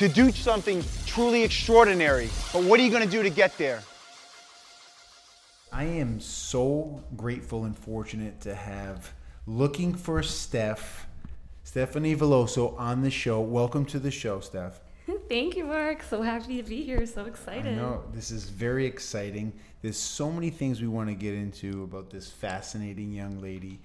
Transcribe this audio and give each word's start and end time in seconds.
to 0.00 0.08
do 0.08 0.32
something 0.32 0.82
truly 1.04 1.42
extraordinary. 1.44 2.30
But 2.54 2.64
what 2.64 2.80
are 2.80 2.82
you 2.82 2.90
going 2.90 3.04
to 3.04 3.10
do 3.10 3.22
to 3.22 3.28
get 3.28 3.58
there? 3.58 3.82
I 5.70 5.84
am 5.84 6.20
so 6.20 7.04
grateful 7.18 7.64
and 7.64 7.76
fortunate 7.76 8.40
to 8.40 8.54
have 8.54 9.12
looking 9.46 9.92
for 9.92 10.22
Steph, 10.22 11.06
Stephanie 11.64 12.16
Veloso 12.16 12.80
on 12.80 13.02
the 13.02 13.10
show. 13.10 13.42
Welcome 13.42 13.84
to 13.86 13.98
the 13.98 14.10
show, 14.10 14.40
Steph. 14.40 14.80
Thank 15.28 15.54
you, 15.54 15.64
Mark. 15.64 16.02
So 16.02 16.22
happy 16.22 16.56
to 16.62 16.66
be 16.66 16.82
here. 16.82 17.04
So 17.04 17.26
excited. 17.26 17.74
I 17.74 17.76
know 17.76 18.02
this 18.14 18.30
is 18.30 18.44
very 18.48 18.86
exciting. 18.86 19.52
There's 19.82 19.98
so 19.98 20.32
many 20.32 20.48
things 20.48 20.80
we 20.80 20.88
want 20.88 21.10
to 21.10 21.14
get 21.14 21.34
into 21.34 21.82
about 21.82 22.08
this 22.08 22.30
fascinating 22.30 23.12
young 23.12 23.42
lady, 23.42 23.78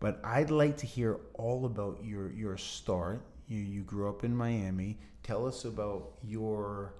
but 0.00 0.18
I'd 0.24 0.50
like 0.50 0.78
to 0.78 0.86
hear 0.86 1.18
all 1.34 1.66
about 1.66 2.02
your 2.02 2.32
your 2.32 2.56
start. 2.56 3.20
You 3.48 3.58
you 3.58 3.82
grew 3.82 4.08
up 4.08 4.24
in 4.24 4.34
Miami. 4.34 4.96
Tell 5.22 5.46
us 5.46 5.64
about 5.64 6.12
your 6.22 6.94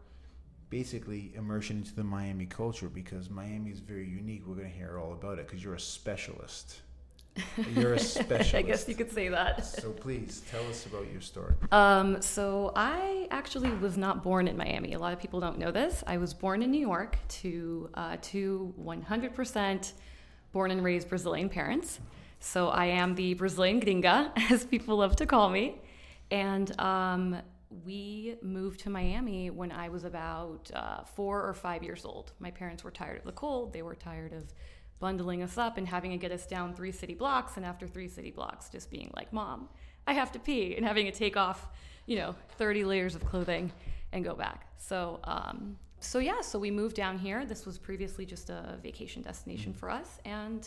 basically 0.70 1.32
immersion 1.34 1.78
into 1.78 1.94
the 1.94 2.04
Miami 2.04 2.46
culture 2.46 2.88
because 2.88 3.28
Miami 3.28 3.70
is 3.70 3.80
very 3.80 4.08
unique. 4.08 4.42
We're 4.46 4.54
going 4.54 4.70
to 4.70 4.74
hear 4.74 4.98
all 4.98 5.12
about 5.12 5.38
it 5.38 5.46
because 5.46 5.62
you're 5.62 5.74
a 5.74 5.80
specialist. 5.80 6.80
You're 7.74 7.94
a 7.94 7.98
specialist. 7.98 8.54
I 8.54 8.60
guess 8.60 8.86
you 8.86 8.94
could 8.94 9.10
say 9.10 9.28
that. 9.30 9.64
So 9.64 9.90
please 9.90 10.42
tell 10.50 10.66
us 10.68 10.84
about 10.84 11.10
your 11.10 11.22
story. 11.22 11.54
Um, 11.70 12.20
so 12.20 12.72
I 12.76 13.26
actually 13.30 13.70
was 13.70 13.96
not 13.96 14.22
born 14.22 14.48
in 14.48 14.56
Miami. 14.58 14.92
A 14.92 14.98
lot 14.98 15.14
of 15.14 15.18
people 15.18 15.40
don't 15.40 15.58
know 15.58 15.70
this. 15.70 16.04
I 16.06 16.18
was 16.18 16.34
born 16.34 16.62
in 16.62 16.70
New 16.70 16.80
York 16.80 17.16
to 17.40 17.88
uh, 17.94 18.18
to 18.20 18.74
100% 18.78 19.92
born 20.52 20.70
and 20.70 20.84
raised 20.84 21.08
Brazilian 21.08 21.48
parents. 21.48 22.00
So 22.38 22.68
I 22.68 22.86
am 22.86 23.14
the 23.14 23.34
Brazilian 23.34 23.80
gringa, 23.80 24.32
as 24.50 24.64
people 24.64 24.96
love 24.96 25.16
to 25.16 25.26
call 25.26 25.48
me. 25.48 25.80
And 26.30 26.78
um, 26.80 27.36
we 27.84 28.36
moved 28.42 28.80
to 28.80 28.90
Miami 28.90 29.50
when 29.50 29.72
I 29.72 29.88
was 29.88 30.04
about 30.04 30.70
uh, 30.74 31.04
four 31.04 31.46
or 31.46 31.54
five 31.54 31.82
years 31.82 32.04
old. 32.04 32.32
My 32.38 32.50
parents 32.50 32.84
were 32.84 32.90
tired 32.90 33.18
of 33.18 33.24
the 33.24 33.32
cold. 33.32 33.72
They 33.72 33.82
were 33.82 33.94
tired 33.94 34.32
of 34.32 34.52
bundling 35.00 35.42
us 35.42 35.58
up 35.58 35.78
and 35.78 35.88
having 35.88 36.12
to 36.12 36.16
get 36.16 36.30
us 36.30 36.46
down 36.46 36.74
three 36.74 36.92
city 36.92 37.14
blocks. 37.14 37.56
And 37.56 37.66
after 37.66 37.86
three 37.88 38.08
city 38.08 38.30
blocks, 38.30 38.68
just 38.68 38.90
being 38.90 39.10
like, 39.16 39.32
Mom, 39.32 39.68
I 40.06 40.12
have 40.12 40.32
to 40.32 40.38
pee, 40.38 40.76
and 40.76 40.86
having 40.86 41.06
to 41.06 41.12
take 41.12 41.36
off, 41.36 41.68
you 42.06 42.16
know, 42.16 42.34
30 42.58 42.84
layers 42.84 43.14
of 43.14 43.24
clothing 43.24 43.72
and 44.12 44.24
go 44.24 44.34
back. 44.34 44.66
So, 44.78 45.20
um, 45.24 45.76
so 46.00 46.18
yeah, 46.18 46.40
so 46.40 46.58
we 46.58 46.70
moved 46.70 46.96
down 46.96 47.18
here. 47.18 47.44
This 47.44 47.64
was 47.64 47.78
previously 47.78 48.26
just 48.26 48.50
a 48.50 48.78
vacation 48.82 49.22
destination 49.22 49.72
for 49.72 49.90
us. 49.90 50.18
And 50.24 50.66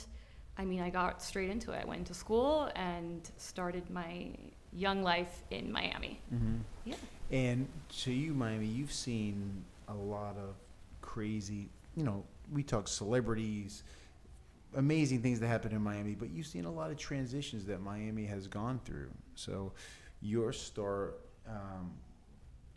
I 0.57 0.65
mean, 0.65 0.81
I 0.81 0.89
got 0.89 1.21
straight 1.21 1.49
into 1.49 1.71
it. 1.71 1.81
I 1.83 1.85
went 1.85 2.07
to 2.07 2.13
school 2.13 2.69
and 2.75 3.29
started 3.37 3.89
my 3.89 4.31
young 4.75 5.03
life 5.03 5.43
in 5.51 5.71
Miami. 5.71 6.19
Mm-hmm. 6.33 6.57
Yeah. 6.85 6.95
And 7.31 7.67
to 8.03 8.11
you, 8.11 8.33
Miami, 8.33 8.67
you've 8.67 8.91
seen 8.91 9.63
a 9.87 9.93
lot 9.93 10.35
of 10.37 10.55
crazy, 11.01 11.69
you 11.95 12.03
know, 12.03 12.23
we 12.51 12.61
talk 12.61 12.87
celebrities, 12.87 13.83
amazing 14.75 15.21
things 15.21 15.39
that 15.39 15.47
happen 15.47 15.71
in 15.71 15.81
Miami, 15.81 16.13
but 16.13 16.29
you've 16.29 16.47
seen 16.47 16.65
a 16.65 16.71
lot 16.71 16.91
of 16.91 16.97
transitions 16.97 17.65
that 17.65 17.81
Miami 17.81 18.25
has 18.25 18.47
gone 18.47 18.79
through. 18.83 19.09
So 19.35 19.71
your 20.21 20.51
start, 20.51 21.21
um, 21.47 21.91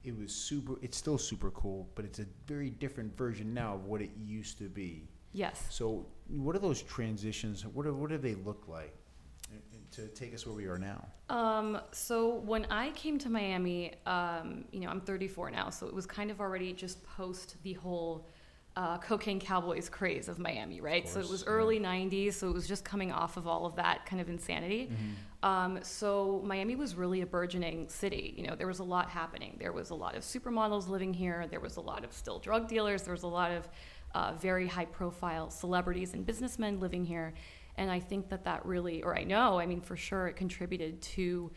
it 0.05 0.17
was 0.17 0.33
super, 0.33 0.75
it's 0.81 0.97
still 0.97 1.19
super 1.19 1.51
cool, 1.51 1.89
but 1.95 2.05
it's 2.05 2.21
a 2.21 2.27
very 2.47 2.71
different 2.71 3.17
version 3.17 3.53
now 3.53 3.75
of 3.75 3.85
what 3.85 4.01
it 4.01 4.11
used 4.25 4.59
to 4.59 4.65
be. 4.65 5.09
Yes. 5.33 5.67
So 5.69 6.07
what 6.29 6.57
are 6.57 6.61
those 6.61 6.83
transitions? 6.83 7.67
What, 7.67 7.87
are, 7.87 7.93
what 7.93 8.11
do 8.11 8.19
they 8.19 8.35
look 8.37 8.65
like? 8.69 8.95
To 9.93 10.07
take 10.09 10.35
us 10.35 10.47
where 10.47 10.55
we 10.55 10.67
are 10.67 10.79
now? 10.79 11.07
Um, 11.29 11.81
so 11.93 12.37
when 12.37 12.67
I 12.67 12.91
came 12.91 13.19
to 13.19 13.31
Miami, 13.31 13.95
um, 14.07 14.65
you 14.73 14.81
know, 14.81 14.89
I'm 14.89 15.01
34 15.01 15.51
now, 15.51 15.71
so 15.71 15.87
it 15.87 15.95
was 15.95 16.07
kind 16.07 16.31
of 16.31 16.41
already 16.41 16.73
just 16.73 17.03
post 17.05 17.57
the 17.63 17.75
whole 17.75 18.27
uh, 18.77 18.97
cocaine 18.99 19.41
cowboys 19.41 19.89
craze 19.89 20.29
of 20.29 20.39
Miami, 20.39 20.81
right? 20.81 21.05
Of 21.05 21.11
so 21.11 21.21
it 21.21 21.29
was 21.29 21.45
early 21.47 21.81
yeah. 21.81 21.95
90s, 21.95 22.35
so 22.35 22.49
it 22.49 22.55
was 22.55 22.69
just 22.69 22.85
coming 22.85 23.11
off 23.11 23.37
of 23.37 23.49
all 23.49 23.67
of 23.67 23.75
that 23.77 24.07
kind 24.07 24.23
of 24.23 24.29
insanity. 24.29 24.91
Mm-hmm. 24.93 25.47
Um, 25.49 25.79
so 25.83 26.43
Miami 26.45 26.77
was 26.77 26.95
really 26.95 27.23
a 27.23 27.27
burgeoning 27.27 27.89
city. 27.89 28.35
You 28.37 28.47
know, 28.47 28.55
there 28.55 28.69
was 28.69 28.79
a 28.79 28.85
lot 28.85 29.09
happening. 29.09 29.57
There 29.59 29.73
was 29.73 29.91
a 29.91 29.95
lot 29.95 30.15
of 30.15 30.23
supermodels 30.23 30.89
living 30.89 31.13
here. 31.13 31.47
There 31.51 31.61
was 31.61 31.77
a 31.77 31.81
lot 31.81 32.05
of 32.05 32.13
still 32.13 32.39
drug 32.39 32.69
dealers. 32.69 33.03
There 33.03 33.15
was 33.15 33.25
a 33.25 33.29
lot 33.29 33.51
of 33.51 33.69
uh, 34.15 34.35
very 34.35 34.67
high 34.67 34.85
profile 34.85 35.51
celebrities 35.51 36.15
and 36.15 36.25
businessmen 36.25 36.79
living 36.79 37.05
here. 37.05 37.35
And 37.79 37.91
I 37.91 38.01
think 38.01 38.29
that 38.29 38.45
that 38.45 38.67
really, 38.67 39.03
or 39.03 39.17
I 39.17 39.25
know, 39.25 39.59
I 39.59 39.67
mean, 39.67 39.81
for 39.81 39.97
sure, 39.97 40.27
it 40.27 40.35
contributed 40.35 41.01
to 41.03 41.51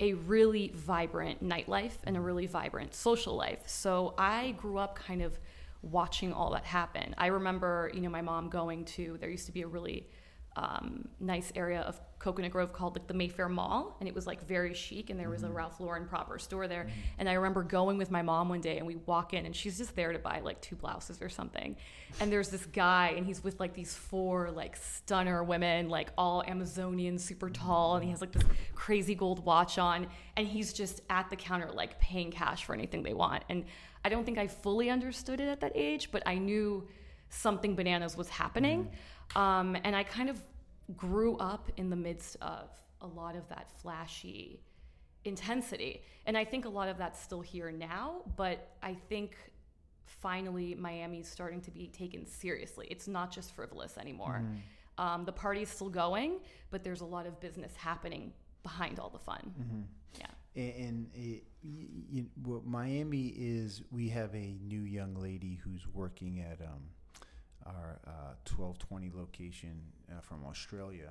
a 0.00 0.14
really 0.14 0.72
vibrant 0.74 1.42
nightlife 1.42 1.92
and 2.04 2.16
a 2.16 2.20
really 2.20 2.46
vibrant 2.46 2.94
social 2.94 3.36
life. 3.36 3.60
So 3.66 4.14
I 4.18 4.52
grew 4.52 4.78
up 4.78 4.96
kind 4.96 5.22
of 5.22 5.38
watching 5.82 6.32
all 6.32 6.50
that 6.50 6.64
happen. 6.64 7.14
I 7.16 7.26
remember, 7.26 7.90
you 7.94 8.00
know, 8.00 8.10
my 8.10 8.20
mom 8.20 8.48
going 8.48 8.84
to, 8.96 9.16
there 9.20 9.30
used 9.30 9.46
to 9.46 9.52
be 9.52 9.62
a 9.62 9.66
really 9.66 10.08
um, 10.56 11.08
nice 11.20 11.52
area 11.54 11.80
of 11.80 12.00
Coconut 12.18 12.50
Grove 12.50 12.72
called 12.72 12.96
like 12.96 13.06
the 13.06 13.14
Mayfair 13.14 13.48
Mall, 13.48 13.96
and 13.98 14.08
it 14.08 14.14
was 14.14 14.26
like 14.26 14.46
very 14.46 14.74
chic, 14.74 15.08
and 15.08 15.18
there 15.18 15.30
was 15.30 15.42
mm-hmm. 15.42 15.52
a 15.52 15.54
Ralph 15.54 15.80
Lauren 15.80 16.06
proper 16.06 16.38
store 16.38 16.68
there. 16.68 16.82
Mm-hmm. 16.82 17.00
And 17.18 17.28
I 17.28 17.32
remember 17.32 17.62
going 17.62 17.96
with 17.96 18.10
my 18.10 18.20
mom 18.20 18.48
one 18.48 18.60
day, 18.60 18.76
and 18.76 18.86
we 18.86 18.96
walk 18.96 19.32
in, 19.32 19.46
and 19.46 19.56
she's 19.56 19.78
just 19.78 19.96
there 19.96 20.12
to 20.12 20.18
buy 20.18 20.40
like 20.40 20.60
two 20.60 20.76
blouses 20.76 21.22
or 21.22 21.28
something. 21.28 21.76
And 22.20 22.30
there's 22.30 22.48
this 22.48 22.66
guy, 22.66 23.14
and 23.16 23.24
he's 23.24 23.42
with 23.42 23.58
like 23.58 23.72
these 23.72 23.94
four 23.94 24.50
like 24.50 24.76
stunner 24.76 25.42
women, 25.42 25.88
like 25.88 26.10
all 26.18 26.42
Amazonian, 26.46 27.18
super 27.18 27.48
tall, 27.48 27.96
and 27.96 28.04
he 28.04 28.10
has 28.10 28.20
like 28.20 28.32
this 28.32 28.44
crazy 28.74 29.14
gold 29.14 29.44
watch 29.44 29.78
on, 29.78 30.06
and 30.36 30.46
he's 30.46 30.72
just 30.72 31.00
at 31.08 31.30
the 31.30 31.36
counter 31.36 31.70
like 31.72 31.98
paying 32.00 32.30
cash 32.30 32.64
for 32.64 32.74
anything 32.74 33.02
they 33.02 33.14
want. 33.14 33.44
And 33.48 33.64
I 34.04 34.08
don't 34.10 34.24
think 34.24 34.36
I 34.36 34.46
fully 34.46 34.90
understood 34.90 35.40
it 35.40 35.48
at 35.48 35.60
that 35.60 35.72
age, 35.74 36.10
but 36.10 36.22
I 36.26 36.36
knew 36.36 36.86
something 37.30 37.76
bananas 37.76 38.16
was 38.16 38.28
happening. 38.28 38.84
Mm-hmm. 38.84 38.94
Um, 39.36 39.76
and 39.84 39.94
I 39.94 40.02
kind 40.02 40.28
of 40.28 40.40
grew 40.96 41.36
up 41.36 41.70
in 41.76 41.90
the 41.90 41.96
midst 41.96 42.36
of 42.40 42.70
a 43.00 43.06
lot 43.06 43.36
of 43.36 43.48
that 43.48 43.70
flashy 43.80 44.60
intensity. 45.24 46.02
And 46.26 46.36
I 46.36 46.44
think 46.44 46.64
a 46.64 46.68
lot 46.68 46.88
of 46.88 46.98
that's 46.98 47.20
still 47.20 47.40
here 47.40 47.70
now, 47.70 48.22
but 48.36 48.76
I 48.82 48.94
think 48.94 49.36
finally 50.04 50.74
Miami's 50.74 51.28
starting 51.28 51.60
to 51.62 51.70
be 51.70 51.88
taken 51.88 52.26
seriously. 52.26 52.86
It's 52.90 53.06
not 53.06 53.30
just 53.30 53.54
frivolous 53.54 53.96
anymore. 53.98 54.42
Mm. 54.44 55.04
Um, 55.04 55.24
the 55.24 55.32
party's 55.32 55.68
still 55.68 55.88
going, 55.88 56.40
but 56.70 56.84
there's 56.84 57.00
a 57.00 57.06
lot 57.06 57.26
of 57.26 57.40
business 57.40 57.74
happening 57.76 58.32
behind 58.62 58.98
all 58.98 59.08
the 59.08 59.18
fun. 59.18 59.54
Mm-hmm. 59.58 59.80
Yeah. 60.18 60.26
And, 60.56 61.08
it, 61.14 61.44
you, 61.62 62.26
what 62.42 62.66
Miami 62.66 63.28
is, 63.36 63.82
we 63.90 64.08
have 64.08 64.34
a 64.34 64.56
new 64.62 64.82
young 64.82 65.14
lady 65.14 65.60
who's 65.62 65.86
working 65.92 66.40
at 66.40 66.60
um, 66.60 66.82
our 67.76 68.00
uh, 68.06 68.34
1220 68.56 69.10
location 69.14 69.80
uh, 70.10 70.20
from 70.20 70.44
Australia, 70.44 71.10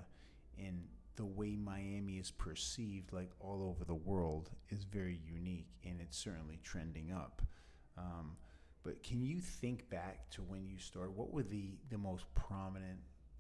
and 0.57 0.83
the 1.15 1.25
way 1.25 1.55
Miami 1.55 2.17
is 2.17 2.31
perceived, 2.31 3.11
like 3.11 3.29
all 3.39 3.63
over 3.63 3.83
the 3.83 3.95
world, 3.95 4.49
is 4.69 4.83
very 4.83 5.19
unique, 5.25 5.67
and 5.83 5.99
it's 6.01 6.17
certainly 6.17 6.59
trending 6.63 7.11
up. 7.11 7.41
Um, 7.97 8.37
but 8.83 9.03
can 9.03 9.21
you 9.21 9.39
think 9.39 9.89
back 9.89 10.29
to 10.31 10.41
when 10.41 10.67
you 10.67 10.77
started? 10.79 11.15
What 11.15 11.33
were 11.33 11.43
the 11.43 11.71
the 11.89 11.97
most 11.97 12.23
prominent 12.35 12.99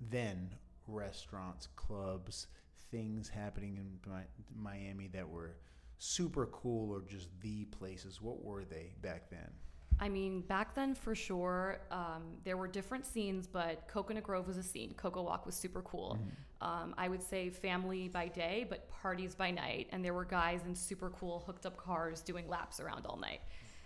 then 0.09 0.49
restaurants, 0.87 1.67
clubs, 1.75 2.47
things 2.91 3.29
happening 3.29 3.77
in 3.77 3.99
Miami 4.55 5.07
that 5.07 5.27
were 5.27 5.55
super 5.97 6.47
cool 6.47 6.91
or 6.91 7.01
just 7.01 7.29
the 7.41 7.65
places? 7.65 8.21
What 8.21 8.43
were 8.43 8.65
they 8.65 8.93
back 9.01 9.29
then? 9.29 9.51
I 10.01 10.07
mean, 10.07 10.41
back 10.41 10.73
then 10.75 10.95
for 10.95 11.13
sure, 11.13 11.79
um, 11.91 12.23
there 12.43 12.55
were 12.55 12.67
different 12.67 13.05
scenes, 13.05 13.47
but 13.47 13.87
Coconut 13.87 14.23
Grove 14.23 14.47
was 14.47 14.57
a 14.57 14.63
scene. 14.63 14.93
Coco 14.95 15.23
Walk 15.23 15.45
was 15.45 15.55
super 15.55 15.81
cool. 15.81 16.17
Mm-hmm. 16.19 16.67
Um, 16.67 16.95
I 16.97 17.07
would 17.07 17.23
say 17.23 17.49
family 17.49 18.07
by 18.07 18.27
day, 18.27 18.65
but 18.69 18.89
parties 18.89 19.35
by 19.35 19.51
night. 19.51 19.87
And 19.91 20.03
there 20.03 20.13
were 20.13 20.25
guys 20.25 20.61
in 20.65 20.75
super 20.75 21.09
cool 21.09 21.43
hooked 21.45 21.65
up 21.65 21.77
cars 21.77 22.21
doing 22.21 22.47
laps 22.47 22.79
around 22.79 23.05
all 23.05 23.17
night. 23.17 23.41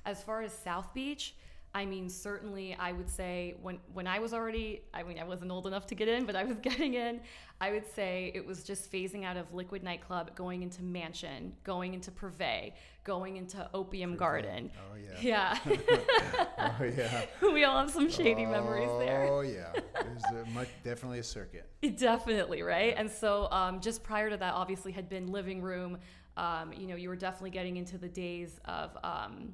As 0.05 0.21
far 0.21 0.41
as 0.41 0.53
South 0.53 0.93
Beach, 0.93 1.35
I 1.75 1.85
mean, 1.85 2.07
certainly, 2.07 2.75
I 2.75 2.91
would 2.91 3.09
say 3.09 3.55
when 3.61 3.79
when 3.93 4.05
I 4.05 4.19
was 4.19 4.33
already, 4.33 4.83
I 4.93 5.01
mean, 5.01 5.17
I 5.17 5.23
wasn't 5.23 5.49
old 5.49 5.65
enough 5.65 5.87
to 5.87 5.95
get 5.95 6.07
in, 6.07 6.25
but 6.25 6.35
I 6.35 6.43
was 6.43 6.57
getting 6.61 6.93
in. 6.93 7.21
I 7.59 7.71
would 7.71 7.91
say 7.91 8.31
it 8.35 8.45
was 8.45 8.63
just 8.63 8.91
phasing 8.91 9.23
out 9.23 9.37
of 9.37 9.51
Liquid 9.53 9.81
Nightclub, 9.83 10.35
going 10.35 10.61
into 10.61 10.83
Mansion, 10.83 11.53
going 11.63 11.95
into 11.95 12.11
Privé, 12.11 12.73
going 13.03 13.37
into 13.37 13.69
Opium 13.73 14.15
Garden. 14.15 14.71
Oh 14.77 14.95
yeah. 14.95 15.19
Yeah, 15.21 15.57
Oh 16.57 16.83
yeah. 16.83 17.25
we 17.41 17.63
all 17.63 17.79
have 17.79 17.91
some 17.91 18.09
shady 18.09 18.45
memories 18.45 18.89
there. 18.99 19.27
Oh 19.29 19.41
yeah. 19.41 19.71
There's 19.93 20.23
a, 20.47 20.49
much, 20.51 20.69
definitely 20.83 21.19
a 21.19 21.23
circuit. 21.23 21.69
Definitely, 21.97 22.61
right? 22.61 22.93
And 22.97 23.09
so, 23.09 23.49
um, 23.51 23.79
just 23.79 24.03
prior 24.03 24.29
to 24.29 24.37
that, 24.37 24.53
obviously, 24.53 24.91
had 24.91 25.09
been 25.09 25.27
living 25.27 25.61
room. 25.61 25.97
Um, 26.37 26.73
you 26.73 26.87
know, 26.87 26.95
you 26.95 27.09
were 27.09 27.15
definitely 27.15 27.51
getting 27.51 27.77
into 27.77 27.97
the 27.97 28.07
days 28.07 28.59
of, 28.65 28.97
um, 29.03 29.53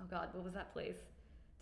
oh 0.00 0.04
God, 0.10 0.28
what 0.32 0.44
was 0.44 0.54
that 0.54 0.72
place 0.72 0.96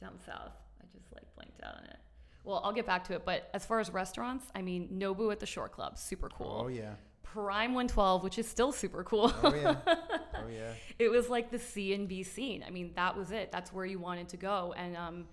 down 0.00 0.18
south? 0.26 0.52
I 0.80 0.84
just 0.92 1.12
like 1.12 1.24
blanked 1.34 1.62
out 1.62 1.76
on 1.76 1.84
it. 1.84 1.96
Well, 2.44 2.60
I'll 2.64 2.72
get 2.72 2.86
back 2.86 3.04
to 3.04 3.14
it. 3.14 3.24
But 3.24 3.48
as 3.54 3.64
far 3.64 3.80
as 3.80 3.90
restaurants, 3.90 4.46
I 4.54 4.62
mean, 4.62 4.88
Nobu 4.92 5.32
at 5.32 5.40
the 5.40 5.46
Shore 5.46 5.68
Club, 5.68 5.96
super 5.98 6.28
cool. 6.28 6.62
Oh 6.64 6.68
yeah. 6.68 6.94
Prime 7.32 7.72
112, 7.72 8.22
which 8.22 8.38
is 8.38 8.46
still 8.46 8.72
super 8.72 9.02
cool. 9.04 9.32
Oh 9.42 9.54
yeah. 9.54 9.76
Oh 10.34 10.48
yeah. 10.48 10.72
it 10.98 11.08
was 11.08 11.28
like 11.28 11.52
the 11.52 11.58
C 11.58 11.94
and 11.94 12.08
B 12.08 12.24
scene. 12.24 12.64
I 12.66 12.70
mean, 12.70 12.90
that 12.96 13.16
was 13.16 13.30
it. 13.30 13.52
That's 13.52 13.72
where 13.72 13.84
you 13.84 14.00
wanted 14.00 14.28
to 14.30 14.36
go. 14.36 14.74
And 14.76 14.96
um, 14.96 15.26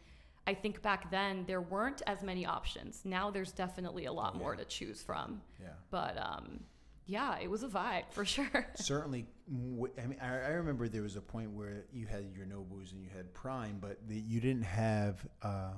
I 0.45 0.53
think 0.53 0.83
back 0.83 1.09
then 1.09 1.45
there 1.47 1.61
weren't 1.61 2.03
as 2.05 2.21
many 2.21 2.45
options. 2.45 3.01
Now 3.05 3.31
there's 3.31 3.51
definitely 3.51 4.05
a 4.05 4.13
lot 4.13 4.35
more 4.35 4.55
to 4.55 4.65
choose 4.65 5.01
from. 5.01 5.41
Yeah. 5.59 5.69
But 5.89 6.15
um, 6.19 6.59
yeah, 7.07 7.39
it 7.39 7.49
was 7.49 7.63
a 7.63 7.67
vibe 7.67 8.11
for 8.11 8.23
sure. 8.23 8.67
Certainly, 8.75 9.25
I 9.49 10.05
mean, 10.05 10.19
I, 10.21 10.27
I 10.27 10.49
remember 10.49 10.87
there 10.87 11.01
was 11.01 11.15
a 11.15 11.21
point 11.21 11.49
where 11.49 11.85
you 11.91 12.05
had 12.05 12.31
your 12.35 12.45
Nobus 12.45 12.91
and 12.91 13.01
you 13.01 13.09
had 13.15 13.33
Prime, 13.33 13.79
but 13.81 13.97
the, 14.07 14.19
you 14.19 14.39
didn't 14.39 14.65
have. 14.65 15.25
Uh, 15.41 15.71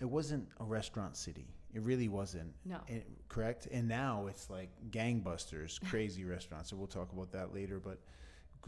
it 0.00 0.08
wasn't 0.08 0.48
a 0.60 0.64
restaurant 0.64 1.14
city. 1.14 1.46
It 1.72 1.82
really 1.82 2.08
wasn't. 2.08 2.52
No. 2.64 2.78
And- 2.88 3.02
correct. 3.28 3.66
And 3.70 3.86
now 3.88 4.26
it's 4.28 4.50
like 4.50 4.70
gangbusters, 4.90 5.80
crazy 5.90 6.24
restaurants. 6.24 6.70
So 6.70 6.76
we'll 6.76 6.86
talk 6.88 7.12
about 7.12 7.30
that 7.32 7.54
later. 7.54 7.78
But 7.78 7.98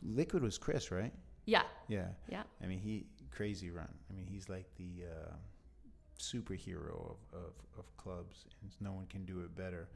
Liquid 0.03 0.43
was 0.43 0.59
Chris, 0.59 0.91
right? 0.91 1.13
yeah, 1.45 1.63
Yeah. 1.89 2.07
yeah. 2.29 2.45
I 2.63 2.67
mean, 2.67 2.79
he 2.79 3.07
crazy 3.31 3.71
run. 3.71 3.89
I 4.11 4.13
mean, 4.15 4.27
he's 4.27 4.49
like 4.49 4.67
the 4.77 5.05
uh, 5.11 5.33
superhero 6.19 7.11
of, 7.11 7.17
of, 7.33 7.53
of 7.79 7.97
clubs, 7.97 8.45
and 8.63 8.71
no 8.81 8.93
one 8.93 9.07
can 9.07 9.25
do 9.25 9.41
it 9.41 9.55
better. 9.57 9.89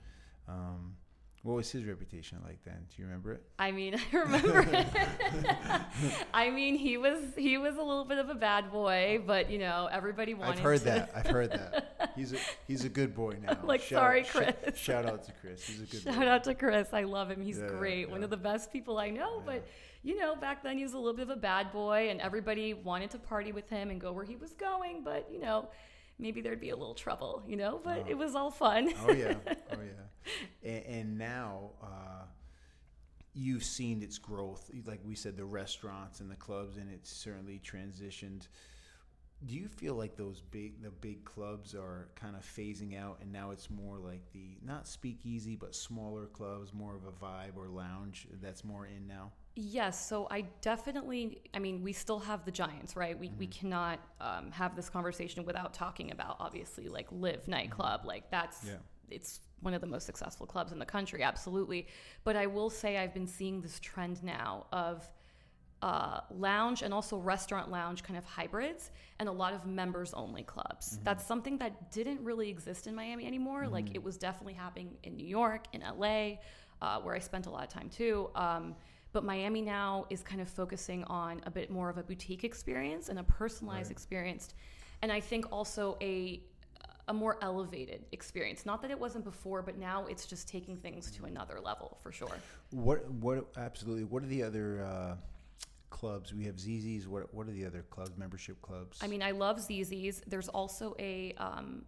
Um, 0.49 0.97
what 1.47 1.55
was 1.55 1.71
his 1.71 1.85
reputation 1.85 2.39
like 2.45 2.59
then? 2.65 2.87
Do 2.91 3.01
you 3.01 3.05
remember 3.05 3.33
it? 3.35 3.43
I 3.57 3.71
mean, 3.71 3.95
I 4.13 4.17
remember. 4.17 4.67
it. 4.69 4.87
I 6.35 6.51
mean, 6.51 6.75
he 6.77 6.97
was 6.97 7.23
he 7.37 7.57
was 7.57 7.77
a 7.77 7.83
little 7.83 8.05
bit 8.05 8.19
of 8.19 8.29
a 8.29 8.35
bad 8.35 8.73
boy, 8.73 9.21
oh. 9.21 9.25
but 9.25 9.49
you 9.49 9.59
know, 9.59 9.89
everybody 9.91 10.35
wanted. 10.35 10.57
I've 10.57 10.59
heard 10.59 10.79
to, 10.81 10.85
that. 10.87 11.13
I've 11.15 11.27
heard 11.29 11.53
that. 11.53 12.13
He's 12.17 12.33
a 12.33 12.39
he's 12.67 12.85
a 12.85 12.89
good 12.89 13.15
boy 13.15 13.37
now. 13.41 13.59
Like, 13.63 13.83
sorry, 13.83 14.25
sh- 14.25 14.31
Chris. 14.31 14.55
shout 14.77 15.07
out 15.07 15.23
to 15.25 15.33
Chris. 15.41 15.65
He's 15.65 15.83
a 15.83 15.85
good 15.85 16.03
Shout 16.03 16.17
boy. 16.17 16.29
out 16.29 16.45
to 16.45 16.55
Chris. 16.55 16.89
I 16.93 17.03
love 17.05 17.31
him. 17.31 17.43
He's 17.43 17.59
Yeah, 17.59 17.69
great. 17.69 18.11
One 18.11 18.25
of 18.25 18.31
the 18.31 18.37
best 18.37 18.73
people 18.73 18.99
I 18.99 19.11
know. 19.11 19.43
But 19.45 19.67
you 20.03 20.19
know, 20.19 20.35
back 20.35 20.63
then 20.63 20.79
he 20.79 20.83
was 20.83 20.95
a 20.95 20.99
little 20.99 21.15
bit 21.15 21.25
of 21.25 21.31
a 21.31 21.41
bad 21.41 21.73
boy, 21.73 22.09
and 22.11 22.21
everybody 22.21 22.75
wanted 22.75 23.11
to 23.11 23.19
party 23.19 23.53
with 23.53 23.69
him 23.69 23.91
and 23.91 24.01
go 24.01 24.13
where 24.13 24.25
he 24.25 24.35
was 24.37 24.53
going. 24.55 25.03
But 25.05 25.29
you 25.31 25.41
know, 25.41 25.69
maybe 26.19 26.41
there'd 26.41 26.61
be 26.61 26.71
a 26.71 26.77
little 26.77 26.95
trouble. 26.95 27.43
You 27.47 27.57
know, 27.57 27.81
but 27.83 28.07
it 28.09 28.17
was 28.17 28.35
all 28.35 28.51
fun. 28.51 28.93
Oh 29.07 29.13
yeah, 29.13 29.35
oh 29.47 29.55
yeah. 29.73 30.03
And, 30.65 30.85
and 30.87 31.19
now 31.19 31.71
uh, 31.81 32.25
you've 33.33 33.63
seen 33.63 34.03
its 34.03 34.19
growth. 34.19 34.71
Like 34.85 35.01
we 35.05 35.15
said, 35.15 35.37
the 35.37 35.45
restaurants 35.45 36.19
and 36.21 36.31
the 36.31 36.37
clubs, 36.37 36.79
and 36.79 36.91
it's 36.91 37.13
certainly 37.13 37.61
transitioned. 37.65 38.49
Do 39.45 39.55
you 39.55 39.69
feel 39.69 39.95
like 39.95 40.17
those 40.17 40.41
big, 40.41 40.83
the 40.83 40.91
big 40.91 41.25
clubs 41.25 41.75
are 41.75 42.09
kind 42.17 42.35
of 42.35 42.43
phasing 42.43 42.99
out, 42.99 43.19
and 43.21 43.31
now 43.31 43.51
it's 43.51 43.71
more 43.71 43.99
like 43.99 44.33
the 44.33 44.57
not 44.65 44.89
speakeasy, 44.89 45.55
but 45.55 45.75
smaller 45.75 46.27
clubs, 46.27 46.73
more 46.73 46.97
of 46.97 47.05
a 47.05 47.13
vibe 47.13 47.57
or 47.57 47.69
lounge 47.69 48.27
that's 48.41 48.65
more 48.65 48.87
in 48.87 49.07
now? 49.07 49.33
Yes, 49.59 50.07
so 50.07 50.29
I 50.31 50.43
definitely, 50.61 51.41
I 51.55 51.59
mean, 51.59 51.83
we 51.83 51.95
still 51.95 52.19
have 52.19 52.45
the 52.45 52.51
Giants, 52.51 52.95
right? 52.95 53.19
We, 53.19 53.33
we 53.39 53.47
cannot 53.47 54.01
um, 54.21 54.51
have 54.51 54.77
this 54.77 54.91
conversation 54.91 55.47
without 55.47 55.73
talking 55.73 56.11
about, 56.11 56.37
obviously, 56.39 56.91
like 56.91 57.07
Live 57.11 57.49
nightclub. 57.49 58.05
Like, 58.05 58.31
that's, 58.31 58.65
Yeah. 58.67 58.75
it's 59.09 59.41
one 59.61 59.73
of 59.73 59.81
the 59.81 59.87
most 59.87 60.05
successful 60.05 60.47
clubs 60.47 60.73
in 60.73 60.79
the 60.79 60.85
country, 60.85 61.23
absolutely. 61.23 61.87
But 62.23 62.37
I 62.37 62.47
will 62.47 62.69
say 62.69 62.99
I've 62.99 63.15
been 63.15 63.27
seeing 63.27 63.63
this 63.63 63.81
trend 63.81 64.23
now 64.23 64.67
of 64.73 65.09
uh, 65.81 66.21
lounge 66.31 66.83
and 66.83 66.93
also 66.93 67.17
restaurant 67.17 67.71
lounge 67.71 68.03
kind 68.03 68.19
of 68.19 68.25
hybrids 68.25 68.91
and 69.21 69.29
a 69.29 69.33
lot 69.33 69.55
of 69.55 69.67
members 69.67 70.13
only 70.13 70.43
clubs. 70.43 70.99
That's 71.03 71.25
something 71.25 71.57
that 71.59 71.91
didn't 71.91 72.23
really 72.23 72.51
exist 72.51 72.87
in 72.87 72.95
Miami 72.95 73.27
anymore. 73.27 73.69
Like 73.69 73.95
it 73.95 74.03
was 74.03 74.19
definitely 74.19 74.55
happening 74.55 74.97
in 75.03 75.17
New 75.17 75.27
York, 75.27 75.65
in 75.73 75.83
LA, 75.83 76.37
uh, 76.83 77.01
where 77.01 77.15
I 77.15 77.19
spent 77.21 77.47
a 77.47 77.51
lot 77.51 77.63
of 77.65 77.71
time 77.71 77.89
too. 77.89 78.31
Um, 78.35 78.75
but 79.17 79.25
Miami 79.25 79.63
now 79.63 80.05
is 80.11 80.23
kind 80.23 80.43
of 80.43 80.49
focusing 80.49 81.03
on 81.05 81.41
a 81.47 81.51
bit 81.51 81.71
more 81.71 81.89
of 81.89 81.97
a 81.97 82.03
boutique 82.03 82.45
experience 82.45 83.09
and 83.09 83.19
a 83.19 83.23
personalized 83.23 83.91
experience. 83.91 84.53
And 85.01 85.11
I 85.11 85.21
think 85.21 85.51
also 85.51 85.97
a 86.03 86.43
a 87.09 87.15
more 87.15 87.39
elevated 87.41 88.05
experience. 88.13 88.67
Not 88.67 88.83
that 88.83 88.91
it 88.91 89.01
wasn't 89.01 89.25
before, 89.25 89.63
but 89.63 89.79
now 89.79 90.05
it's 90.05 90.27
just 90.27 90.49
taking 90.49 90.77
things 90.77 91.11
to 91.13 91.25
another 91.25 91.61
level 91.65 91.97
for 92.03 92.13
sure. 92.13 92.37
What? 92.73 93.11
What? 93.11 93.47
Absolutely. 93.57 94.05
What 94.05 94.23
are 94.23 94.27
the 94.27 94.43
other 94.43 94.83
uh, 94.83 95.15
clubs? 95.89 96.35
We 96.35 96.45
have 96.45 96.61
ZZ's. 96.61 97.09
What? 97.09 97.33
What 97.33 97.49
are 97.49 97.53
the 97.53 97.65
other 97.65 97.87
clubs? 97.89 98.19
Membership 98.19 98.61
clubs? 98.61 98.99
I 99.01 99.07
mean, 99.07 99.23
I 99.23 99.31
love 99.31 99.61
ZZ's. 99.61 100.25
There's 100.27 100.49
also 100.51 100.95
a, 100.99 101.33
um, 101.39 101.87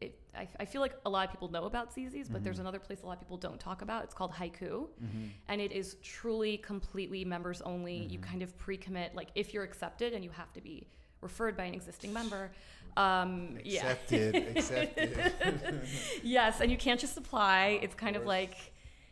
it, 0.00 0.18
I, 0.34 0.48
I 0.58 0.64
feel 0.64 0.80
like 0.80 0.94
a 1.04 1.10
lot 1.10 1.26
of 1.26 1.30
people 1.32 1.48
know 1.50 1.64
about 1.64 1.92
ZZ's, 1.92 2.28
but 2.28 2.42
there's 2.42 2.56
mm-hmm. 2.56 2.62
another 2.62 2.78
place 2.78 3.02
a 3.02 3.06
lot 3.06 3.14
of 3.14 3.20
people 3.20 3.36
don't 3.36 3.60
talk 3.60 3.82
about. 3.82 4.04
It's 4.04 4.14
called 4.14 4.32
Haiku. 4.32 4.88
Mm-hmm. 4.88 5.24
And 5.48 5.60
it 5.60 5.72
is 5.72 5.96
truly 6.02 6.56
completely 6.58 7.24
members 7.24 7.60
only. 7.62 7.96
You 7.96 8.18
mm-hmm. 8.18 8.30
kind 8.30 8.42
of 8.42 8.56
pre 8.56 8.76
commit, 8.76 9.14
like 9.14 9.28
if 9.34 9.52
you're 9.52 9.64
accepted 9.64 10.14
and 10.14 10.24
you 10.24 10.30
have 10.30 10.52
to 10.54 10.60
be 10.60 10.86
referred 11.20 11.56
by 11.56 11.64
an 11.64 11.74
existing 11.74 12.12
member. 12.12 12.50
Um, 12.96 13.58
yeah. 13.62 13.90
accepted. 13.90 14.56
accepted. 14.56 15.82
yes, 16.22 16.60
and 16.60 16.70
you 16.70 16.76
can't 16.76 17.00
just 17.00 17.16
apply. 17.16 17.78
It's 17.82 17.94
kind 17.94 18.16
of 18.16 18.24
like, 18.24 18.54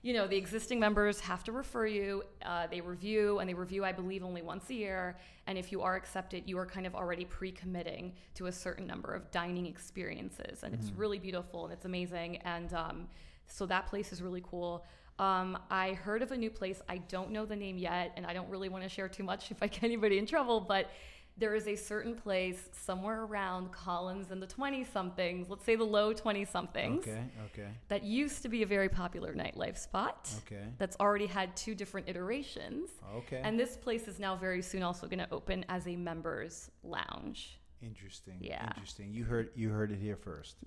you 0.08 0.14
know, 0.14 0.26
the 0.26 0.38
existing 0.38 0.80
members 0.80 1.20
have 1.20 1.44
to 1.44 1.52
refer 1.52 1.86
you. 1.86 2.22
Uh, 2.42 2.66
they 2.66 2.80
review, 2.80 3.40
and 3.40 3.50
they 3.50 3.52
review, 3.52 3.84
I 3.84 3.92
believe, 3.92 4.24
only 4.24 4.40
once 4.40 4.70
a 4.70 4.74
year. 4.74 5.18
And 5.46 5.58
if 5.58 5.70
you 5.70 5.82
are 5.82 5.96
accepted, 5.96 6.44
you 6.46 6.56
are 6.58 6.64
kind 6.64 6.86
of 6.86 6.94
already 6.94 7.26
pre-committing 7.26 8.14
to 8.36 8.46
a 8.46 8.52
certain 8.52 8.86
number 8.86 9.12
of 9.12 9.30
dining 9.30 9.66
experiences, 9.66 10.62
and 10.62 10.72
it's 10.72 10.90
really 10.96 11.18
beautiful 11.18 11.64
and 11.64 11.74
it's 11.74 11.84
amazing. 11.84 12.38
And 12.38 12.72
um, 12.72 13.06
so 13.48 13.66
that 13.66 13.86
place 13.86 14.10
is 14.10 14.22
really 14.22 14.42
cool. 14.50 14.86
Um, 15.18 15.58
I 15.70 15.92
heard 15.92 16.22
of 16.22 16.32
a 16.32 16.38
new 16.38 16.48
place. 16.48 16.80
I 16.88 16.98
don't 16.98 17.30
know 17.30 17.44
the 17.44 17.56
name 17.56 17.76
yet, 17.76 18.14
and 18.16 18.24
I 18.24 18.32
don't 18.32 18.48
really 18.48 18.70
want 18.70 18.84
to 18.84 18.88
share 18.88 19.10
too 19.10 19.24
much 19.24 19.50
if 19.50 19.62
I 19.62 19.66
get 19.66 19.84
anybody 19.84 20.16
in 20.16 20.24
trouble, 20.24 20.58
but 20.58 20.90
there 21.38 21.54
is 21.54 21.68
a 21.68 21.76
certain 21.76 22.14
place 22.14 22.68
somewhere 22.72 23.22
around 23.22 23.72
Collins 23.72 24.30
and 24.30 24.42
the 24.42 24.46
20 24.46 24.84
somethings, 24.84 25.48
let's 25.48 25.64
say 25.64 25.76
the 25.76 25.84
low 25.84 26.12
20 26.12 26.44
somethings, 26.44 27.06
okay. 27.06 27.24
Okay. 27.52 27.68
that 27.88 28.02
used 28.02 28.42
to 28.42 28.48
be 28.48 28.62
a 28.62 28.66
very 28.66 28.88
popular 28.88 29.34
nightlife 29.34 29.78
spot. 29.78 30.30
Okay. 30.46 30.64
That's 30.78 30.96
already 30.98 31.26
had 31.26 31.56
two 31.56 31.74
different 31.74 32.08
iterations. 32.08 32.90
Okay. 33.16 33.40
And 33.42 33.58
this 33.58 33.76
place 33.76 34.08
is 34.08 34.18
now 34.18 34.36
very 34.36 34.62
soon 34.62 34.82
also 34.82 35.06
going 35.06 35.20
to 35.20 35.32
open 35.32 35.64
as 35.68 35.86
a 35.86 35.96
members 35.96 36.70
lounge. 36.82 37.58
Interesting. 37.80 38.38
Yeah. 38.40 38.66
Interesting. 38.66 39.12
You 39.12 39.24
heard 39.24 39.50
you 39.54 39.70
heard 39.70 39.92
it 39.92 39.98
here 39.98 40.16
first. 40.16 40.56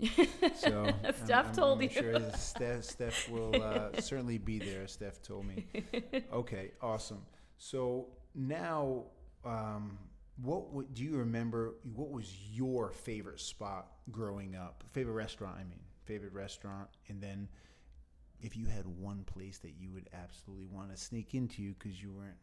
So 0.54 0.88
Steph 1.24 1.54
told 1.54 1.82
you. 1.82 1.90
Sure 1.90 2.18
Steph, 2.36 2.84
Steph 2.84 3.28
will 3.28 3.62
uh, 3.62 3.88
certainly 4.00 4.38
be 4.38 4.58
there. 4.58 4.86
Steph 4.86 5.20
told 5.22 5.46
me. 5.46 5.66
Okay. 6.32 6.70
Awesome. 6.80 7.22
So 7.58 8.06
now, 8.34 9.04
um, 9.44 9.98
what 10.36 10.72
would, 10.72 10.94
do 10.94 11.02
you 11.02 11.16
remember? 11.16 11.74
What 11.94 12.10
was 12.10 12.34
your 12.50 12.90
favorite 12.90 13.40
spot 13.40 13.88
growing 14.10 14.56
up? 14.56 14.84
Favorite 14.92 15.14
restaurant? 15.14 15.56
I 15.58 15.64
mean, 15.64 15.80
favorite 16.04 16.32
restaurant, 16.32 16.88
and 17.08 17.20
then. 17.20 17.48
If 18.44 18.56
you 18.56 18.66
had 18.66 18.84
one 18.88 19.22
place 19.22 19.58
that 19.58 19.74
you 19.78 19.92
would 19.92 20.10
absolutely 20.12 20.66
want 20.66 20.90
to 20.90 21.00
sneak 21.00 21.32
into 21.32 21.74
because 21.74 22.02
you 22.02 22.10
weren't 22.10 22.34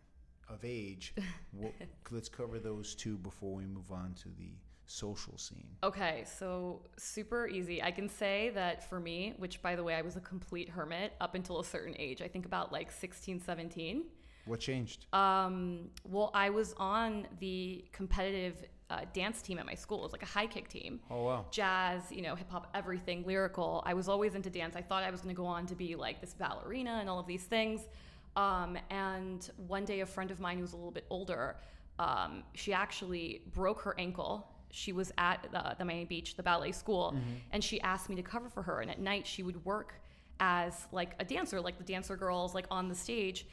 of 0.47 0.63
age, 0.63 1.13
what, 1.51 1.73
let's 2.09 2.29
cover 2.29 2.57
those 2.57 2.95
two 2.95 3.17
before 3.17 3.53
we 3.53 3.65
move 3.65 3.91
on 3.91 4.13
to 4.23 4.29
the 4.37 4.53
social 4.89 5.37
scene. 5.37 5.67
Okay, 5.83 6.23
so 6.25 6.81
super 6.97 7.47
easy. 7.47 7.81
I 7.81 7.91
can 7.91 8.09
say 8.09 8.51
that 8.55 8.89
for 8.89 8.99
me, 8.99 9.33
which 9.37 9.61
by 9.61 9.75
the 9.75 9.83
way, 9.83 9.95
I 9.95 10.01
was 10.01 10.15
a 10.15 10.21
complete 10.21 10.69
hermit 10.69 11.13
up 11.21 11.35
until 11.35 11.59
a 11.59 11.65
certain 11.65 11.95
age, 11.99 12.21
I 12.21 12.27
think 12.27 12.45
about 12.45 12.71
like 12.71 12.91
16, 12.91 13.39
17. 13.39 14.03
What 14.49 14.59
changed? 14.59 15.05
Um, 15.13 15.89
well, 16.03 16.31
I 16.33 16.49
was 16.49 16.73
on 16.77 17.27
the 17.39 17.85
competitive 17.91 18.65
uh, 18.89 19.01
dance 19.13 19.41
team 19.41 19.59
at 19.59 19.65
my 19.65 19.75
school. 19.75 19.99
It 19.99 20.03
was 20.03 20.11
like 20.11 20.23
a 20.23 20.27
high 20.37 20.47
kick 20.47 20.67
team. 20.67 20.99
Oh 21.09 21.23
wow. 21.23 21.45
Jazz, 21.51 22.11
you 22.11 22.21
know, 22.21 22.35
hip 22.35 22.49
hop, 22.49 22.69
everything, 22.73 23.23
lyrical. 23.25 23.83
I 23.85 23.93
was 23.93 24.09
always 24.09 24.35
into 24.35 24.49
dance. 24.49 24.75
I 24.75 24.81
thought 24.81 25.03
I 25.03 25.11
was 25.11 25.21
going 25.21 25.35
to 25.35 25.39
go 25.39 25.45
on 25.45 25.65
to 25.67 25.75
be 25.75 25.95
like 25.95 26.19
this 26.21 26.33
ballerina 26.33 26.97
and 26.99 27.09
all 27.09 27.19
of 27.19 27.27
these 27.27 27.43
things. 27.43 27.87
Um, 28.35 28.77
and 28.89 29.49
one 29.67 29.85
day, 29.85 30.01
a 30.01 30.05
friend 30.05 30.31
of 30.31 30.39
mine 30.39 30.57
who 30.57 30.61
was 30.63 30.73
a 30.73 30.77
little 30.77 30.91
bit 30.91 31.05
older 31.09 31.57
um, 31.99 32.43
she 32.55 32.73
actually 32.73 33.41
broke 33.53 33.81
her 33.81 33.93
ankle. 33.99 34.47
She 34.71 34.93
was 34.93 35.11
at 35.17 35.45
the, 35.51 35.75
the 35.77 35.85
Miami 35.85 36.05
Beach, 36.05 36.35
the 36.35 36.43
ballet 36.43 36.71
school, 36.71 37.15
and 37.51 37.63
she 37.63 37.81
asked 37.81 38.09
me 38.09 38.15
to 38.15 38.23
cover 38.23 38.49
for 38.49 38.63
her. 38.63 38.79
And 38.79 38.89
at 38.89 38.99
night, 38.99 39.27
she 39.27 39.43
would 39.43 39.63
work 39.65 39.95
as 40.39 40.87
like 40.93 41.15
a 41.19 41.25
dancer, 41.25 41.59
like 41.59 41.77
the 41.77 41.83
dancer 41.83 42.15
girls, 42.15 42.55
like 42.55 42.65
on 42.71 42.87
the 42.87 42.95
stage 42.95 43.45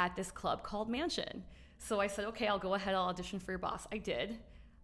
at 0.00 0.16
this 0.16 0.30
club 0.30 0.62
called 0.62 0.88
Mansion. 0.88 1.44
So 1.76 2.00
I 2.00 2.06
said, 2.06 2.24
okay, 2.26 2.46
I'll 2.46 2.58
go 2.58 2.72
ahead, 2.72 2.94
I'll 2.94 3.08
audition 3.08 3.38
for 3.38 3.52
your 3.52 3.58
boss. 3.58 3.86
I 3.92 3.98
did. 3.98 4.38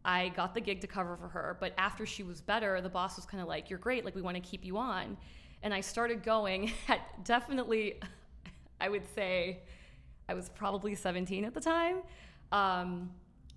I 0.04 0.28
got 0.30 0.54
the 0.54 0.60
gig 0.60 0.82
to 0.82 0.86
cover 0.86 1.16
for 1.16 1.28
her, 1.28 1.56
but 1.58 1.72
after 1.78 2.04
she 2.04 2.22
was 2.22 2.42
better, 2.42 2.80
the 2.82 2.90
boss 2.90 3.16
was 3.16 3.24
kind 3.24 3.40
of 3.40 3.48
like, 3.48 3.70
you're 3.70 3.78
great, 3.78 4.04
like 4.04 4.14
we 4.14 4.20
want 4.20 4.36
to 4.36 4.42
keep 4.42 4.62
you 4.62 4.76
on. 4.76 5.16
And 5.62 5.72
I 5.72 5.80
started 5.80 6.22
going 6.22 6.70
at 6.88 7.24
definitely, 7.24 7.94
I 8.80 8.90
would 8.90 9.06
say, 9.14 9.60
I 10.28 10.34
was 10.34 10.50
probably 10.50 10.94
17 10.94 11.46
at 11.46 11.54
the 11.54 11.60
time. 11.60 12.02
Um, 12.52 13.10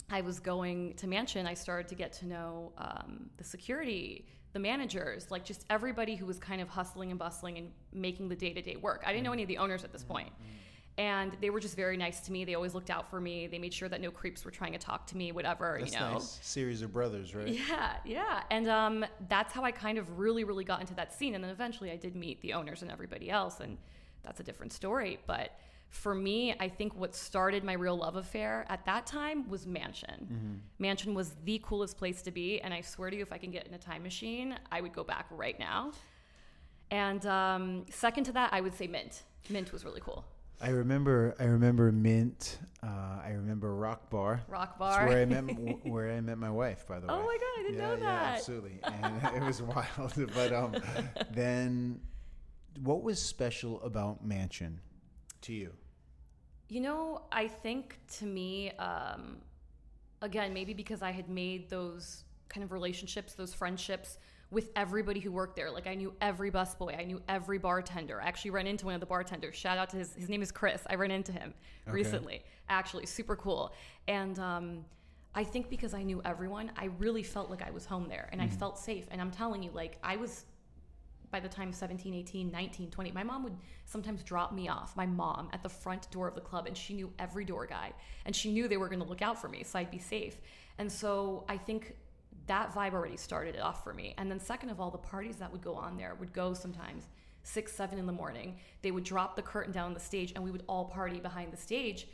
I 0.10 0.22
was 0.22 0.40
going 0.40 0.94
to 0.96 1.08
Mansion. 1.08 1.46
I 1.46 1.56
started 1.56 1.90
to 1.90 1.96
get 1.96 2.14
to 2.14 2.26
know 2.26 2.72
um, 2.78 3.30
the 3.38 3.44
security, 3.44 4.26
the 4.54 4.60
managers, 4.60 5.30
like 5.30 5.44
just 5.44 5.66
everybody 5.70 6.16
who 6.16 6.26
was 6.26 6.40
kind 6.40 6.62
of 6.62 6.70
hustling 6.70 7.12
and 7.12 7.20
bustling 7.20 7.58
and 7.58 7.70
making 7.92 8.30
the 8.30 8.36
day 8.36 8.54
to 8.54 8.62
day 8.62 8.78
work. 8.78 9.04
I 9.06 9.12
didn't 9.12 9.26
know 9.26 9.34
any 9.34 9.44
of 9.44 9.50
the 9.50 9.58
owners 9.58 9.84
at 9.84 9.92
this 9.92 10.04
point. 10.04 10.32
And 11.00 11.38
they 11.40 11.50
were 11.50 11.62
just 11.62 11.78
very 11.78 11.96
nice 11.96 12.20
to 12.22 12.32
me. 12.34 12.44
They 12.44 12.56
always 12.56 12.76
looked 12.76 12.90
out 12.90 13.10
for 13.10 13.22
me. 13.22 13.48
They 13.48 13.58
made 13.58 13.74
sure 13.74 13.88
that 13.88 14.02
no 14.02 14.12
creeps 14.12 14.44
were 14.44 14.52
trying 14.52 14.74
to 14.74 14.78
talk 14.78 15.08
to 15.08 15.18
me, 15.18 15.32
whatever, 15.32 15.78
That's 15.80 15.94
you 15.94 15.98
know. 15.98 16.14
nice. 16.16 16.40
Series 16.42 16.82
of 16.82 16.92
brothers, 16.92 17.34
right? 17.34 17.48
Yeah, 17.48 17.96
yeah. 18.04 18.44
And 18.52 18.68
um, 18.68 19.06
that's 19.30 19.54
how 19.54 19.64
I 19.64 19.72
kind 19.72 19.98
of 19.98 20.20
really, 20.20 20.44
really 20.44 20.66
got 20.66 20.82
into 20.82 20.94
that 20.96 21.14
scene. 21.14 21.36
And 21.36 21.44
then 21.44 21.52
eventually 21.52 21.90
I 21.90 21.96
did 21.96 22.18
meet 22.18 22.42
the 22.42 22.52
owners 22.52 22.82
and 22.82 22.92
everybody 22.92 23.30
else, 23.30 23.62
and 23.62 23.78
that's 24.24 24.42
a 24.42 24.44
different 24.44 24.74
story. 24.74 25.20
But 25.26 25.58
for 25.88 26.14
me, 26.14 26.54
I 26.60 26.68
think 26.68 26.94
what 26.96 27.16
started 27.16 27.64
my 27.64 27.74
real 27.74 27.96
love 27.96 28.18
affair 28.18 28.66
at 28.68 28.86
that 28.86 29.06
time 29.06 29.50
was 29.50 29.66
Mansion. 29.66 30.62
Mansion 30.80 31.14
was 31.14 31.34
the 31.46 31.62
coolest 31.66 31.98
place 31.98 32.22
to 32.24 32.32
be. 32.32 32.60
And 32.60 32.74
I 32.74 32.82
swear 32.82 33.10
to 33.10 33.16
you, 33.16 33.24
if 33.24 33.32
I 33.32 33.38
can 33.38 33.52
get 33.52 33.66
in 33.66 33.74
a 33.74 33.80
time 33.80 34.04
machine, 34.04 34.54
I 34.70 34.82
would 34.82 34.92
go 34.92 35.06
back 35.06 35.28
right 35.32 35.58
now. 35.58 35.94
And 36.92 37.26
um, 37.26 37.86
second 37.90 38.26
to 38.26 38.34
that, 38.34 38.52
I 38.52 38.60
would 38.60 38.76
say 38.76 38.88
Mint. 38.88 39.24
Mint 39.50 39.72
was 39.72 39.86
really 39.86 40.02
cool. 40.02 40.26
I 40.62 40.70
remember. 40.70 41.36
I 41.40 41.46
remember 41.46 41.92
Mint. 41.92 42.60
Uh, 42.84 43.20
I 43.24 43.32
remember 43.32 43.76
Rock 43.76 44.10
Bar. 44.10 44.42
Rock 44.48 44.78
That's 44.78 44.98
Bar. 44.98 45.08
where 45.08 45.22
I 45.22 45.26
met 45.26 45.44
where 45.86 46.12
I 46.12 46.22
met 46.22 46.38
my 46.38 46.50
wife, 46.50 46.86
by 46.88 47.00
the 47.00 47.08
way. 47.08 47.14
Oh 47.14 47.24
my 47.24 47.38
God, 47.38 47.60
I 47.60 47.64
didn't 47.64 47.80
yeah, 47.80 47.96
know 47.96 47.98
Yeah, 48.02 48.34
absolutely, 48.36 48.80
and 48.84 49.36
it 49.36 49.44
was 49.46 49.62
wild. 49.62 50.14
But 50.34 50.54
um, 50.54 50.76
then, 51.32 52.02
what 52.82 53.04
was 53.04 53.22
special 53.22 53.82
about 53.84 54.26
Mansion 54.26 54.80
to 55.42 55.54
you? 55.54 55.72
You 56.68 56.82
know, 56.82 57.24
I 57.32 57.48
think 57.48 57.98
to 58.18 58.26
me, 58.26 58.72
um, 58.72 59.38
again, 60.22 60.54
maybe 60.54 60.74
because 60.74 61.02
I 61.02 61.12
had 61.12 61.30
made 61.30 61.70
those 61.70 62.26
kind 62.50 62.64
of 62.64 62.72
relationships, 62.72 63.34
those 63.34 63.54
friendships 63.54 64.18
with 64.52 64.72
everybody 64.76 65.20
who 65.20 65.32
worked 65.32 65.56
there. 65.56 65.70
Like 65.70 65.86
I 65.88 65.94
knew 65.96 66.14
every 66.22 66.50
busboy, 66.52 67.00
I 67.00 67.04
knew 67.04 67.22
every 67.28 67.58
bartender. 67.60 68.22
I 68.22 68.28
actually 68.28 68.52
ran 68.52 68.68
into 68.68 68.86
one 68.86 68.96
of 68.96 69.00
the 69.00 69.06
bartenders. 69.06 69.56
Shout 69.56 69.78
out 69.78 69.90
to 69.92 69.98
his 69.98 70.14
his 70.16 70.30
name 70.30 70.42
is 70.42 70.52
Chris. 70.52 70.82
I 70.90 70.96
ran 70.96 71.12
into 71.12 71.32
him 71.32 71.54
Okay. 71.88 71.96
recently. 71.96 72.44
Actually, 72.68 73.06
super 73.06 73.36
cool. 73.36 73.74
And 74.08 74.38
um, 74.40 74.86
I 75.36 75.44
think 75.44 75.70
because 75.70 75.94
I 75.94 76.02
knew 76.04 76.22
everyone, 76.26 76.72
I 76.78 76.86
really 76.98 77.24
felt 77.24 77.50
like 77.50 77.62
I 77.62 77.70
was 77.72 77.86
home 77.86 78.08
there 78.10 78.30
and 78.32 78.42
I 78.42 78.48
felt 78.48 78.78
safe. 78.80 79.06
And 79.12 79.22
I'm 79.22 79.32
telling 79.32 79.62
you, 79.64 79.72
like 79.72 79.98
I 80.04 80.16
was 80.18 80.46
by 81.32 81.40
the 81.40 81.48
time 81.48 81.72
17 81.72 82.12
18 82.16 82.50
19 82.50 82.90
20 82.90 83.12
my 83.12 83.22
mom 83.24 83.44
would 83.44 83.56
sometimes 83.86 84.24
drop 84.24 84.52
me 84.52 84.68
off 84.68 84.96
my 84.96 85.06
mom 85.06 85.48
at 85.54 85.62
the 85.62 85.70
front 85.70 86.10
door 86.10 86.28
of 86.28 86.34
the 86.34 86.42
club 86.42 86.66
and 86.66 86.76
she 86.76 86.96
knew 86.96 87.14
every 87.20 87.46
door 87.46 87.68
guy 87.68 87.94
and 88.26 88.36
she 88.36 88.52
knew 88.52 88.68
they 88.68 88.78
were 88.78 88.90
going 88.90 89.00
to 89.00 89.06
look 89.08 89.22
out 89.22 89.40
for 89.40 89.48
me 89.48 89.62
so 89.64 89.78
i'd 89.78 89.92
be 89.92 90.00
safe 90.00 90.38
and 90.80 90.92
so 90.92 91.46
i 91.48 91.56
think 91.56 91.94
that 92.50 92.74
vibe 92.74 92.94
already 92.94 93.16
started 93.16 93.56
it 93.56 93.62
off 93.62 93.84
for 93.84 93.94
me. 93.94 94.16
And 94.18 94.30
then 94.30 94.40
second 94.40 94.70
of 94.70 94.82
all 94.82 94.90
the 94.90 94.98
parties 94.98 95.38
that 95.38 95.52
would 95.52 95.62
go 95.62 95.76
on 95.76 95.96
there 95.98 96.16
would 96.20 96.34
go 96.34 96.54
sometimes 96.54 97.08
six 97.44 97.72
seven 97.72 98.00
in 98.00 98.08
the 98.08 98.12
morning. 98.12 98.58
They 98.82 98.92
would 98.92 99.04
drop 99.04 99.36
the 99.36 99.42
curtain 99.44 99.72
down 99.72 99.94
the 99.94 100.00
stage 100.00 100.34
and 100.36 100.44
we 100.44 100.52
would 100.52 100.64
all 100.68 100.86
party 100.86 101.20
behind 101.20 101.54
the 101.54 101.58
stage. 101.58 102.08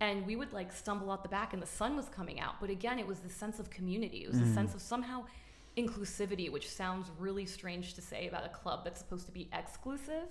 And 0.00 0.26
we 0.26 0.34
would 0.34 0.52
like 0.52 0.72
stumble 0.72 1.12
out 1.12 1.22
the 1.22 1.28
back 1.28 1.52
and 1.52 1.62
the 1.62 1.66
sun 1.66 1.94
was 1.94 2.08
coming 2.08 2.40
out. 2.40 2.54
But 2.58 2.70
again 2.70 2.98
it 2.98 3.06
was 3.06 3.20
the 3.20 3.28
sense 3.28 3.60
of 3.60 3.68
community. 3.68 4.24
It 4.24 4.30
was 4.30 4.40
the 4.40 4.46
mm. 4.46 4.54
sense 4.54 4.74
of 4.74 4.80
somehow 4.80 5.24
inclusivity 5.76 6.50
which 6.50 6.70
sounds 6.70 7.10
really 7.18 7.46
strange 7.46 7.94
to 7.94 8.02
say 8.02 8.28
about 8.28 8.46
a 8.46 8.48
club 8.48 8.84
that's 8.84 8.98
supposed 8.98 9.26
to 9.26 9.32
be 9.32 9.48
exclusive. 9.52 10.24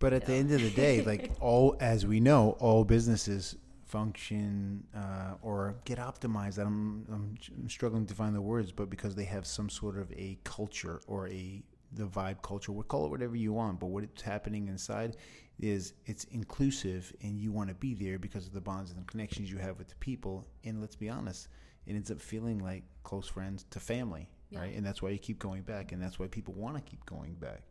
But 0.00 0.12
at 0.12 0.26
the 0.26 0.32
end 0.32 0.50
of 0.50 0.60
the 0.60 0.70
day, 0.70 1.02
like 1.02 1.30
all, 1.40 1.76
as 1.78 2.04
we 2.04 2.18
know, 2.18 2.56
all 2.58 2.84
businesses 2.84 3.54
function 3.90 4.84
uh, 4.96 5.34
or 5.42 5.76
get 5.84 5.98
optimized. 5.98 6.58
I'm, 6.58 7.04
I'm 7.12 7.36
I'm 7.58 7.68
struggling 7.68 8.06
to 8.06 8.14
find 8.14 8.34
the 8.34 8.40
words, 8.42 8.72
but 8.72 8.88
because 8.90 9.14
they 9.14 9.24
have 9.24 9.46
some 9.46 9.68
sort 9.68 9.98
of 9.98 10.10
a 10.12 10.38
culture 10.44 11.00
or 11.06 11.28
a 11.28 11.62
the 11.92 12.06
vibe 12.06 12.40
culture, 12.42 12.70
we'll 12.70 12.84
call 12.84 13.04
it 13.06 13.10
whatever 13.10 13.34
you 13.36 13.52
want. 13.52 13.80
But 13.80 13.86
what's 13.88 14.22
happening 14.22 14.68
inside 14.68 15.16
is 15.58 15.94
it's 16.06 16.24
inclusive, 16.30 17.12
and 17.22 17.38
you 17.40 17.50
want 17.52 17.68
to 17.68 17.74
be 17.74 17.94
there 17.94 18.18
because 18.18 18.46
of 18.46 18.52
the 18.52 18.60
bonds 18.60 18.90
and 18.92 19.00
the 19.00 19.04
connections 19.06 19.50
you 19.50 19.58
have 19.58 19.76
with 19.78 19.88
the 19.88 19.96
people. 19.96 20.46
And 20.64 20.80
let's 20.80 20.96
be 20.96 21.08
honest, 21.08 21.48
it 21.86 21.94
ends 21.94 22.10
up 22.10 22.20
feeling 22.20 22.58
like 22.60 22.84
close 23.02 23.26
friends 23.26 23.64
to 23.70 23.80
family, 23.80 24.28
Yeah. 24.50 24.60
right? 24.60 24.74
And 24.76 24.86
that's 24.86 25.02
why 25.02 25.10
you 25.10 25.18
keep 25.18 25.38
going 25.40 25.62
back, 25.62 25.90
and 25.92 26.00
that's 26.00 26.18
why 26.18 26.28
people 26.28 26.54
want 26.54 26.76
to 26.76 26.82
keep 26.82 27.04
going 27.06 27.34
back. 27.34 27.62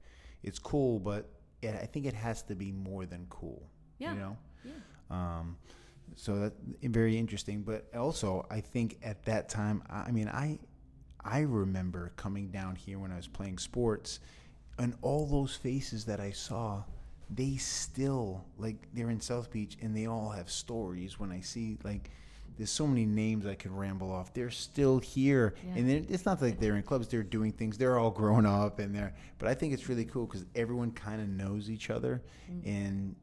It's 0.44 0.60
cool, 0.60 1.00
but 1.00 1.30
it, 1.62 1.74
I 1.76 1.86
think 1.86 2.06
it 2.06 2.14
has 2.14 2.42
to 2.44 2.56
be 2.56 2.72
more 2.74 3.06
than 3.06 3.26
cool. 3.30 3.62
Yeah. 4.00 4.14
You 4.14 4.20
know. 4.20 4.38
Yeah. 4.66 4.72
Um, 5.10 5.58
so 6.16 6.40
that 6.40 6.54
very 6.84 7.18
interesting. 7.18 7.62
But 7.62 7.88
also, 7.96 8.46
I 8.50 8.62
think 8.62 8.98
at 9.04 9.24
that 9.26 9.50
time, 9.50 9.84
I 9.90 10.12
mean, 10.12 10.28
I 10.28 10.60
I 11.24 11.40
remember 11.42 12.12
coming 12.16 12.50
down 12.50 12.76
here 12.76 13.00
when 13.00 13.12
I 13.12 13.16
was 13.16 13.28
playing 13.28 13.58
sports, 13.58 14.20
and 14.78 14.96
all 15.02 15.26
those 15.26 15.56
faces 15.56 16.06
that 16.06 16.20
I 16.20 16.32
saw, 16.32 16.84
they 17.30 17.58
still 17.58 18.46
like 18.58 18.88
they're 18.94 19.10
in 19.10 19.22
South 19.22 19.52
Beach, 19.52 19.78
and 19.82 19.96
they 19.96 20.06
all 20.08 20.30
have 20.30 20.50
stories. 20.50 21.20
When 21.20 21.32
I 21.32 21.42
see 21.42 21.78
like. 21.84 22.10
There's 22.58 22.72
so 22.72 22.86
many 22.86 23.06
names 23.06 23.46
I 23.46 23.56
could 23.56 23.72
ramble 23.72 24.12
off. 24.12 24.34
They're 24.34 24.50
still 24.50 25.00
here, 25.00 25.54
Yeah. 25.66 25.76
and 25.76 25.90
it's 25.90 26.26
not 26.26 26.42
like 26.42 26.60
they're 26.60 26.76
in 26.76 26.84
clubs. 26.84 27.08
They're 27.08 27.24
doing 27.24 27.54
things. 27.54 27.78
They're 27.78 27.98
all 27.98 28.12
grown 28.12 28.46
up, 28.46 28.80
and 28.80 28.94
they're. 28.94 29.14
But 29.38 29.48
I 29.48 29.54
think 29.54 29.72
it's 29.72 29.88
really 29.88 30.04
cool 30.04 30.26
because 30.26 30.46
everyone 30.56 30.92
kind 30.92 31.22
of 31.22 31.30
knows 31.30 31.70
each 31.70 31.90
other, 31.90 32.22
mm. 32.52 32.66
and 32.66 33.16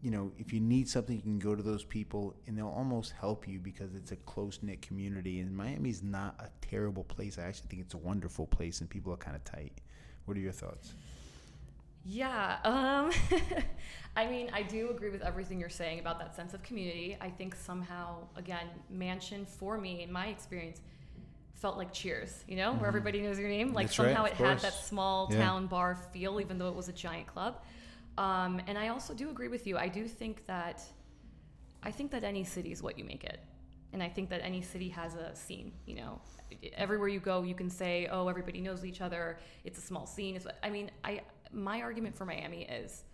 you 0.00 0.10
know, 0.10 0.32
if 0.38 0.52
you 0.52 0.60
need 0.60 0.88
something, 0.88 1.16
you 1.16 1.22
can 1.22 1.38
go 1.38 1.54
to 1.54 1.62
those 1.62 1.84
people 1.84 2.34
and 2.46 2.56
they'll 2.56 2.68
almost 2.68 3.12
help 3.12 3.48
you 3.48 3.58
because 3.58 3.94
it's 3.94 4.12
a 4.12 4.16
close 4.16 4.58
knit 4.62 4.82
community. 4.82 5.40
And 5.40 5.56
Miami's 5.56 6.02
not 6.02 6.34
a 6.38 6.48
terrible 6.64 7.04
place. 7.04 7.38
I 7.38 7.42
actually 7.42 7.68
think 7.68 7.82
it's 7.82 7.94
a 7.94 7.98
wonderful 7.98 8.46
place 8.46 8.80
and 8.80 8.88
people 8.90 9.12
are 9.12 9.16
kind 9.16 9.36
of 9.36 9.44
tight. 9.44 9.72
What 10.24 10.36
are 10.36 10.40
your 10.40 10.52
thoughts? 10.52 10.94
Yeah. 12.04 12.56
Um, 12.64 13.10
I 14.16 14.26
mean, 14.26 14.50
I 14.52 14.62
do 14.62 14.90
agree 14.90 15.10
with 15.10 15.22
everything 15.22 15.60
you're 15.60 15.68
saying 15.68 16.00
about 16.00 16.18
that 16.18 16.34
sense 16.34 16.52
of 16.52 16.62
community. 16.62 17.16
I 17.20 17.30
think 17.30 17.54
somehow, 17.54 18.16
again, 18.36 18.66
Mansion 18.90 19.46
for 19.46 19.78
me, 19.78 20.02
in 20.02 20.10
my 20.12 20.26
experience, 20.26 20.80
felt 21.54 21.76
like 21.76 21.92
Cheers. 21.92 22.44
You 22.48 22.56
know, 22.56 22.72
where 22.74 22.88
everybody 22.88 23.20
knows 23.20 23.38
your 23.38 23.48
name. 23.48 23.72
Like 23.72 23.86
Mm-hmm. 23.88 24.02
That's 24.02 24.14
somehow 24.14 24.24
of 24.24 24.30
it 24.32 24.34
had 24.34 24.58
that 24.60 24.72
course. 24.72 24.84
small 24.86 25.28
Yeah. 25.30 25.38
town 25.38 25.66
bar 25.68 25.96
feel, 26.12 26.40
even 26.40 26.58
though 26.58 26.68
it 26.68 26.74
was 26.74 26.88
a 26.88 26.92
giant 26.92 27.28
club. 27.28 27.62
Um, 28.18 28.60
and 28.66 28.76
I 28.78 28.88
also 28.88 29.14
do 29.14 29.30
agree 29.30 29.48
with 29.48 29.66
you. 29.66 29.78
I 29.78 29.88
do 29.88 30.06
think 30.06 30.46
that, 30.46 30.82
I 31.82 31.90
think 31.90 32.10
that 32.10 32.24
any 32.24 32.44
city 32.44 32.72
is 32.72 32.82
what 32.82 32.98
you 32.98 33.04
make 33.04 33.24
it. 33.24 33.40
And 33.92 34.02
I 34.02 34.08
think 34.08 34.30
that 34.30 34.40
any 34.42 34.62
city 34.62 34.88
has 34.90 35.14
a 35.14 35.34
scene, 35.34 35.72
you 35.86 35.96
know. 35.96 36.20
Everywhere 36.74 37.08
you 37.08 37.20
go, 37.20 37.42
you 37.42 37.54
can 37.54 37.68
say, 37.68 38.08
"Oh, 38.10 38.28
everybody 38.28 38.60
knows 38.60 38.86
each 38.86 39.02
other. 39.02 39.38
It's 39.64 39.78
a 39.78 39.82
small 39.82 40.06
scene." 40.06 40.34
It's, 40.34 40.46
I 40.62 40.70
mean, 40.70 40.90
I 41.04 41.20
my 41.52 41.82
argument 41.82 42.16
for 42.16 42.24
Miami 42.24 42.62
is, 42.62 43.04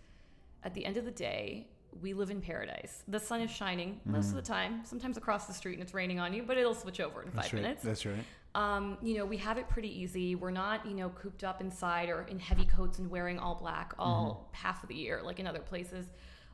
at 0.63 0.73
the 0.73 0.85
end 0.85 0.95
of 0.95 1.03
the 1.03 1.11
day, 1.11 1.67
we 2.01 2.13
live 2.13 2.29
in 2.29 2.41
paradise. 2.41 3.03
The 3.07 3.19
sun 3.19 3.41
is 3.41 3.51
shining 3.51 3.99
most 4.05 4.29
of 4.29 4.35
the 4.35 4.41
time. 4.41 4.81
Sometimes 4.85 5.17
across 5.17 5.47
the 5.47 5.53
street 5.53 5.73
and 5.73 5.81
it's 5.81 5.93
raining 5.93 6.19
on 6.19 6.33
you, 6.33 6.43
but 6.43 6.57
it'll 6.57 6.75
switch 6.75 6.99
over 6.99 7.23
in 7.23 7.31
five 7.31 7.45
right. 7.45 7.53
minutes. 7.55 7.83
That's 7.83 8.05
right. 8.05 8.23
Um, 8.55 8.97
you 9.01 9.17
know, 9.17 9.25
we 9.25 9.37
have 9.37 9.57
it 9.57 9.69
pretty 9.69 10.01
easy. 10.01 10.35
We're 10.35 10.51
not, 10.51 10.85
you 10.85 10.95
know, 10.95 11.09
cooped 11.09 11.43
up 11.43 11.61
inside 11.61 12.09
or 12.09 12.23
in 12.23 12.39
heavy 12.39 12.65
coats 12.65 12.97
and 12.99 13.09
wearing 13.09 13.37
all 13.37 13.55
black 13.55 13.93
all 13.99 14.49
half 14.51 14.81
of 14.83 14.89
the 14.89 14.95
year, 14.95 15.21
like 15.23 15.39
in 15.39 15.45
other 15.47 15.59
places. 15.59 16.07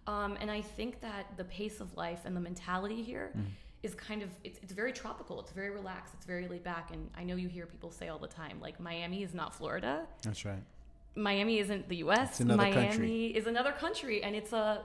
Um, 0.08 0.38
and 0.40 0.52
I 0.52 0.62
think 0.62 1.02
that 1.02 1.26
the 1.38 1.46
pace 1.46 1.80
of 1.80 1.96
life 1.96 2.22
and 2.26 2.36
the 2.36 2.42
mentality 2.42 3.02
here 3.02 3.34
is 3.82 3.96
kind 3.96 4.22
of 4.22 4.30
it's, 4.44 4.60
it's 4.62 4.74
very 4.74 4.92
tropical. 4.92 5.40
It's 5.40 5.52
very 5.52 5.70
relaxed. 5.70 6.14
It's 6.16 6.26
very 6.26 6.48
laid 6.48 6.64
back. 6.64 6.92
And 6.92 7.10
I 7.18 7.24
know 7.24 7.36
you 7.36 7.48
hear 7.48 7.66
people 7.66 7.92
say 7.92 8.10
all 8.10 8.20
the 8.20 8.28
time, 8.28 8.60
like 8.60 8.80
Miami 8.80 9.24
is 9.24 9.34
not 9.34 9.56
Florida. 9.56 10.06
That's 10.22 10.44
right. 10.44 10.62
Miami 11.16 11.60
isn't 11.60 11.88
the 11.88 11.98
U.S. 11.98 12.32
It's 12.32 12.40
another 12.42 12.62
Miami 12.62 12.88
country. 12.88 13.26
is 13.28 13.48
another 13.48 13.72
country, 13.72 14.22
and 14.22 14.36
it's 14.36 14.52
a 14.52 14.84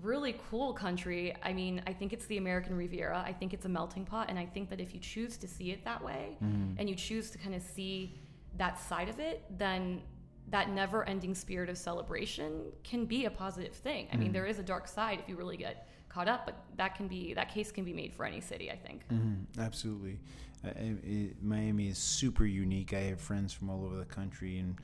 really 0.00 0.36
cool 0.50 0.72
country. 0.72 1.34
I 1.42 1.52
mean, 1.52 1.82
I 1.86 1.92
think 1.92 2.12
it's 2.12 2.26
the 2.26 2.38
American 2.38 2.76
Riviera. 2.76 3.22
I 3.26 3.32
think 3.32 3.52
it's 3.52 3.66
a 3.66 3.68
melting 3.68 4.04
pot, 4.04 4.26
and 4.30 4.38
I 4.38 4.46
think 4.46 4.70
that 4.70 4.80
if 4.80 4.94
you 4.94 5.00
choose 5.00 5.36
to 5.38 5.48
see 5.48 5.70
it 5.70 5.84
that 5.84 6.02
way, 6.02 6.36
Mm-hmm. 6.42 6.74
and 6.78 6.88
you 6.88 6.94
choose 6.94 7.30
to 7.30 7.38
kind 7.38 7.54
of 7.54 7.62
see 7.62 8.18
that 8.56 8.78
side 8.80 9.08
of 9.08 9.20
it, 9.20 9.44
then 9.58 10.00
that 10.48 10.70
never-ending 10.70 11.34
spirit 11.34 11.70
of 11.70 11.78
celebration 11.78 12.62
can 12.82 13.04
be 13.06 13.26
a 13.26 13.30
positive 13.30 13.72
thing. 13.74 14.08
I 14.12 14.16
mean, 14.16 14.26
Mm-hmm. 14.28 14.32
there 14.34 14.46
is 14.46 14.58
a 14.58 14.62
dark 14.62 14.88
side 14.88 15.18
if 15.20 15.28
you 15.28 15.36
really 15.36 15.56
get 15.56 15.88
caught 16.08 16.28
up. 16.28 16.46
But 16.46 16.56
that 16.76 16.94
can 16.94 17.06
be 17.08 17.32
that 17.34 17.52
case 17.52 17.70
can 17.72 17.84
be 17.84 17.92
made 17.92 18.12
for 18.14 18.24
any 18.24 18.40
city, 18.40 18.70
I 18.70 18.76
think. 18.76 19.02
Mm-hmm. 19.08 19.60
Absolutely, 19.60 20.18
uh, 20.64 20.70
it, 21.04 21.42
Miami 21.42 21.88
is 21.88 21.98
super 21.98 22.44
unique. 22.46 22.92
I 22.92 23.00
have 23.00 23.20
friends 23.20 23.52
from 23.52 23.70
all 23.70 23.84
over 23.84 23.96
the 23.96 24.04
country 24.04 24.58
and 24.58 24.76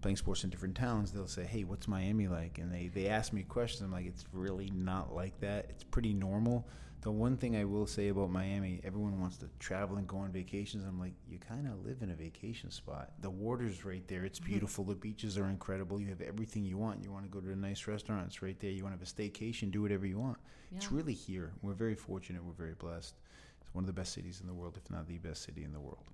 playing 0.00 0.16
sports 0.16 0.44
in 0.44 0.50
different 0.50 0.76
towns. 0.76 1.12
They'll 1.12 1.26
say, 1.26 1.44
"Hey, 1.44 1.64
what's 1.64 1.88
Miami 1.88 2.28
like?" 2.28 2.58
And 2.58 2.72
they 2.72 2.88
they 2.88 3.08
ask 3.08 3.32
me 3.32 3.42
questions. 3.42 3.82
I'm 3.82 3.92
like, 3.92 4.06
"It's 4.06 4.24
really 4.32 4.70
not 4.70 5.14
like 5.14 5.38
that. 5.40 5.66
It's 5.70 5.84
pretty 5.84 6.12
normal." 6.12 6.66
The 7.02 7.12
one 7.12 7.36
thing 7.36 7.54
I 7.54 7.64
will 7.64 7.86
say 7.86 8.08
about 8.08 8.30
Miami, 8.30 8.80
everyone 8.82 9.20
wants 9.20 9.36
to 9.36 9.48
travel 9.60 9.96
and 9.96 10.08
go 10.08 10.16
on 10.16 10.32
vacations. 10.32 10.84
I'm 10.84 10.98
like, 10.98 11.12
you 11.28 11.38
kind 11.38 11.68
of 11.68 11.84
live 11.84 12.02
in 12.02 12.10
a 12.10 12.16
vacation 12.16 12.70
spot. 12.72 13.12
The 13.20 13.30
water's 13.30 13.84
right 13.84 14.06
there. 14.08 14.24
It's 14.24 14.40
mm-hmm. 14.40 14.50
beautiful. 14.50 14.84
The 14.84 14.96
beaches 14.96 15.38
are 15.38 15.48
incredible. 15.48 16.00
You 16.00 16.08
have 16.08 16.20
everything 16.20 16.64
you 16.64 16.78
want. 16.78 17.04
You 17.04 17.12
want 17.12 17.24
to 17.24 17.30
go 17.30 17.38
to 17.40 17.52
a 17.52 17.54
nice 17.54 17.86
restaurant, 17.86 18.26
it's 18.26 18.42
right 18.42 18.58
there. 18.58 18.70
You 18.70 18.82
want 18.82 18.98
to 18.98 18.98
have 18.98 19.08
a 19.08 19.30
staycation, 19.30 19.70
do 19.70 19.82
whatever 19.82 20.04
you 20.04 20.18
want. 20.18 20.38
Yeah. 20.72 20.78
It's 20.78 20.90
really 20.90 21.14
here. 21.14 21.52
We're 21.62 21.74
very 21.74 21.94
fortunate. 21.94 22.42
We're 22.42 22.54
very 22.54 22.74
blessed. 22.74 23.14
It's 23.60 23.72
one 23.72 23.84
of 23.84 23.86
the 23.86 23.92
best 23.92 24.12
cities 24.12 24.40
in 24.40 24.48
the 24.48 24.54
world, 24.54 24.76
if 24.76 24.90
not 24.90 25.06
the 25.06 25.18
best 25.18 25.44
city 25.44 25.62
in 25.62 25.72
the 25.72 25.78
world, 25.80 26.06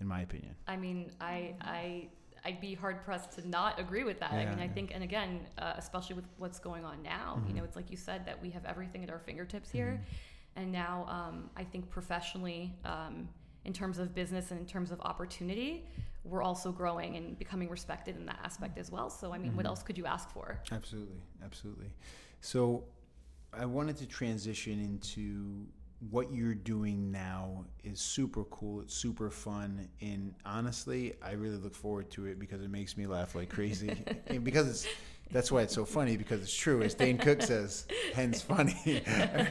in 0.00 0.08
my 0.08 0.22
opinion. 0.22 0.56
I 0.66 0.76
mean, 0.76 1.12
I 1.20 1.54
I 1.60 2.08
I'd 2.46 2.60
be 2.60 2.74
hard 2.74 3.04
pressed 3.04 3.32
to 3.32 3.48
not 3.48 3.80
agree 3.80 4.04
with 4.04 4.20
that. 4.20 4.32
Yeah, 4.32 4.38
I 4.38 4.46
mean, 4.46 4.60
I 4.60 4.68
think, 4.68 4.92
and 4.94 5.02
again, 5.02 5.40
uh, 5.58 5.72
especially 5.76 6.14
with 6.14 6.26
what's 6.38 6.60
going 6.60 6.84
on 6.84 7.02
now, 7.02 7.38
mm-hmm. 7.38 7.48
you 7.48 7.54
know, 7.54 7.64
it's 7.64 7.74
like 7.74 7.90
you 7.90 7.96
said 7.96 8.24
that 8.26 8.40
we 8.40 8.50
have 8.50 8.64
everything 8.64 9.02
at 9.02 9.10
our 9.10 9.18
fingertips 9.18 9.68
here, 9.68 10.00
mm-hmm. 10.00 10.62
and 10.62 10.70
now 10.70 11.06
um, 11.08 11.50
I 11.56 11.64
think 11.64 11.90
professionally, 11.90 12.72
um, 12.84 13.28
in 13.64 13.72
terms 13.72 13.98
of 13.98 14.14
business 14.14 14.52
and 14.52 14.60
in 14.60 14.66
terms 14.66 14.92
of 14.92 15.00
opportunity, 15.00 15.88
we're 16.22 16.42
also 16.42 16.70
growing 16.70 17.16
and 17.16 17.36
becoming 17.36 17.68
respected 17.68 18.14
in 18.16 18.24
that 18.26 18.38
aspect 18.44 18.78
as 18.78 18.92
well. 18.92 19.10
So, 19.10 19.32
I 19.32 19.38
mean, 19.38 19.48
mm-hmm. 19.48 19.56
what 19.56 19.66
else 19.66 19.82
could 19.82 19.98
you 19.98 20.06
ask 20.06 20.30
for? 20.30 20.60
Absolutely, 20.70 21.20
absolutely. 21.44 21.90
So, 22.40 22.84
I 23.52 23.64
wanted 23.64 23.96
to 23.96 24.06
transition 24.06 24.80
into 24.80 25.66
what 26.10 26.32
you're 26.32 26.54
doing 26.54 27.10
now 27.10 27.64
is 27.84 28.00
super 28.00 28.44
cool. 28.44 28.80
It's 28.80 28.94
super 28.94 29.30
fun, 29.30 29.88
and 30.00 30.34
honestly, 30.44 31.14
I 31.22 31.32
really 31.32 31.56
look 31.56 31.74
forward 31.74 32.10
to 32.12 32.26
it 32.26 32.38
because 32.38 32.62
it 32.62 32.70
makes 32.70 32.96
me 32.96 33.06
laugh 33.06 33.34
like 33.34 33.48
crazy. 33.48 34.04
and 34.26 34.44
because 34.44 34.68
it's 34.68 34.86
that's 35.30 35.50
why 35.50 35.62
it's 35.62 35.74
so 35.74 35.84
funny 35.84 36.16
because 36.16 36.40
it's 36.40 36.54
true. 36.54 36.82
As 36.82 36.94
Dane 36.94 37.18
Cook 37.18 37.42
says, 37.42 37.86
hence 38.14 38.40
funny. 38.42 38.72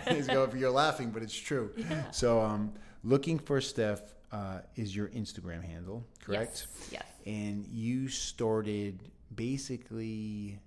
He's 0.09 0.27
going, 0.27 0.57
you're 0.57 0.71
laughing, 0.71 1.09
but 1.09 1.21
it's 1.21 1.35
true. 1.35 1.71
Yeah. 1.75 2.09
So, 2.12 2.41
um, 2.41 2.74
looking 3.03 3.39
for 3.39 3.59
Steph 3.59 4.01
uh, 4.31 4.59
is 4.75 4.95
your 4.95 5.09
Instagram 5.09 5.63
handle, 5.63 6.05
correct? 6.24 6.67
Yes. 6.89 6.89
yes. 6.91 7.05
And 7.25 7.67
you 7.67 8.07
started 8.07 9.00
basically 9.35 10.59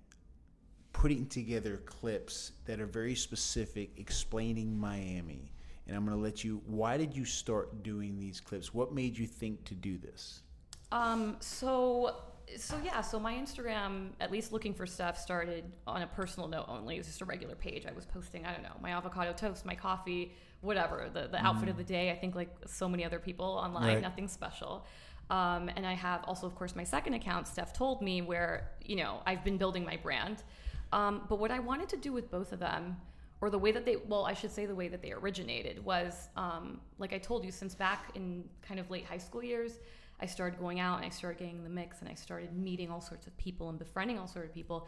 putting 0.93 1.25
together 1.25 1.77
clips 1.85 2.51
that 2.65 2.79
are 2.79 2.85
very 2.85 3.15
specific, 3.15 3.91
explaining 3.97 4.77
Miami 4.77 5.51
and 5.89 5.97
I'm 5.97 6.05
going 6.05 6.15
to 6.15 6.23
let 6.23 6.43
you. 6.43 6.61
Why 6.67 6.97
did 6.97 7.15
you 7.15 7.25
start 7.25 7.83
doing 7.83 8.17
these 8.17 8.39
clips? 8.39 8.73
What 8.73 8.93
made 8.93 9.17
you 9.17 9.25
think 9.25 9.65
to 9.65 9.75
do 9.75 9.97
this? 9.97 10.43
Um, 10.91 11.37
so 11.39 12.15
so 12.57 12.79
yeah, 12.83 13.01
so 13.01 13.19
my 13.19 13.33
Instagram, 13.33 14.09
at 14.19 14.31
least 14.31 14.51
looking 14.51 14.73
for 14.73 14.87
Steph, 14.87 15.17
started 15.19 15.65
on 15.85 16.01
a 16.01 16.07
personal 16.07 16.47
note 16.47 16.65
only. 16.67 16.95
It 16.95 16.99
was 16.99 17.07
just 17.07 17.21
a 17.21 17.25
regular 17.25 17.55
page. 17.55 17.85
I 17.85 17.91
was 17.91 18.05
posting, 18.05 18.45
I 18.45 18.53
don't 18.53 18.63
know, 18.63 18.75
my 18.81 18.91
avocado 18.91 19.33
toast, 19.33 19.65
my 19.65 19.75
coffee, 19.75 20.33
whatever, 20.61 21.09
the, 21.13 21.27
the 21.27 21.37
mm. 21.37 21.43
outfit 21.43 21.69
of 21.69 21.77
the 21.77 21.83
day. 21.83 22.09
I 22.11 22.15
think 22.15 22.35
like 22.35 22.49
so 22.65 22.89
many 22.89 23.05
other 23.05 23.19
people 23.19 23.45
online, 23.45 23.95
right. 23.95 24.01
nothing 24.01 24.27
special. 24.27 24.85
Um, 25.29 25.69
and 25.75 25.85
I 25.85 25.93
have 25.93 26.23
also, 26.23 26.47
of 26.47 26.55
course, 26.55 26.75
my 26.75 26.83
second 26.83 27.13
account, 27.13 27.47
Steph 27.47 27.71
told 27.71 28.01
me, 28.01 28.23
where, 28.23 28.71
you 28.83 28.95
know, 28.95 29.21
I've 29.27 29.43
been 29.43 29.57
building 29.57 29.85
my 29.85 29.97
brand. 29.97 30.43
Um, 30.91 31.21
but 31.29 31.37
what 31.37 31.51
I 31.51 31.59
wanted 31.59 31.87
to 31.89 31.97
do 31.97 32.11
with 32.11 32.31
both 32.31 32.51
of 32.51 32.59
them 32.59 32.97
or 33.41 33.49
the 33.49 33.57
way 33.57 33.71
that 33.71 33.85
they 33.85 33.95
well 34.07 34.25
i 34.25 34.33
should 34.33 34.51
say 34.51 34.65
the 34.65 34.75
way 34.75 34.87
that 34.87 35.01
they 35.01 35.11
originated 35.11 35.83
was 35.83 36.29
um, 36.35 36.79
like 36.97 37.13
i 37.13 37.17
told 37.17 37.43
you 37.43 37.51
since 37.51 37.75
back 37.75 38.11
in 38.15 38.43
kind 38.61 38.79
of 38.79 38.89
late 38.89 39.05
high 39.05 39.17
school 39.17 39.43
years 39.43 39.79
i 40.19 40.25
started 40.25 40.59
going 40.59 40.79
out 40.79 40.97
and 40.97 41.05
i 41.05 41.09
started 41.09 41.39
getting 41.39 41.63
the 41.63 41.69
mix 41.69 42.01
and 42.01 42.09
i 42.09 42.13
started 42.13 42.55
meeting 42.55 42.89
all 42.91 43.01
sorts 43.01 43.27
of 43.27 43.35
people 43.37 43.69
and 43.69 43.79
befriending 43.79 44.17
all 44.17 44.27
sorts 44.27 44.49
of 44.49 44.53
people. 44.53 44.87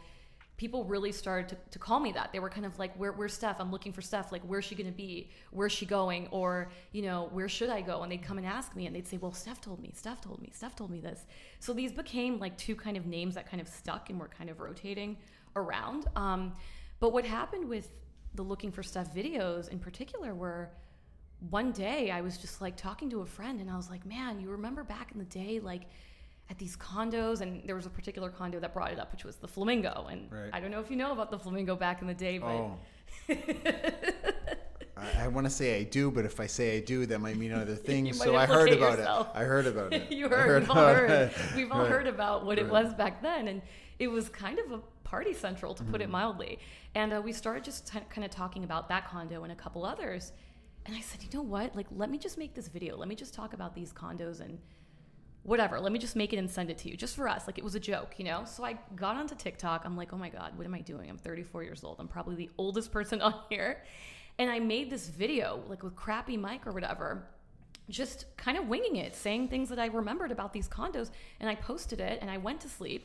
People 0.58 0.84
really 0.84 1.10
started 1.10 1.48
to, 1.48 1.56
to 1.72 1.78
call 1.78 1.98
me 1.98 2.12
that. 2.12 2.30
They 2.32 2.38
were 2.38 2.50
kind 2.50 2.66
of 2.66 2.78
like 2.78 2.94
where, 2.96 3.10
where's 3.12 3.32
steph? 3.32 3.56
I'm 3.58 3.72
looking 3.72 3.92
for 3.92 4.02
steph. 4.02 4.30
Like 4.30 4.42
where's 4.42 4.64
she 4.64 4.74
going 4.74 4.86
to 4.86 4.96
be? 4.96 5.30
Where's 5.50 5.72
she 5.72 5.86
going? 5.86 6.28
Or 6.30 6.70
you 6.92 7.02
know 7.02 7.30
where 7.32 7.48
should 7.48 7.70
i 7.70 7.80
go? 7.80 8.02
And 8.02 8.12
they'd 8.12 8.22
come 8.22 8.38
and 8.38 8.46
ask 8.46 8.76
me 8.76 8.86
and 8.86 8.94
they'd 8.94 9.08
say 9.08 9.16
well 9.16 9.32
steph 9.32 9.60
told 9.60 9.80
me 9.80 9.92
steph 9.94 10.20
told 10.20 10.40
me 10.40 10.50
steph 10.54 10.76
told 10.76 10.90
me 10.90 11.00
this. 11.00 11.26
So 11.58 11.72
these 11.72 11.92
became 11.92 12.38
like 12.38 12.56
two 12.58 12.76
kind 12.76 12.96
of 12.96 13.06
names 13.06 13.34
that 13.34 13.50
kind 13.50 13.60
of 13.60 13.66
stuck 13.66 14.10
and 14.10 14.20
were 14.20 14.28
kind 14.28 14.50
of 14.50 14.60
rotating 14.60 15.16
around. 15.56 16.06
Um, 16.14 16.52
but 17.00 17.12
what 17.12 17.24
happened 17.24 17.68
with 17.68 17.88
the 18.34 18.42
looking 18.42 18.70
for 18.72 18.82
Steph 18.82 19.14
videos 19.14 19.68
in 19.68 19.78
particular 19.78 20.34
were 20.34 20.70
one 21.50 21.72
day 21.72 22.10
I 22.10 22.20
was 22.20 22.38
just 22.38 22.60
like 22.60 22.76
talking 22.76 23.10
to 23.10 23.20
a 23.20 23.26
friend 23.26 23.60
and 23.60 23.70
I 23.70 23.76
was 23.76 23.90
like, 23.90 24.06
man, 24.06 24.40
you 24.40 24.50
remember 24.50 24.84
back 24.84 25.10
in 25.12 25.18
the 25.18 25.24
day, 25.24 25.60
like 25.60 25.82
at 26.50 26.58
these 26.58 26.76
condos, 26.76 27.40
and 27.40 27.62
there 27.66 27.74
was 27.74 27.86
a 27.86 27.90
particular 27.90 28.30
condo 28.30 28.60
that 28.60 28.74
brought 28.74 28.92
it 28.92 28.98
up, 28.98 29.12
which 29.12 29.24
was 29.24 29.36
the 29.36 29.48
Flamingo. 29.48 30.06
And 30.10 30.30
right. 30.30 30.50
I 30.52 30.60
don't 30.60 30.70
know 30.70 30.80
if 30.80 30.90
you 30.90 30.96
know 30.96 31.12
about 31.12 31.30
the 31.30 31.38
Flamingo 31.38 31.76
back 31.76 32.00
in 32.00 32.06
the 32.06 32.14
day, 32.14 32.38
but. 32.38 32.48
Oh. 32.48 32.78
I, 34.96 35.24
I 35.24 35.28
want 35.28 35.46
to 35.46 35.50
say 35.50 35.78
I 35.78 35.84
do, 35.84 36.10
but 36.10 36.24
if 36.24 36.38
I 36.40 36.46
say 36.46 36.76
I 36.76 36.80
do, 36.80 37.06
that 37.06 37.18
might 37.20 37.36
mean 37.36 37.52
other 37.62 37.74
things. 37.74 38.18
so 38.18 38.36
I 38.36 38.46
heard 38.46 38.70
about 38.70 38.98
yourself. 38.98 39.28
it. 39.34 39.38
I 39.38 39.44
heard 39.44 39.66
about 39.66 39.92
it. 39.92 40.10
you 40.12 40.28
heard. 40.28 40.46
heard 40.46 40.62
we've 40.62 40.70
all 40.70 40.94
heard. 40.94 41.34
We've 41.56 41.72
all 41.72 41.80
right. 41.80 41.90
heard 41.90 42.06
about 42.06 42.44
what 42.44 42.58
right. 42.58 42.66
it 42.66 42.70
was 42.70 42.94
back 42.94 43.22
then, 43.22 43.48
and 43.48 43.62
it 43.98 44.08
was 44.08 44.28
kind 44.28 44.58
of 44.58 44.72
a 44.72 44.80
party 45.12 45.34
central, 45.34 45.74
to 45.74 45.82
mm-hmm. 45.82 45.92
put 45.92 46.00
it 46.00 46.04
mm-hmm. 46.04 46.12
mildly. 46.12 46.58
And 46.94 47.12
uh, 47.12 47.20
we 47.22 47.32
started 47.32 47.62
just 47.62 47.86
t- 47.86 47.98
kind 48.08 48.24
of 48.24 48.30
talking 48.30 48.64
about 48.64 48.88
that 48.88 49.06
condo 49.06 49.42
and 49.42 49.52
a 49.52 49.54
couple 49.54 49.84
others. 49.84 50.32
And 50.86 50.96
I 50.96 51.00
said, 51.00 51.22
you 51.22 51.28
know 51.34 51.42
what? 51.42 51.76
Like, 51.76 51.86
let 51.94 52.08
me 52.10 52.16
just 52.16 52.38
make 52.38 52.54
this 52.54 52.68
video. 52.68 52.96
Let 52.96 53.08
me 53.08 53.14
just 53.14 53.34
talk 53.34 53.52
about 53.52 53.74
these 53.74 53.92
condos 53.92 54.40
and 54.40 54.58
whatever. 55.42 55.78
Let 55.78 55.92
me 55.92 55.98
just 55.98 56.16
make 56.16 56.32
it 56.32 56.38
and 56.38 56.50
send 56.50 56.70
it 56.70 56.78
to 56.78 56.88
you 56.88 56.96
just 56.96 57.14
for 57.14 57.28
us. 57.28 57.46
Like, 57.46 57.58
it 57.58 57.64
was 57.64 57.74
a 57.74 57.80
joke, 57.80 58.14
you 58.16 58.24
know? 58.24 58.44
So 58.46 58.64
I 58.64 58.78
got 58.96 59.16
onto 59.16 59.34
TikTok. 59.34 59.82
I'm 59.84 59.98
like, 59.98 60.14
oh 60.14 60.16
my 60.16 60.30
God, 60.30 60.56
what 60.56 60.66
am 60.66 60.72
I 60.72 60.80
doing? 60.80 61.10
I'm 61.10 61.18
34 61.18 61.62
years 61.62 61.84
old. 61.84 61.96
I'm 61.98 62.08
probably 62.08 62.36
the 62.36 62.50
oldest 62.56 62.90
person 62.90 63.20
on 63.20 63.34
here. 63.50 63.84
And 64.38 64.50
I 64.50 64.60
made 64.60 64.88
this 64.88 65.08
video, 65.08 65.62
like 65.68 65.82
with 65.82 65.94
crappy 65.94 66.38
mic 66.38 66.66
or 66.66 66.72
whatever, 66.72 67.28
just 67.90 68.34
kind 68.38 68.56
of 68.56 68.66
winging 68.66 68.96
it, 68.96 69.14
saying 69.14 69.48
things 69.48 69.68
that 69.68 69.78
I 69.78 69.86
remembered 69.86 70.32
about 70.32 70.54
these 70.54 70.68
condos. 70.70 71.10
And 71.38 71.50
I 71.50 71.54
posted 71.54 72.00
it 72.00 72.18
and 72.22 72.30
I 72.30 72.38
went 72.38 72.62
to 72.62 72.68
sleep. 72.70 73.04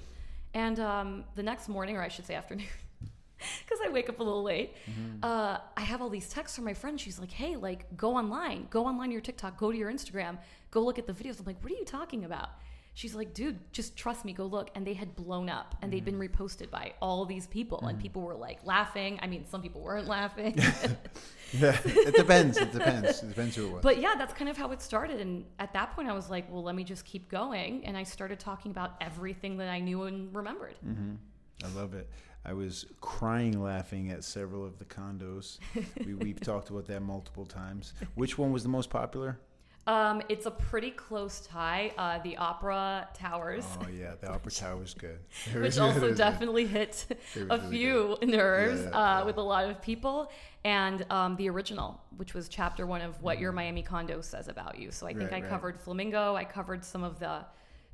And 0.53 0.79
um, 0.79 1.23
the 1.35 1.43
next 1.43 1.69
morning, 1.69 1.97
or 1.97 2.01
I 2.01 2.07
should 2.07 2.25
say 2.25 2.35
afternoon, 2.35 2.67
because 3.37 3.79
I 3.85 3.89
wake 3.89 4.09
up 4.09 4.19
a 4.19 4.23
little 4.23 4.43
late, 4.43 4.73
mm-hmm. 4.89 5.23
uh, 5.23 5.57
I 5.75 5.81
have 5.81 6.01
all 6.01 6.09
these 6.09 6.29
texts 6.29 6.55
from 6.55 6.65
my 6.65 6.73
friend. 6.73 6.99
She's 6.99 7.19
like, 7.19 7.31
hey, 7.31 7.55
like, 7.55 7.95
go 7.95 8.15
online, 8.15 8.67
go 8.69 8.85
online 8.85 9.11
your 9.11 9.21
TikTok, 9.21 9.57
go 9.57 9.71
to 9.71 9.77
your 9.77 9.91
Instagram, 9.91 10.37
go 10.71 10.81
look 10.81 10.97
at 10.97 11.07
the 11.07 11.13
videos. 11.13 11.39
I'm 11.39 11.45
like, 11.45 11.61
what 11.63 11.71
are 11.71 11.75
you 11.75 11.85
talking 11.85 12.25
about? 12.25 12.49
She's 12.97 13.13
like, 13.13 13.35
dude, 13.35 13.59
just 13.71 13.95
trust 13.95 14.25
me, 14.25 14.33
go 14.33 14.47
look. 14.47 14.71
And 14.73 14.85
they 14.85 14.95
had 14.95 15.15
blown 15.15 15.49
up 15.49 15.75
and 15.83 15.91
mm-hmm. 15.91 15.91
they'd 15.91 16.05
been 16.05 16.19
mm-hmm. 16.19 16.43
reposted 16.43 16.71
by 16.71 16.93
all 16.99 17.25
these 17.25 17.45
people. 17.45 17.77
Mm-hmm. 17.77 17.89
And 17.89 17.99
people 17.99 18.23
were 18.23 18.33
like 18.33 18.65
laughing. 18.65 19.19
I 19.21 19.27
mean, 19.27 19.45
some 19.45 19.61
people 19.61 19.81
weren't 19.81 20.07
laughing. 20.07 20.57
yeah, 21.53 21.77
it 21.85 22.15
depends. 22.15 22.57
It 22.57 22.71
depends. 22.71 23.23
It 23.23 23.29
depends 23.29 23.55
who 23.55 23.67
it 23.67 23.71
was. 23.73 23.83
But 23.83 23.99
yeah, 23.99 24.15
that's 24.17 24.33
kind 24.33 24.49
of 24.49 24.57
how 24.57 24.71
it 24.71 24.81
started. 24.81 25.19
And 25.19 25.45
at 25.59 25.73
that 25.73 25.95
point, 25.95 26.09
I 26.09 26.13
was 26.13 26.29
like, 26.29 26.51
well, 26.51 26.63
let 26.63 26.75
me 26.75 26.83
just 26.83 27.05
keep 27.05 27.29
going. 27.29 27.85
And 27.85 27.97
I 27.97 28.03
started 28.03 28.39
talking 28.39 28.71
about 28.71 28.95
everything 29.01 29.57
that 29.57 29.69
I 29.69 29.79
knew 29.79 30.03
and 30.03 30.35
remembered. 30.35 30.75
Mm-hmm. 30.85 31.15
I 31.63 31.79
love 31.79 31.93
it. 31.93 32.09
I 32.45 32.53
was 32.53 32.85
crying 33.01 33.61
laughing 33.61 34.11
at 34.11 34.23
several 34.23 34.65
of 34.65 34.79
the 34.79 34.85
condos. 34.85 35.59
we, 36.05 36.13
we've 36.13 36.39
talked 36.39 36.69
about 36.69 36.85
that 36.85 37.01
multiple 37.01 37.45
times. 37.45 37.93
Which 38.15 38.37
one 38.37 38.51
was 38.51 38.63
the 38.63 38.69
most 38.69 38.89
popular? 38.89 39.39
Um, 39.87 40.21
it's 40.27 40.45
a 40.45 40.51
pretty 40.51 40.91
close 40.91 41.39
tie. 41.39 41.93
Uh, 41.97 42.19
the 42.19 42.35
Opera 42.35 43.07
Towers. 43.13 43.65
Oh 43.81 43.87
yeah, 43.87 44.15
the 44.19 44.29
Opera 44.29 44.51
Towers 44.63 44.93
good. 44.93 45.19
Which 45.55 45.79
also 45.79 46.13
definitely 46.13 46.67
hit 46.67 47.05
a 47.35 47.57
really 47.57 47.69
few 47.69 48.17
good. 48.19 48.29
nerves 48.29 48.81
yeah, 48.81 48.89
yeah, 48.89 48.97
uh, 48.97 49.19
yeah. 49.19 49.23
with 49.23 49.37
a 49.37 49.41
lot 49.41 49.69
of 49.69 49.81
people. 49.81 50.29
And 50.65 51.05
um, 51.09 51.37
the 51.37 51.49
original, 51.49 52.01
which 52.17 52.33
was 52.33 52.49
chapter 52.49 52.85
one 52.85 53.01
of 53.01 53.21
what 53.21 53.37
mm. 53.37 53.41
your 53.41 53.53
Miami 53.53 53.81
condo 53.81 54.19
says 54.19 54.49
about 54.49 54.77
you. 54.77 54.91
So 54.91 55.07
I 55.07 55.13
think 55.13 55.31
right, 55.31 55.39
I 55.39 55.41
right. 55.41 55.49
covered 55.49 55.79
Flamingo. 55.79 56.35
I 56.35 56.43
covered 56.43 56.83
some 56.83 57.03
of 57.03 57.19
the 57.19 57.45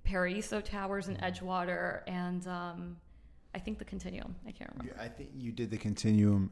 Paraiso 0.07 0.63
Towers 0.63 1.07
in 1.07 1.17
mm. 1.17 1.21
Edgewater, 1.21 2.01
and 2.07 2.47
um, 2.47 2.97
I 3.53 3.59
think 3.59 3.77
the 3.77 3.85
Continuum. 3.85 4.35
I 4.47 4.51
can't 4.51 4.71
remember. 4.75 4.99
I 4.99 5.07
think 5.07 5.29
you 5.37 5.51
did 5.51 5.69
the 5.69 5.77
Continuum. 5.77 6.49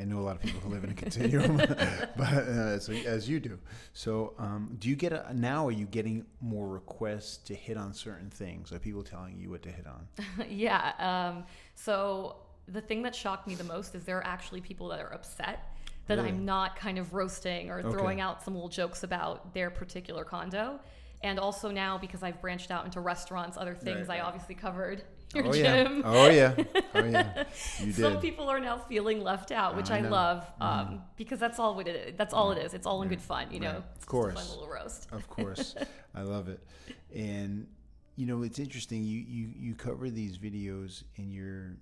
I 0.00 0.04
know 0.04 0.18
a 0.18 0.20
lot 0.20 0.36
of 0.36 0.42
people 0.42 0.60
who 0.60 0.70
live 0.70 0.84
in 0.84 0.90
a 0.90 0.94
continuum, 0.94 1.56
but 2.16 2.20
uh, 2.20 2.78
so, 2.78 2.92
as 2.92 3.28
you 3.28 3.40
do. 3.40 3.58
So, 3.92 4.34
um, 4.38 4.76
do 4.78 4.88
you 4.88 4.96
get 4.96 5.12
a, 5.12 5.32
now? 5.32 5.66
Are 5.68 5.72
you 5.72 5.86
getting 5.86 6.26
more 6.40 6.68
requests 6.68 7.36
to 7.44 7.54
hit 7.54 7.76
on 7.76 7.92
certain 7.94 8.30
things? 8.30 8.72
Are 8.72 8.78
people 8.78 9.02
telling 9.02 9.38
you 9.38 9.50
what 9.50 9.62
to 9.62 9.70
hit 9.70 9.86
on? 9.86 10.08
yeah. 10.48 10.92
Um, 10.98 11.44
so 11.74 12.36
the 12.66 12.80
thing 12.80 13.02
that 13.02 13.14
shocked 13.14 13.46
me 13.46 13.54
the 13.54 13.64
most 13.64 13.94
is 13.94 14.04
there 14.04 14.18
are 14.18 14.26
actually 14.26 14.60
people 14.60 14.88
that 14.88 15.00
are 15.00 15.12
upset 15.12 15.74
that 16.06 16.18
really? 16.18 16.30
I'm 16.30 16.44
not 16.44 16.76
kind 16.76 16.98
of 16.98 17.14
roasting 17.14 17.70
or 17.70 17.82
throwing 17.82 18.18
okay. 18.18 18.20
out 18.20 18.42
some 18.42 18.54
little 18.54 18.68
jokes 18.68 19.02
about 19.02 19.54
their 19.54 19.70
particular 19.70 20.24
condo 20.24 20.80
And 21.22 21.38
also 21.38 21.70
now 21.70 21.96
because 21.98 22.22
I've 22.22 22.40
branched 22.40 22.70
out 22.70 22.84
into 22.84 23.00
restaurants, 23.00 23.56
other 23.56 23.74
things, 23.74 24.08
Right, 24.08 24.18
I 24.18 24.20
right. 24.20 24.26
obviously 24.26 24.54
covered 24.54 25.02
your 25.34 25.46
oh 25.46 25.52
gym. 25.52 25.96
yeah. 25.98 26.02
Oh 26.04 26.28
yeah. 26.28 26.54
Oh 26.94 27.04
yeah. 27.04 27.44
You 27.80 27.86
did. 27.92 27.94
Some 27.96 28.20
people 28.20 28.48
are 28.48 28.60
now 28.60 28.78
feeling 28.78 29.22
left 29.22 29.50
out, 29.52 29.76
which 29.76 29.90
I 29.90 29.98
I, 29.98 30.00
love, 30.02 30.46
um, 30.60 31.02
because 31.16 31.38
that's 31.38 31.58
all 31.58 31.78
it 31.80 31.88
is. 31.88 32.14
That's 32.16 32.34
all 32.34 32.52
it 32.52 32.58
is. 32.58 32.74
It's 32.74 32.86
all 32.86 33.02
in 33.02 33.08
good 33.08 33.20
fun, 33.22 33.50
you 33.50 33.60
know. 33.60 33.68
Right. 33.68 33.76
Of 33.78 33.84
It's 33.96 33.98
just 34.00 34.04
a 34.04 34.10
course. 34.10 34.34
fun 34.34 34.48
little 34.60 34.68
roast. 34.74 35.08
Of 35.12 35.28
course, 35.28 35.74
I 36.14 36.22
love 36.22 36.48
it. 36.48 36.60
And 37.14 37.66
you 38.16 38.26
know, 38.26 38.42
it's 38.42 38.58
interesting. 38.58 39.04
You 39.04 39.18
you 39.20 39.48
you 39.56 39.74
cover 39.74 40.10
these 40.10 40.38
videos, 40.38 41.02
and 41.16 41.32
you're, 41.32 41.76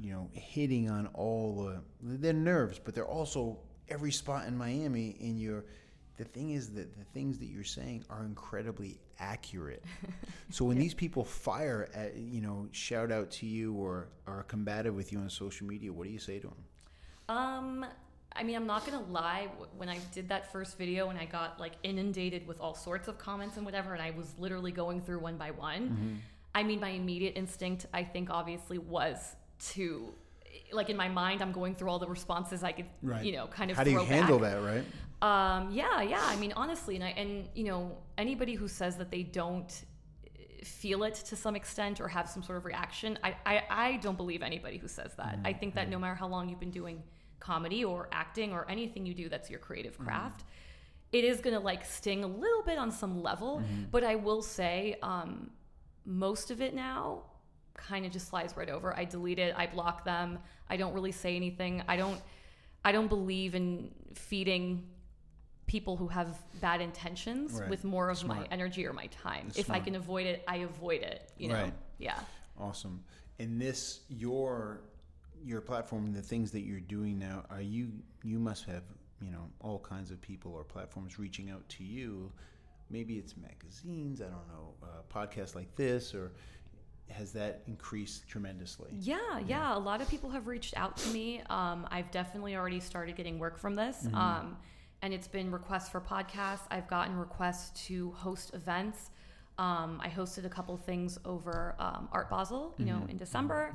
you 0.00 0.12
know, 0.12 0.28
hitting 0.32 0.90
on 0.90 1.08
all 1.14 1.64
the 1.64 1.82
they're 2.18 2.32
nerves, 2.32 2.78
but 2.78 2.94
they're 2.94 3.06
also 3.06 3.58
every 3.88 4.12
spot 4.12 4.46
in 4.46 4.56
Miami. 4.56 5.16
And 5.20 5.38
you're, 5.38 5.64
the 6.16 6.24
thing 6.24 6.50
is 6.50 6.70
that 6.74 6.96
the 6.98 7.04
things 7.12 7.38
that 7.38 7.46
you're 7.46 7.64
saying 7.64 8.04
are 8.10 8.24
incredibly 8.24 8.98
accurate. 9.18 9.84
so 10.50 10.64
when 10.64 10.78
these 10.78 10.94
people 10.94 11.24
fire 11.24 11.88
at 11.94 12.16
you 12.16 12.40
know, 12.40 12.68
shout 12.72 13.10
out 13.10 13.30
to 13.30 13.46
you 13.46 13.74
or 13.74 14.08
are 14.26 14.42
combative 14.44 14.94
with 14.94 15.12
you 15.12 15.18
on 15.18 15.30
social 15.30 15.66
media, 15.66 15.92
what 15.92 16.06
do 16.06 16.10
you 16.10 16.18
say 16.18 16.38
to 16.38 16.48
them? 16.48 16.56
Um, 17.28 17.86
I 18.34 18.42
mean, 18.42 18.56
I'm 18.56 18.66
not 18.66 18.84
gonna 18.84 19.04
lie. 19.10 19.48
When 19.76 19.88
I 19.88 19.98
did 20.12 20.28
that 20.28 20.52
first 20.52 20.78
video, 20.78 21.10
and 21.10 21.18
I 21.18 21.24
got 21.24 21.58
like 21.60 21.72
inundated 21.82 22.46
with 22.46 22.60
all 22.60 22.74
sorts 22.74 23.08
of 23.08 23.18
comments 23.18 23.56
and 23.56 23.64
whatever, 23.64 23.92
and 23.92 24.02
I 24.02 24.10
was 24.10 24.34
literally 24.38 24.72
going 24.72 25.00
through 25.00 25.20
one 25.20 25.36
by 25.36 25.50
one. 25.50 25.88
Mm-hmm. 25.88 26.14
I 26.54 26.62
mean, 26.62 26.80
my 26.80 26.90
immediate 26.90 27.36
instinct, 27.36 27.86
I 27.94 28.04
think, 28.04 28.28
obviously, 28.30 28.78
was 28.78 29.36
to, 29.70 30.12
like, 30.70 30.90
in 30.90 30.96
my 30.96 31.08
mind, 31.08 31.40
I'm 31.40 31.52
going 31.52 31.74
through 31.74 31.88
all 31.88 31.98
the 31.98 32.08
responses 32.08 32.62
I 32.62 32.72
could, 32.72 32.86
you 33.22 33.32
know, 33.32 33.46
kind 33.46 33.70
of. 33.70 33.76
How 33.76 33.84
do 33.84 33.90
you 33.90 34.00
handle 34.00 34.38
back. 34.38 34.52
that, 34.52 34.62
right? 34.62 34.84
Um, 35.22 35.70
yeah, 35.70 36.02
yeah. 36.02 36.20
I 36.24 36.36
mean, 36.36 36.52
honestly, 36.56 36.96
and 36.96 37.04
I, 37.04 37.10
and 37.10 37.48
you 37.54 37.64
know, 37.64 37.96
anybody 38.18 38.54
who 38.54 38.66
says 38.66 38.96
that 38.96 39.10
they 39.10 39.22
don't 39.22 39.72
feel 40.64 41.04
it 41.04 41.14
to 41.14 41.36
some 41.36 41.54
extent 41.56 42.00
or 42.00 42.08
have 42.08 42.28
some 42.28 42.42
sort 42.42 42.58
of 42.58 42.64
reaction, 42.64 43.18
I, 43.22 43.36
I, 43.46 43.62
I 43.70 43.96
don't 43.98 44.16
believe 44.16 44.42
anybody 44.42 44.78
who 44.78 44.88
says 44.88 45.12
that. 45.16 45.38
I 45.44 45.52
think 45.52 45.74
that 45.76 45.88
no 45.88 45.98
matter 45.98 46.16
how 46.16 46.26
long 46.26 46.48
you've 46.48 46.60
been 46.60 46.72
doing 46.72 47.02
comedy 47.38 47.84
or 47.84 48.08
acting 48.12 48.52
or 48.52 48.68
anything 48.68 49.06
you 49.06 49.14
do 49.14 49.28
that's 49.28 49.48
your 49.48 49.60
creative 49.60 49.96
craft, 49.96 50.44
it 51.12 51.24
is 51.24 51.40
gonna 51.40 51.60
like 51.60 51.84
sting 51.84 52.24
a 52.24 52.26
little 52.26 52.62
bit 52.62 52.78
on 52.78 52.90
some 52.90 53.22
level. 53.22 53.62
But 53.92 54.02
I 54.02 54.16
will 54.16 54.42
say, 54.42 54.96
um, 55.02 55.50
most 56.04 56.50
of 56.50 56.60
it 56.60 56.74
now 56.74 57.24
kind 57.74 58.04
of 58.04 58.12
just 58.12 58.28
slides 58.28 58.56
right 58.56 58.68
over. 58.68 58.96
I 58.96 59.04
delete 59.04 59.38
it. 59.38 59.54
I 59.56 59.66
block 59.66 60.04
them. 60.04 60.38
I 60.68 60.76
don't 60.76 60.94
really 60.94 61.12
say 61.12 61.36
anything. 61.36 61.82
I 61.86 61.96
don't. 61.96 62.20
I 62.84 62.90
don't 62.90 63.08
believe 63.08 63.54
in 63.54 63.92
feeding 64.14 64.84
people 65.66 65.96
who 65.96 66.08
have 66.08 66.38
bad 66.60 66.80
intentions 66.80 67.52
Right. 67.52 67.68
with 67.70 67.84
more 67.84 68.10
of 68.10 68.24
my 68.24 68.46
energy 68.50 68.86
or 68.86 68.92
my 68.92 69.06
time. 69.06 69.48
If 69.56 69.70
I 69.70 69.80
can 69.80 69.94
avoid 69.94 70.26
it, 70.26 70.42
I 70.46 70.56
avoid 70.58 71.02
it. 71.02 71.30
You 71.38 71.48
know. 71.48 71.54
Right. 71.54 71.74
Yeah. 71.98 72.18
Awesome. 72.58 73.04
And 73.38 73.60
this 73.60 74.00
your 74.08 74.82
your 75.44 75.60
platform 75.60 76.12
the 76.12 76.22
things 76.22 76.50
that 76.52 76.60
you're 76.60 76.80
doing 76.80 77.18
now, 77.18 77.44
are 77.50 77.60
you 77.60 77.90
you 78.22 78.38
must 78.38 78.64
have, 78.66 78.82
you 79.20 79.30
know, 79.30 79.50
all 79.60 79.78
kinds 79.78 80.10
of 80.10 80.20
people 80.20 80.52
or 80.52 80.64
platforms 80.64 81.18
reaching 81.18 81.50
out 81.50 81.68
to 81.70 81.84
you. 81.84 82.30
Maybe 82.90 83.16
it's 83.16 83.36
magazines, 83.36 84.20
I 84.20 84.26
don't 84.26 84.48
know, 84.48 84.74
uh, 84.82 84.86
podcasts 85.12 85.54
like 85.54 85.74
this 85.76 86.14
or 86.14 86.32
has 87.08 87.32
that 87.32 87.62
increased 87.66 88.28
tremendously? 88.28 88.90
Yeah, 88.98 89.38
yeah. 89.46 89.76
A 89.76 89.78
lot 89.78 90.00
of 90.00 90.08
people 90.08 90.30
have 90.30 90.46
reached 90.46 90.76
out 90.76 90.96
to 90.98 91.08
me. 91.10 91.42
Um, 91.50 91.86
I've 91.90 92.10
definitely 92.10 92.56
already 92.56 92.80
started 92.80 93.16
getting 93.16 93.38
work 93.38 93.58
from 93.58 93.74
this. 93.74 93.96
Mm-hmm. 94.04 94.14
Um, 94.14 94.56
and 95.02 95.12
it's 95.12 95.28
been 95.28 95.50
requests 95.50 95.88
for 95.88 96.00
podcasts. 96.00 96.66
I've 96.70 96.88
gotten 96.88 97.16
requests 97.16 97.86
to 97.88 98.12
host 98.12 98.54
events. 98.54 99.10
Um, 99.58 100.00
I 100.02 100.08
hosted 100.08 100.44
a 100.44 100.48
couple 100.48 100.76
things 100.76 101.18
over 101.24 101.74
um, 101.78 102.08
Art 102.12 102.30
Basel, 102.30 102.74
you 102.78 102.86
Mm-hmm. 102.86 103.00
know, 103.00 103.06
in 103.08 103.16
December. 103.16 103.74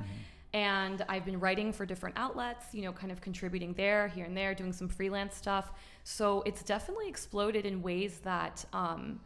And 0.54 1.04
I've 1.10 1.26
been 1.26 1.38
writing 1.38 1.74
for 1.74 1.84
different 1.84 2.16
outlets, 2.18 2.64
you 2.72 2.80
know, 2.82 2.92
kind 2.92 3.12
of 3.12 3.20
contributing 3.20 3.74
there, 3.74 4.08
here 4.08 4.24
and 4.24 4.34
there, 4.34 4.54
doing 4.54 4.72
some 4.72 4.88
freelance 4.88 5.36
stuff. 5.36 5.70
So 6.04 6.42
it's 6.46 6.62
definitely 6.62 7.08
exploded 7.08 7.66
in 7.66 7.82
ways 7.82 8.20
that 8.24 8.64
um, 8.72 9.20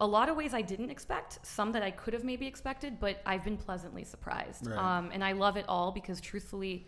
a 0.00 0.06
lot 0.06 0.28
of 0.28 0.36
ways 0.36 0.52
I 0.52 0.60
didn't 0.60 0.90
expect, 0.90 1.38
some 1.46 1.72
that 1.72 1.82
I 1.82 1.90
could 1.90 2.12
have 2.12 2.24
maybe 2.24 2.46
expected, 2.46 3.00
but 3.00 3.22
I've 3.24 3.42
been 3.42 3.56
pleasantly 3.56 4.04
surprised. 4.04 4.66
Right. 4.66 4.78
Um, 4.78 5.10
and 5.14 5.24
I 5.24 5.32
love 5.32 5.56
it 5.56 5.64
all 5.66 5.90
because 5.92 6.20
truthfully, 6.20 6.86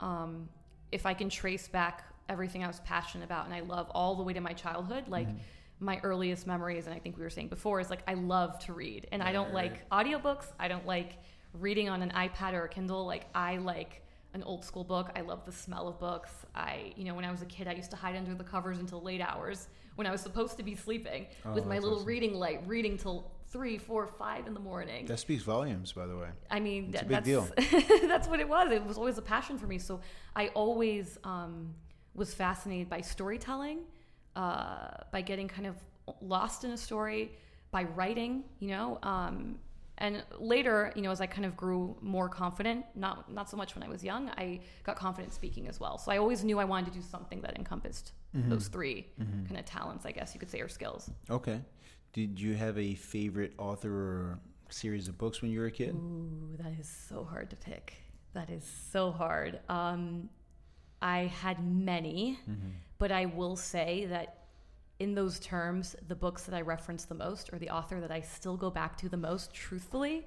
um, 0.00 0.48
if 0.90 1.04
I 1.04 1.12
can 1.12 1.28
trace 1.28 1.68
back 1.68 2.04
everything 2.28 2.64
I 2.64 2.66
was 2.66 2.80
passionate 2.80 3.24
about 3.24 3.46
and 3.46 3.54
I 3.54 3.60
love 3.60 3.90
all 3.90 4.14
the 4.16 4.22
way 4.22 4.32
to 4.32 4.40
my 4.40 4.52
childhood, 4.52 5.04
like 5.08 5.28
my 5.80 6.00
earliest 6.02 6.46
memories, 6.46 6.86
and 6.86 6.94
I 6.94 6.98
think 6.98 7.16
we 7.16 7.22
were 7.22 7.30
saying 7.30 7.48
before, 7.48 7.80
is 7.80 7.88
like 7.90 8.02
I 8.08 8.14
love 8.14 8.58
to 8.66 8.72
read. 8.72 9.06
And 9.12 9.22
I 9.22 9.32
don't 9.32 9.52
like 9.54 9.88
audiobooks, 9.90 10.46
I 10.58 10.68
don't 10.68 10.86
like 10.86 11.14
reading 11.54 11.88
on 11.88 12.02
an 12.02 12.10
iPad 12.10 12.52
or 12.54 12.64
a 12.64 12.68
Kindle. 12.68 13.06
Like 13.06 13.26
I 13.34 13.56
like 13.56 14.02
an 14.34 14.42
old 14.42 14.64
school 14.64 14.84
book. 14.84 15.10
I 15.16 15.22
love 15.22 15.44
the 15.46 15.52
smell 15.52 15.88
of 15.88 15.98
books. 15.98 16.30
I, 16.54 16.92
you 16.96 17.04
know, 17.04 17.14
when 17.14 17.24
I 17.24 17.30
was 17.30 17.42
a 17.42 17.46
kid, 17.46 17.66
I 17.66 17.72
used 17.72 17.90
to 17.90 17.96
hide 17.96 18.14
under 18.16 18.34
the 18.34 18.44
covers 18.44 18.78
until 18.78 19.00
late 19.02 19.20
hours 19.22 19.68
when 19.94 20.06
I 20.06 20.10
was 20.10 20.20
supposed 20.20 20.56
to 20.58 20.62
be 20.62 20.74
sleeping 20.74 21.26
Oh, 21.44 21.54
with 21.54 21.66
my 21.66 21.78
little 21.78 21.96
awesome. 21.96 22.06
reading 22.08 22.34
light, 22.34 22.60
reading 22.66 22.98
till 22.98 23.30
three, 23.48 23.78
four, 23.78 24.06
five 24.06 24.46
in 24.46 24.52
the 24.54 24.60
morning. 24.60 25.06
That 25.06 25.18
speaks 25.18 25.42
volumes, 25.42 25.92
by 25.92 26.06
the 26.06 26.16
way. 26.16 26.28
I 26.50 26.60
mean, 26.60 26.90
It's 26.92 27.02
a 27.02 27.04
big 27.06 27.24
that's, 27.24 27.50
that's 28.06 28.28
what 28.28 28.38
it 28.40 28.48
was. 28.48 28.70
It 28.70 28.84
was 28.84 28.98
always 28.98 29.16
a 29.18 29.22
passion 29.22 29.58
for 29.58 29.66
me. 29.66 29.78
So 29.78 30.00
I 30.36 30.48
always 30.48 31.18
um, 31.24 31.74
was 32.14 32.34
fascinated 32.34 32.88
by 32.88 33.00
storytelling, 33.00 33.80
uh, 34.36 34.88
by 35.12 35.20
getting 35.20 35.48
kind 35.48 35.66
of 35.66 35.76
lost 36.20 36.64
in 36.64 36.70
a 36.72 36.76
story, 36.76 37.32
by 37.70 37.84
writing, 37.84 38.44
you 38.60 38.68
know. 38.68 38.98
Um, 39.02 39.58
and 40.00 40.22
later, 40.38 40.92
you 40.94 41.02
know, 41.02 41.10
as 41.10 41.20
I 41.20 41.26
kind 41.26 41.44
of 41.44 41.56
grew 41.56 41.96
more 42.00 42.28
confident, 42.28 42.86
not 42.94 43.30
not 43.32 43.50
so 43.50 43.56
much 43.56 43.74
when 43.74 43.82
I 43.82 43.88
was 43.88 44.04
young, 44.04 44.30
I 44.30 44.60
got 44.84 44.96
confident 44.96 45.34
speaking 45.34 45.66
as 45.68 45.80
well. 45.80 45.98
So 45.98 46.12
I 46.12 46.18
always 46.18 46.44
knew 46.44 46.58
I 46.60 46.64
wanted 46.64 46.92
to 46.92 46.98
do 46.98 47.02
something 47.02 47.40
that 47.42 47.56
encompassed 47.56 48.12
Mm-hmm. 48.36 48.50
those 48.50 48.68
3 48.68 49.06
kind 49.46 49.56
of 49.58 49.64
talents, 49.64 50.04
I 50.04 50.12
guess 50.12 50.34
you 50.34 50.38
could 50.38 50.50
say, 50.50 50.60
or 50.60 50.68
skills. 50.68 51.10
Okay. 51.30 51.62
Did 52.12 52.38
you 52.38 52.52
have 52.56 52.76
a 52.76 52.94
favorite 52.94 53.54
author 53.56 53.90
or 53.90 54.38
series 54.68 55.08
of 55.08 55.16
books 55.16 55.40
when 55.40 55.50
you 55.50 55.60
were 55.60 55.66
a 55.66 55.70
kid? 55.70 55.94
Ooh, 55.94 56.54
that 56.58 56.72
is 56.78 56.86
so 57.08 57.24
hard 57.24 57.48
to 57.48 57.56
pick. 57.56 57.94
That 58.34 58.50
is 58.50 58.70
so 58.92 59.10
hard. 59.12 59.60
Um, 59.70 60.28
I 61.00 61.32
had 61.42 61.64
many, 61.64 62.38
but 62.98 63.12
I 63.12 63.26
will 63.26 63.56
say 63.56 64.06
that 64.06 64.34
in 64.98 65.14
those 65.14 65.38
terms, 65.38 65.94
the 66.08 66.16
books 66.16 66.42
that 66.44 66.54
I 66.54 66.60
reference 66.62 67.04
the 67.04 67.14
most, 67.14 67.52
or 67.52 67.58
the 67.58 67.70
author 67.70 68.00
that 68.00 68.10
I 68.10 68.20
still 68.20 68.56
go 68.56 68.68
back 68.70 68.96
to 68.98 69.08
the 69.08 69.16
most, 69.16 69.54
truthfully, 69.54 70.26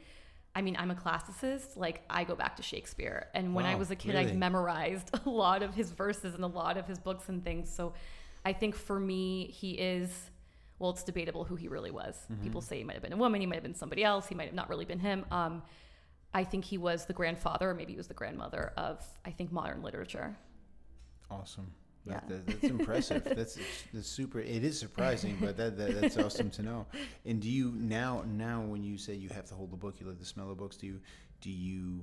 I 0.55 0.62
mean, 0.62 0.75
I'm 0.77 0.91
a 0.91 0.95
classicist. 0.95 1.77
Like, 1.77 2.03
I 2.10 2.23
go 2.23 2.36
back 2.36 2.55
to 2.57 2.63
Shakespeare. 2.63 3.27
And 3.34 3.55
when 3.55 3.65
I 3.65 3.75
was 3.75 3.91
a 3.91 3.95
kid, 3.95 4.15
really? 4.15 4.31
I 4.31 4.34
memorized 4.34 5.12
a 5.25 5.29
lot 5.29 5.63
of 5.63 5.73
his 5.73 5.91
verses 5.91 6.36
and 6.36 6.43
a 6.43 6.47
lot 6.47 6.77
of 6.77 6.88
his 6.88 6.99
books 6.99 7.29
and 7.29 7.43
things. 7.43 7.69
So 7.69 7.93
I 8.43 8.53
think 8.53 8.75
for 8.75 8.99
me, 8.99 9.47
he 9.47 9.71
is, 9.71 10.29
well, 10.79 10.91
it's 10.91 11.03
debatable 11.03 11.43
who 11.43 11.55
he 11.55 11.67
really 11.67 11.91
was. 11.91 12.15
Mm-hmm. 12.31 12.43
People 12.43 12.62
say 12.62 12.77
he 12.77 12.84
might 12.84 12.93
have 12.93 13.03
been 13.03 13.13
a 13.13 13.17
woman, 13.17 13.39
he 13.39 13.47
might 13.47 13.55
have 13.55 13.63
been 13.63 13.75
somebody 13.75 14.03
else, 14.03 14.27
he 14.27 14.36
might 14.36 14.47
have 14.47 14.55
not 14.55 14.69
really 14.69 14.86
been 14.86 14.99
him. 14.99 15.25
Um, 15.31 15.63
I 16.34 16.43
think 16.43 16.65
he 16.65 16.77
was 16.77 17.05
the 17.05 17.13
grandfather, 17.13 17.69
or 17.69 17.73
maybe 17.73 17.93
he 17.93 17.97
was 17.97 18.07
the 18.07 18.13
grandmother 18.13 18.73
of, 18.77 19.05
I 19.25 19.31
think, 19.31 19.51
modern 19.51 19.81
literature. 19.84 20.38
Awesome. 21.31 21.71
Yeah. 22.05 22.19
that- 22.29 22.47
that's 22.47 22.63
impressive. 22.63 23.23
that's, 23.35 23.57
that's 23.93 24.07
super. 24.07 24.39
It 24.39 24.63
is 24.63 24.79
surprising, 24.79 25.37
but 25.39 25.55
that, 25.57 25.77
that 25.77 26.01
that's 26.01 26.17
awesome 26.17 26.49
to 26.51 26.63
know. 26.63 26.85
And 27.25 27.39
do 27.41 27.49
you 27.49 27.71
now 27.75 28.23
now 28.27 28.61
when 28.61 28.83
you 28.83 28.97
say 28.97 29.13
you 29.13 29.29
have 29.29 29.45
to 29.45 29.53
hold 29.55 29.71
the 29.71 29.77
book, 29.77 29.95
you 29.99 30.07
like 30.07 30.19
the 30.19 30.25
smell 30.25 30.49
of 30.51 30.57
books. 30.57 30.77
Do 30.77 30.87
you 30.87 30.99
do 31.41 31.49
you 31.51 32.01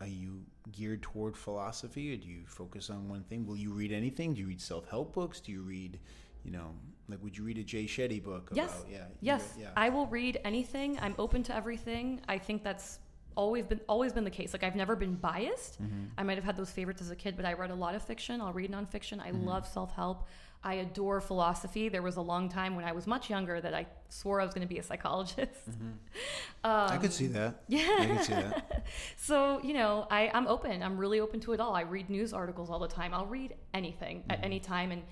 are 0.00 0.06
you 0.06 0.42
geared 0.70 1.02
toward 1.02 1.36
philosophy, 1.36 2.14
or 2.14 2.16
do 2.16 2.28
you 2.28 2.42
focus 2.46 2.88
on 2.90 3.08
one 3.08 3.24
thing? 3.24 3.44
Will 3.44 3.56
you 3.56 3.72
read 3.72 3.90
anything? 3.92 4.34
Do 4.34 4.40
you 4.40 4.46
read 4.46 4.60
self 4.60 4.88
help 4.88 5.12
books? 5.14 5.40
Do 5.40 5.50
you 5.50 5.62
read, 5.62 5.98
you 6.44 6.52
know, 6.52 6.70
like 7.08 7.20
would 7.20 7.36
you 7.36 7.42
read 7.42 7.58
a 7.58 7.64
Jay 7.64 7.86
Shetty 7.86 8.22
book? 8.22 8.50
Yes. 8.54 8.84
Yeah. 8.88 8.98
you- 8.98 9.02
Yes, 9.20 9.54
Yeah. 9.60 9.70
I 9.76 9.88
will 9.88 10.06
read 10.06 10.38
anything. 10.44 10.96
I'm 11.00 11.16
open 11.18 11.42
to 11.44 11.56
everything. 11.56 12.20
I 12.28 12.38
think 12.38 12.62
that's 12.62 13.00
always 13.42 13.64
been 13.70 13.80
always 13.88 14.12
been 14.12 14.24
the 14.24 14.36
case. 14.40 14.52
Like 14.52 14.64
I've 14.64 14.76
never 14.84 14.96
been 15.04 15.14
biased. 15.14 15.72
Mm-hmm. 15.82 16.04
I 16.18 16.22
might 16.26 16.36
have 16.40 16.44
had 16.50 16.56
those 16.56 16.70
favorites 16.78 17.00
as 17.00 17.10
a 17.10 17.16
kid, 17.24 17.32
but 17.38 17.46
I 17.46 17.52
read 17.62 17.70
a 17.70 17.74
lot 17.84 17.94
of 17.94 18.02
fiction. 18.02 18.40
I'll 18.42 18.52
read 18.62 18.70
nonfiction. 18.78 19.16
I 19.20 19.30
Mm-hmm. 19.30 19.46
love 19.52 19.64
self 19.66 19.90
help. 19.94 20.18
I 20.64 20.74
adore 20.86 21.20
philosophy. 21.20 21.88
There 21.88 22.02
was 22.02 22.16
a 22.16 22.20
long 22.32 22.48
time 22.48 22.72
when 22.76 22.84
I 22.84 22.90
was 22.98 23.06
much 23.06 23.30
younger 23.30 23.60
that 23.60 23.74
I 23.74 23.86
swore 24.08 24.40
I 24.40 24.44
was 24.44 24.52
going 24.54 24.66
to 24.66 24.72
be 24.74 24.80
a 24.80 24.82
psychologist. 24.82 25.60
I 26.64 26.98
could 27.00 27.12
see 27.12 27.28
that. 27.28 27.46
Um, 27.48 27.54
Yeah. 27.68 27.96
I 28.00 28.06
can 28.06 28.22
see 28.24 28.32
that. 28.34 28.86
So, 29.16 29.60
you 29.62 29.72
know, 29.74 30.06
I, 30.10 30.30
I'm 30.34 30.46
open. 30.48 30.82
I'm 30.82 30.96
really 30.98 31.20
open 31.20 31.38
to 31.40 31.52
it 31.52 31.60
all. 31.60 31.74
I 31.76 31.82
read 31.82 32.10
news 32.10 32.32
articles 32.32 32.70
all 32.70 32.80
the 32.80 32.88
time. 33.00 33.14
I'll 33.14 33.26
read 33.26 33.54
anything 33.72 34.16
Mm-hmm. 34.22 34.30
at 34.32 34.44
any 34.44 34.58
time. 34.60 34.90
And 34.90 35.02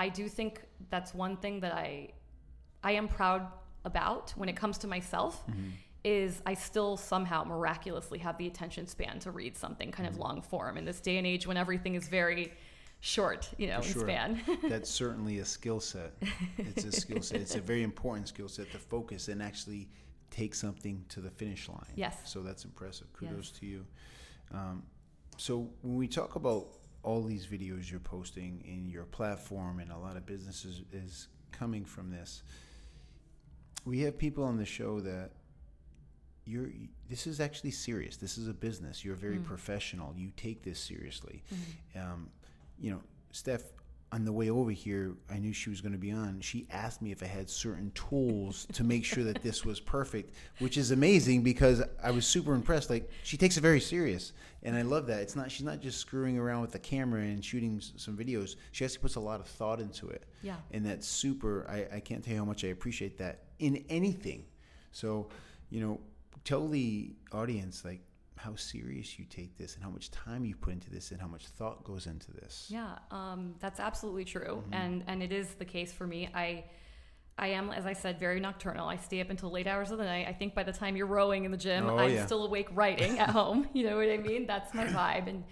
I 0.00 0.08
do 0.08 0.28
think 0.28 0.62
that's 0.90 1.14
one 1.14 1.36
thing 1.36 1.60
that 1.60 1.72
I 1.72 2.10
I 2.82 2.92
am 2.92 3.06
proud 3.08 3.46
about 3.84 4.30
when 4.36 4.48
it 4.48 4.56
comes 4.56 4.78
to 4.78 4.86
myself 4.88 5.34
Mm-hmm. 5.46 5.68
Is 6.08 6.40
I 6.46 6.54
still 6.54 6.96
somehow 6.96 7.44
miraculously 7.44 8.18
have 8.20 8.38
the 8.38 8.46
attention 8.46 8.86
span 8.86 9.18
to 9.20 9.30
read 9.30 9.56
something 9.58 9.90
kind 9.92 10.06
of 10.08 10.14
Mm-hmm. 10.14 10.22
long 10.22 10.42
form 10.42 10.78
in 10.78 10.84
this 10.86 11.00
day 11.00 11.18
and 11.18 11.26
age 11.26 11.46
when 11.46 11.56
everything 11.58 11.94
is 11.94 12.08
very 12.08 12.52
short, 13.00 13.50
you 13.58 13.66
know, 13.66 13.76
in 13.76 13.82
span. 13.82 14.40
That's 14.68 14.88
certainly 14.90 15.38
a 15.40 15.44
skill 15.44 15.80
set. 15.80 16.14
It's 16.56 16.84
a 16.84 16.92
skill 16.92 17.20
set. 17.22 17.40
It's 17.42 17.56
a 17.56 17.60
very 17.60 17.82
important 17.82 18.26
skill 18.28 18.48
set 18.48 18.72
to 18.72 18.78
focus 18.78 19.28
and 19.28 19.42
actually 19.42 19.88
take 20.30 20.54
something 20.54 21.04
to 21.10 21.20
the 21.20 21.30
finish 21.30 21.68
line. 21.68 21.92
Yes. 21.94 22.16
So 22.24 22.40
that's 22.42 22.64
impressive. 22.64 23.12
Kudos 23.12 23.50
Yes. 23.52 23.60
to 23.60 23.66
you. 23.66 23.86
Um, 24.52 24.82
so 25.36 25.68
when 25.82 25.96
we 25.96 26.08
talk 26.08 26.36
about 26.36 26.66
all 27.02 27.22
these 27.22 27.46
videos 27.46 27.90
you're 27.90 28.00
posting 28.00 28.62
in 28.66 28.88
your 28.88 29.04
platform, 29.04 29.78
and 29.78 29.92
a 29.92 29.98
lot 29.98 30.16
of 30.16 30.24
businesses 30.26 30.82
is 30.90 31.28
coming 31.52 31.84
from 31.84 32.10
this, 32.10 32.42
we 33.84 34.00
have 34.00 34.16
people 34.18 34.44
on 34.44 34.56
the 34.56 34.64
show 34.64 35.00
that 35.00 35.30
you're. 36.48 36.68
This 37.10 37.26
is 37.26 37.40
actually 37.40 37.70
serious. 37.72 38.16
This 38.16 38.38
is 38.38 38.48
a 38.48 38.54
business. 38.54 39.04
You're 39.04 39.14
very 39.16 39.38
professional. 39.38 40.14
You 40.16 40.30
take 40.36 40.62
this 40.62 40.78
seriously. 40.80 41.42
Um, 41.96 42.28
you 42.80 42.90
know, 42.90 43.00
Steph, 43.32 43.62
on 44.10 44.24
the 44.24 44.32
way 44.32 44.48
over 44.48 44.70
here, 44.70 45.14
I 45.30 45.38
knew 45.38 45.52
she 45.52 45.68
was 45.68 45.80
going 45.82 45.92
to 45.92 45.98
be 45.98 46.10
on. 46.12 46.40
She 46.40 46.66
asked 46.70 47.02
me 47.02 47.12
if 47.12 47.22
I 47.22 47.26
had 47.26 47.50
certain 47.50 47.90
tools 47.94 48.66
to 48.72 48.82
make 48.82 49.04
sure 49.04 49.22
that 49.24 49.42
this 49.42 49.64
was 49.66 49.80
perfect, 49.80 50.32
which 50.60 50.78
is 50.78 50.90
amazing 50.92 51.42
because 51.42 51.82
I 52.02 52.10
was 52.10 52.26
super 52.26 52.54
impressed. 52.54 52.88
Like 52.88 53.10
she 53.22 53.36
takes 53.36 53.58
it 53.58 53.60
very 53.60 53.80
serious, 53.80 54.32
and 54.62 54.74
I 54.76 54.82
love 54.82 55.06
that. 55.08 55.20
It's 55.20 55.36
not 55.36 55.50
she's 55.50 55.66
not 55.66 55.80
just 55.82 55.98
screwing 55.98 56.38
around 56.38 56.62
with 56.62 56.72
the 56.72 56.78
camera 56.78 57.20
and 57.20 57.44
shooting 57.44 57.76
s- 57.78 57.92
some 57.96 58.16
videos. 58.16 58.56
She 58.72 58.84
actually 58.86 59.00
puts 59.02 59.16
a 59.16 59.20
lot 59.20 59.40
of 59.40 59.46
thought 59.46 59.78
into 59.80 60.08
it. 60.08 60.24
Yeah. 60.42 60.54
and 60.70 60.86
that's 60.86 61.06
super. 61.06 61.66
I, 61.68 61.96
I 61.96 62.00
can't 62.00 62.24
tell 62.24 62.32
you 62.32 62.38
how 62.38 62.46
much 62.46 62.64
I 62.64 62.68
appreciate 62.68 63.18
that 63.18 63.42
in 63.58 63.84
anything. 63.90 64.44
So, 64.92 65.28
you 65.68 65.80
know, 65.82 66.00
tell 66.44 66.68
the 66.68 67.14
audience 67.32 67.84
like 67.84 68.00
how 68.36 68.54
serious 68.54 69.18
you 69.18 69.24
take 69.24 69.56
this 69.58 69.74
and 69.74 69.82
how 69.82 69.90
much 69.90 70.10
time 70.12 70.44
you 70.44 70.54
put 70.54 70.72
into 70.72 70.90
this 70.90 71.10
and 71.10 71.20
how 71.20 71.26
much 71.26 71.46
thought 71.48 71.82
goes 71.84 72.06
into 72.06 72.30
this. 72.32 72.66
Yeah, 72.70 72.98
um, 73.10 73.54
that's 73.58 73.80
absolutely 73.80 74.24
true, 74.24 74.62
Mm-hmm. 74.64 74.74
and 74.74 75.04
and 75.06 75.22
it 75.22 75.32
is 75.32 75.48
the 75.54 75.64
case 75.64 75.92
for 75.92 76.06
me. 76.06 76.28
I 76.34 76.64
I 77.40 77.48
am, 77.48 77.70
as 77.70 77.86
I 77.86 77.92
said, 77.92 78.18
very 78.18 78.40
nocturnal. 78.40 78.88
I 78.88 78.96
stay 78.96 79.20
up 79.20 79.30
until 79.30 79.50
late 79.52 79.66
hours 79.68 79.92
of 79.92 79.98
the 79.98 80.04
night. 80.04 80.26
I 80.28 80.32
think 80.32 80.54
by 80.54 80.64
the 80.64 80.72
time 80.72 80.96
you're 80.96 81.06
rowing 81.06 81.44
in 81.44 81.52
the 81.52 81.56
gym, 81.56 81.86
Oh, 81.88 81.96
I'm 81.96 82.12
yeah. 82.12 82.26
still 82.26 82.44
awake 82.44 82.68
writing 82.72 83.18
at 83.20 83.30
home. 83.30 83.68
You 83.74 83.84
know 83.84 83.96
what 83.96 84.08
I 84.08 84.16
mean? 84.18 84.46
That's 84.46 84.74
my 84.74 84.86
vibe, 84.86 85.28
and 85.28 85.44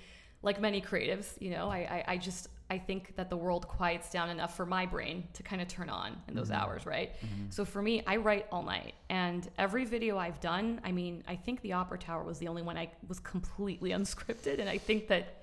like 0.42 0.60
many 0.60 0.80
creatives, 0.80 1.40
you 1.40 1.50
know, 1.50 1.68
I 1.68 1.78
I, 1.78 2.04
I 2.14 2.16
just 2.18 2.48
I 2.68 2.78
think 2.78 3.14
that 3.16 3.30
the 3.30 3.36
world 3.36 3.68
quiets 3.68 4.10
down 4.10 4.28
enough 4.28 4.56
for 4.56 4.66
my 4.66 4.86
brain 4.86 5.28
to 5.34 5.42
kind 5.42 5.62
of 5.62 5.68
turn 5.68 5.88
on 5.88 6.16
in 6.26 6.34
those 6.34 6.50
mm-hmm. 6.50 6.62
hours, 6.62 6.84
right? 6.84 7.12
Mm-hmm. 7.14 7.50
So 7.50 7.64
for 7.64 7.80
me, 7.80 8.02
I 8.06 8.16
write 8.16 8.46
all 8.50 8.64
night, 8.64 8.94
and 9.08 9.48
every 9.56 9.84
video 9.84 10.18
I've 10.18 10.40
done, 10.40 10.80
I 10.84 10.90
mean, 10.90 11.22
I 11.28 11.36
think 11.36 11.60
the 11.60 11.74
Opera 11.74 11.98
Tower 11.98 12.24
was 12.24 12.38
the 12.38 12.48
only 12.48 12.62
one 12.62 12.76
I 12.76 12.90
was 13.06 13.20
completely 13.20 13.90
unscripted, 13.98 14.58
and 14.58 14.68
I 14.68 14.78
think 14.78 15.08
that. 15.08 15.42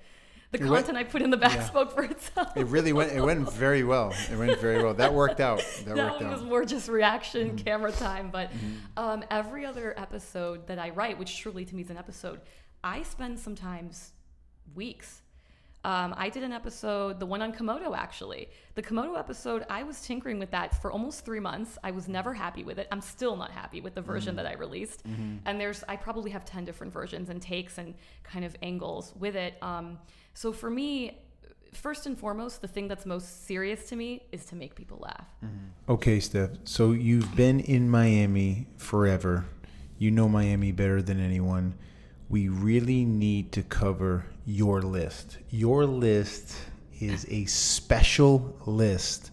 The 0.50 0.60
It 0.60 0.70
went- 0.70 0.86
content 0.86 0.98
I 0.98 1.10
put 1.10 1.20
in 1.20 1.30
the 1.30 1.36
back 1.36 1.54
Yeah. 1.54 1.64
spoke 1.64 1.90
for 1.92 2.04
itself. 2.04 2.56
It 2.56 2.66
really 2.66 2.92
went. 2.92 3.10
It 3.10 3.20
went 3.20 3.50
very 3.64 3.82
well. 3.82 4.14
It 4.30 4.36
went 4.38 4.56
very 4.60 4.80
well. 4.80 4.94
That 4.94 5.12
worked 5.12 5.40
out. 5.40 5.64
That, 5.84 5.96
that 5.96 6.12
worked 6.12 6.22
one 6.22 6.30
was 6.30 6.42
more 6.42 6.64
just 6.64 6.88
reaction 6.88 7.48
mm-hmm. 7.48 7.56
camera 7.56 7.92
time 7.92 8.30
but 8.30 8.50
um, 8.96 9.24
every 9.30 9.66
other 9.66 9.94
episode 9.98 10.66
that 10.66 10.78
i 10.78 10.90
write 10.90 11.18
which 11.18 11.38
truly 11.38 11.64
to 11.64 11.74
me 11.74 11.82
is 11.82 11.90
an 11.90 11.96
episode 11.96 12.40
i 12.82 13.02
spend 13.02 13.38
sometimes 13.38 14.12
weeks 14.74 15.22
um, 15.84 16.14
i 16.16 16.28
did 16.28 16.42
an 16.42 16.52
episode 16.52 17.20
the 17.20 17.26
one 17.26 17.42
on 17.42 17.52
komodo 17.52 17.96
actually. 17.96 18.48
The 18.74 18.82
komodo 18.82 19.18
episode 19.18 19.64
i 19.70 19.82
was 19.82 20.00
tinkering 20.00 20.38
with 20.38 20.50
that 20.50 20.80
for 20.80 20.90
almost 20.90 21.24
three 21.24 21.40
months. 21.40 21.78
I 21.84 21.90
was 21.90 22.08
never 22.08 22.32
happy 22.34 22.64
with 22.64 22.78
it. 22.78 22.88
I'm 22.90 23.00
still 23.00 23.36
not 23.36 23.50
happy 23.50 23.80
with 23.80 23.94
the 23.94 24.02
version 24.02 24.36
that 24.36 24.46
i 24.46 24.54
released. 24.54 25.04
And 25.46 25.60
there's 25.60 25.84
i 25.88 25.96
probably 25.96 26.30
have 26.30 26.44
10 26.44 26.64
different 26.64 26.92
versions 26.92 27.28
and 27.30 27.40
takes 27.40 27.78
and 27.78 27.94
kind 28.22 28.44
of 28.44 28.56
angles 28.62 29.12
with 29.18 29.36
it. 29.36 29.54
Um, 29.62 29.98
so 30.34 30.52
for 30.52 30.70
me 30.70 31.20
first 31.72 32.06
and 32.06 32.16
foremost 32.18 32.62
the 32.62 32.68
thing 32.68 32.86
that's 32.88 33.04
most 33.04 33.46
serious 33.46 33.88
to 33.88 33.96
me 33.96 34.22
is 34.32 34.44
to 34.46 34.54
make 34.56 34.74
people 34.74 34.98
laugh. 35.00 35.26
Okay, 35.88 36.20
Steph. 36.20 36.50
So 36.64 36.92
you've 36.92 37.34
been 37.36 37.60
in 37.60 37.90
Miami 37.90 38.66
forever. 38.76 39.44
You 39.98 40.10
know 40.10 40.28
Miami 40.28 40.72
better 40.72 41.02
than 41.02 41.20
anyone. 41.20 41.74
We 42.28 42.48
really 42.48 43.04
need 43.04 43.52
to 43.52 43.62
cover 43.62 44.26
your 44.46 44.82
list. 44.82 45.38
Your 45.50 45.86
list 45.86 46.56
is 47.00 47.26
a 47.28 47.44
special 47.46 48.56
list 48.66 49.30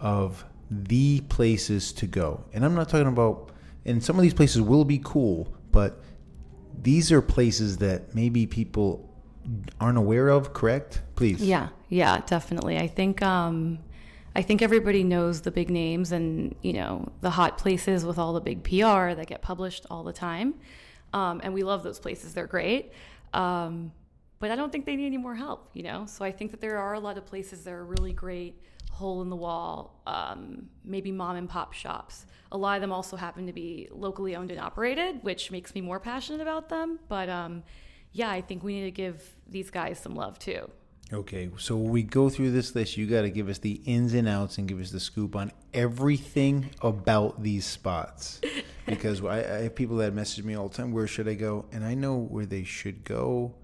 of 0.00 0.44
the 0.70 1.20
places 1.22 1.92
to 1.94 2.06
go. 2.06 2.44
And 2.52 2.64
I'm 2.64 2.74
not 2.74 2.88
talking 2.88 3.06
about, 3.06 3.50
and 3.84 4.02
some 4.02 4.16
of 4.16 4.22
these 4.22 4.34
places 4.34 4.60
will 4.62 4.84
be 4.84 5.00
cool, 5.02 5.54
but 5.72 6.02
these 6.82 7.12
are 7.12 7.22
places 7.22 7.78
that 7.78 8.14
maybe 8.14 8.46
people 8.46 9.08
aren't 9.80 9.98
aware 9.98 10.28
of, 10.28 10.52
correct? 10.52 11.02
Please. 11.16 11.40
Yeah, 11.40 11.68
yeah, 11.88 12.22
definitely. 12.26 12.78
I 12.78 12.88
think 12.88 13.22
um 13.22 13.78
I 14.36 14.42
think 14.42 14.62
everybody 14.62 15.04
knows 15.04 15.42
the 15.42 15.52
big 15.52 15.70
names 15.70 16.10
and, 16.10 16.56
you 16.60 16.72
know, 16.72 17.12
the 17.20 17.30
hot 17.30 17.56
places 17.56 18.04
with 18.04 18.18
all 18.18 18.32
the 18.32 18.40
big 18.40 18.64
PR 18.64 19.14
that 19.14 19.26
get 19.28 19.42
published 19.42 19.86
all 19.90 20.02
the 20.02 20.12
time. 20.12 20.54
Um, 21.14 21.40
and 21.42 21.54
we 21.54 21.62
love 21.62 21.82
those 21.82 22.00
places. 22.00 22.34
They're 22.34 22.46
great. 22.46 22.92
Um, 23.32 23.92
but 24.40 24.50
I 24.50 24.56
don't 24.56 24.70
think 24.70 24.84
they 24.84 24.96
need 24.96 25.06
any 25.06 25.16
more 25.16 25.34
help, 25.34 25.70
you 25.72 25.82
know? 25.82 26.04
So 26.06 26.24
I 26.24 26.32
think 26.32 26.50
that 26.50 26.60
there 26.60 26.76
are 26.76 26.94
a 26.94 27.00
lot 27.00 27.16
of 27.16 27.24
places 27.24 27.64
that 27.64 27.72
are 27.72 27.84
really 27.84 28.12
great, 28.12 28.60
hole 28.90 29.22
in 29.22 29.30
the 29.30 29.36
wall, 29.36 30.02
um, 30.06 30.68
maybe 30.84 31.10
mom 31.10 31.36
and 31.36 31.48
pop 31.48 31.72
shops. 31.72 32.26
A 32.52 32.58
lot 32.58 32.76
of 32.76 32.80
them 32.80 32.92
also 32.92 33.16
happen 33.16 33.46
to 33.46 33.52
be 33.52 33.88
locally 33.90 34.36
owned 34.36 34.50
and 34.50 34.60
operated, 34.60 35.22
which 35.22 35.50
makes 35.50 35.74
me 35.74 35.80
more 35.80 35.98
passionate 35.98 36.40
about 36.40 36.68
them. 36.68 36.98
But 37.08 37.28
um, 37.28 37.62
yeah, 38.12 38.30
I 38.30 38.40
think 38.40 38.62
we 38.62 38.74
need 38.74 38.84
to 38.84 38.90
give 38.90 39.36
these 39.48 39.70
guys 39.70 39.98
some 39.98 40.14
love 40.14 40.38
too. 40.38 40.70
Okay, 41.12 41.50
so 41.58 41.76
when 41.76 41.90
we 41.90 42.02
go 42.02 42.30
through 42.30 42.50
this 42.52 42.74
list, 42.74 42.96
you 42.96 43.06
got 43.06 43.22
to 43.22 43.30
give 43.30 43.48
us 43.48 43.58
the 43.58 43.80
ins 43.84 44.14
and 44.14 44.26
outs 44.26 44.58
and 44.58 44.66
give 44.66 44.80
us 44.80 44.90
the 44.90 45.00
scoop 45.00 45.36
on 45.36 45.52
everything 45.72 46.70
about 46.82 47.42
these 47.42 47.66
spots. 47.66 48.40
Because 48.86 49.24
I, 49.24 49.38
I 49.38 49.62
have 49.62 49.74
people 49.74 49.96
that 49.96 50.12
message 50.12 50.44
me 50.44 50.54
all 50.54 50.68
the 50.68 50.76
time, 50.76 50.92
where 50.92 51.06
should 51.06 51.26
I 51.26 51.32
go? 51.32 51.64
And 51.72 51.82
I 51.82 51.94
know 51.94 52.18
where 52.18 52.44
they 52.44 52.64
should 52.64 53.02
go, 53.02 53.54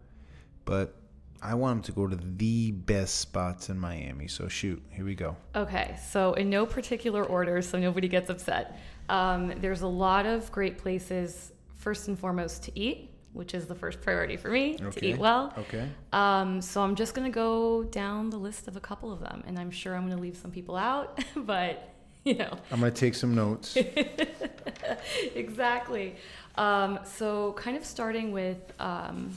but 0.64 0.96
I 1.42 1.54
want 1.54 1.76
them 1.76 1.82
to 1.84 1.92
go 1.92 2.06
to 2.06 2.16
the 2.16 2.70
best 2.70 3.16
spots 3.16 3.68
in 3.68 3.78
Miami. 3.78 4.28
So 4.28 4.48
shoot, 4.48 4.82
here 4.90 5.04
we 5.04 5.14
go. 5.14 5.36
Okay, 5.54 5.98
so 6.10 6.32
in 6.32 6.48
no 6.48 6.64
particular 6.64 7.22
order, 7.22 7.60
so 7.60 7.78
nobody 7.78 8.08
gets 8.08 8.30
upset. 8.30 8.78
Um, 9.10 9.52
there's 9.58 9.82
a 9.82 9.86
lot 9.86 10.24
of 10.24 10.50
great 10.52 10.78
places, 10.78 11.52
first 11.76 12.08
and 12.08 12.18
foremost, 12.18 12.62
to 12.64 12.78
eat, 12.78 13.09
which 13.32 13.54
is 13.54 13.66
the 13.66 13.74
first 13.74 14.00
priority 14.00 14.36
for 14.36 14.48
me, 14.48 14.74
to 14.76 15.04
eat 15.04 15.18
well. 15.18 15.52
Okay. 15.56 15.88
Um, 16.12 16.60
so 16.60 16.82
I'm 16.82 16.96
just 16.96 17.14
going 17.14 17.30
to 17.30 17.34
go 17.34 17.84
down 17.84 18.30
the 18.30 18.38
list 18.38 18.68
of 18.68 18.76
a 18.76 18.80
couple 18.80 19.12
of 19.12 19.20
them, 19.20 19.44
and 19.46 19.58
I'm 19.58 19.70
sure 19.70 19.94
I'm 19.94 20.06
going 20.06 20.16
to 20.16 20.22
leave 20.22 20.36
some 20.36 20.50
people 20.50 20.76
out, 20.76 21.22
but 21.36 21.94
you 22.24 22.34
know, 22.34 22.58
I'm 22.70 22.80
going 22.80 22.92
to 22.92 23.00
take 23.00 23.14
some 23.14 23.34
notes. 23.34 23.76
exactly. 25.34 26.16
Um, 26.56 26.98
so, 27.04 27.52
kind 27.54 27.76
of 27.76 27.84
starting 27.84 28.32
with 28.32 28.58
um, 28.78 29.30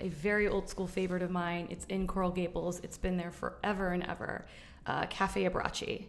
a 0.00 0.08
very 0.08 0.48
old 0.48 0.68
school 0.68 0.86
favorite 0.86 1.22
of 1.22 1.30
mine. 1.30 1.68
It's 1.70 1.86
in 1.86 2.06
Coral 2.06 2.30
Gables. 2.30 2.80
It's 2.82 2.98
been 2.98 3.16
there 3.16 3.30
forever 3.30 3.88
and 3.88 4.04
ever. 4.04 4.44
Uh, 4.86 5.06
Cafe 5.06 5.48
Abbracci. 5.48 6.06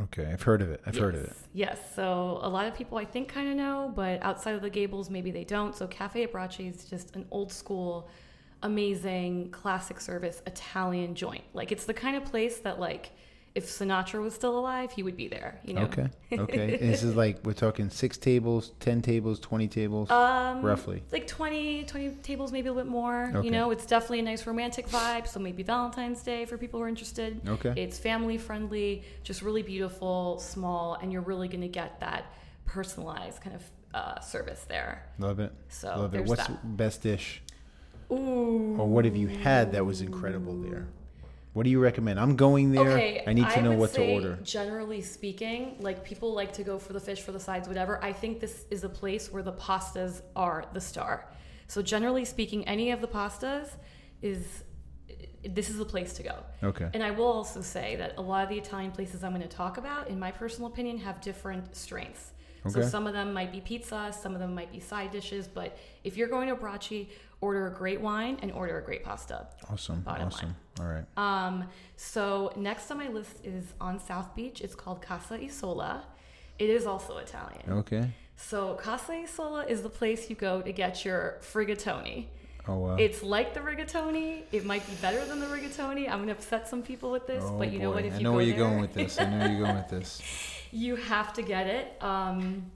Okay, 0.00 0.26
I've 0.32 0.42
heard 0.42 0.62
of 0.62 0.70
it. 0.70 0.80
I've 0.86 0.96
heard 0.96 1.14
of 1.14 1.22
it. 1.24 1.36
Yes. 1.52 1.78
Yes. 1.78 1.94
So 1.94 2.38
a 2.42 2.48
lot 2.48 2.66
of 2.66 2.74
people 2.74 2.98
I 2.98 3.04
think 3.04 3.28
kind 3.28 3.48
of 3.48 3.56
know, 3.56 3.92
but 3.94 4.22
outside 4.22 4.54
of 4.54 4.62
the 4.62 4.70
Gables, 4.70 5.10
maybe 5.10 5.30
they 5.30 5.44
don't. 5.44 5.76
So 5.76 5.86
Cafe 5.86 6.26
Abbracci 6.26 6.68
is 6.68 6.84
just 6.86 7.14
an 7.14 7.26
old 7.30 7.52
school, 7.52 8.08
amazing, 8.62 9.50
classic 9.50 10.00
service 10.00 10.42
Italian 10.46 11.14
joint. 11.14 11.44
Like 11.52 11.72
it's 11.72 11.84
the 11.84 11.94
kind 11.94 12.16
of 12.16 12.24
place 12.24 12.58
that 12.60 12.80
like 12.80 13.12
if 13.54 13.66
Sinatra 13.66 14.20
was 14.22 14.34
still 14.34 14.58
alive, 14.58 14.92
he 14.92 15.02
would 15.02 15.16
be 15.16 15.28
there. 15.28 15.60
You 15.64 15.74
know. 15.74 15.82
Okay. 15.82 16.08
Okay. 16.32 16.78
and 16.80 16.90
this 16.90 17.02
is 17.02 17.14
like, 17.14 17.40
we're 17.44 17.52
talking 17.52 17.90
six 17.90 18.16
tables, 18.16 18.72
10 18.80 19.02
tables, 19.02 19.38
20 19.40 19.68
tables, 19.68 20.10
Um, 20.10 20.62
roughly. 20.62 21.02
Like 21.12 21.26
20, 21.26 21.84
20 21.84 22.08
tables, 22.22 22.50
maybe 22.52 22.68
a 22.68 22.72
little 22.72 22.84
bit 22.88 22.90
more. 22.90 23.30
Okay. 23.34 23.44
You 23.44 23.50
know, 23.50 23.70
it's 23.70 23.84
definitely 23.84 24.20
a 24.20 24.22
nice 24.22 24.46
romantic 24.46 24.88
vibe. 24.88 25.28
So 25.28 25.38
maybe 25.38 25.62
Valentine's 25.62 26.22
Day 26.22 26.46
for 26.46 26.56
people 26.56 26.80
who 26.80 26.84
are 26.84 26.88
interested. 26.88 27.46
Okay. 27.46 27.74
It's 27.76 27.98
family 27.98 28.38
friendly, 28.38 29.02
just 29.24 29.42
really 29.42 29.62
beautiful, 29.62 30.38
small, 30.38 30.94
and 30.94 31.12
you're 31.12 31.20
really 31.20 31.48
going 31.48 31.60
to 31.60 31.68
get 31.68 32.00
that 32.00 32.24
personalized 32.64 33.42
kind 33.42 33.54
of 33.56 33.62
uh, 33.94 34.18
service 34.20 34.64
there. 34.68 35.04
Love 35.18 35.38
it. 35.40 35.52
So 35.68 35.88
Love 35.88 36.14
it. 36.14 36.24
What's 36.24 36.46
that. 36.46 36.76
best 36.78 37.02
dish? 37.02 37.42
Ooh. 38.10 38.76
Or 38.78 38.88
what 38.88 39.04
have 39.04 39.16
you 39.16 39.28
had 39.28 39.72
that 39.72 39.84
was 39.84 40.00
incredible 40.00 40.54
there? 40.62 40.86
What 41.52 41.64
do 41.64 41.70
you 41.70 41.80
recommend? 41.80 42.18
I'm 42.18 42.36
going 42.36 42.72
there. 42.72 42.88
Okay, 42.88 43.24
I 43.26 43.34
need 43.34 43.48
to 43.50 43.60
know 43.60 43.70
would 43.70 43.78
what 43.78 43.92
to 43.94 44.12
order. 44.12 44.38
Generally 44.42 45.02
speaking, 45.02 45.76
like 45.80 46.02
people 46.02 46.32
like 46.32 46.52
to 46.54 46.64
go 46.64 46.78
for 46.78 46.94
the 46.94 47.00
fish, 47.00 47.20
for 47.20 47.32
the 47.32 47.40
sides, 47.40 47.68
whatever. 47.68 48.02
I 48.02 48.12
think 48.12 48.40
this 48.40 48.64
is 48.70 48.84
a 48.84 48.88
place 48.88 49.30
where 49.30 49.42
the 49.42 49.52
pastas 49.52 50.22
are 50.34 50.64
the 50.72 50.80
star. 50.80 51.28
So 51.66 51.82
generally 51.82 52.24
speaking, 52.24 52.66
any 52.66 52.90
of 52.90 53.02
the 53.02 53.08
pastas 53.08 53.68
is 54.22 54.64
this 55.44 55.68
is 55.68 55.76
the 55.76 55.84
place 55.84 56.14
to 56.14 56.22
go. 56.22 56.36
Okay. 56.62 56.88
And 56.94 57.02
I 57.02 57.10
will 57.10 57.26
also 57.26 57.60
say 57.60 57.96
that 57.96 58.14
a 58.16 58.22
lot 58.22 58.44
of 58.44 58.48
the 58.48 58.56
Italian 58.56 58.92
places 58.92 59.24
I'm 59.24 59.32
going 59.32 59.42
to 59.42 59.48
talk 59.48 59.76
about, 59.76 60.08
in 60.08 60.18
my 60.18 60.30
personal 60.30 60.70
opinion, 60.70 60.98
have 60.98 61.20
different 61.20 61.74
strengths. 61.76 62.32
So 62.68 62.82
some 62.82 63.06
of 63.06 63.12
them 63.12 63.32
might 63.32 63.50
be 63.50 63.60
pizza, 63.60 64.14
some 64.18 64.34
of 64.34 64.40
them 64.40 64.54
might 64.54 64.70
be 64.70 64.78
side 64.78 65.10
dishes, 65.10 65.48
but 65.48 65.76
if 66.04 66.16
you're 66.16 66.28
going 66.28 66.48
to 66.48 66.54
Bracci, 66.54 67.08
order 67.40 67.66
a 67.66 67.70
great 67.70 68.00
wine 68.00 68.38
and 68.40 68.52
order 68.52 68.78
a 68.78 68.82
great 68.82 69.04
pasta. 69.04 69.46
Awesome. 69.68 70.00
Bottom 70.00 70.30
line. 70.30 70.54
All 70.80 70.86
right. 70.86 71.04
Um, 71.16 71.64
so 71.96 72.52
next 72.56 72.90
on 72.90 72.98
my 72.98 73.08
list 73.08 73.44
is 73.44 73.74
on 73.80 73.98
South 73.98 74.34
Beach. 74.34 74.60
It's 74.60 74.74
called 74.74 75.02
Casa 75.02 75.34
Isola. 75.34 76.04
It 76.58 76.70
is 76.70 76.86
also 76.86 77.18
Italian. 77.18 77.62
Okay. 77.68 78.10
So 78.36 78.74
Casa 78.74 79.12
Isola 79.24 79.64
is 79.66 79.82
the 79.82 79.90
place 79.90 80.30
you 80.30 80.36
go 80.36 80.62
to 80.62 80.72
get 80.72 81.04
your 81.04 81.38
frigatoni. 81.42 82.26
Oh 82.68 82.76
wow. 82.76 82.94
It's 82.94 83.24
like 83.24 83.54
the 83.54 83.60
rigatoni. 83.60 84.42
It 84.52 84.64
might 84.64 84.86
be 84.86 84.94
better 85.02 85.24
than 85.24 85.40
the 85.40 85.46
rigatoni. 85.46 86.08
I'm 86.08 86.20
gonna 86.20 86.32
upset 86.32 86.68
some 86.68 86.82
people 86.82 87.10
with 87.10 87.26
this, 87.26 87.42
oh, 87.44 87.58
but 87.58 87.72
you 87.72 87.80
know 87.80 87.90
what? 87.90 88.04
If 88.04 88.14
I 88.14 88.16
you 88.18 88.22
know 88.22 88.30
go 88.30 88.36
where 88.36 88.44
you're 88.44 88.56
there, 88.56 88.68
going 88.68 88.80
with 88.80 88.94
this. 88.94 89.18
I 89.18 89.28
know 89.28 89.38
where 89.38 89.48
you're 89.50 89.64
going 89.64 89.76
with 89.76 89.88
this. 89.88 90.22
you 90.72 90.96
have 90.96 91.32
to 91.34 91.42
get 91.42 91.66
it. 91.66 92.02
Um, 92.02 92.70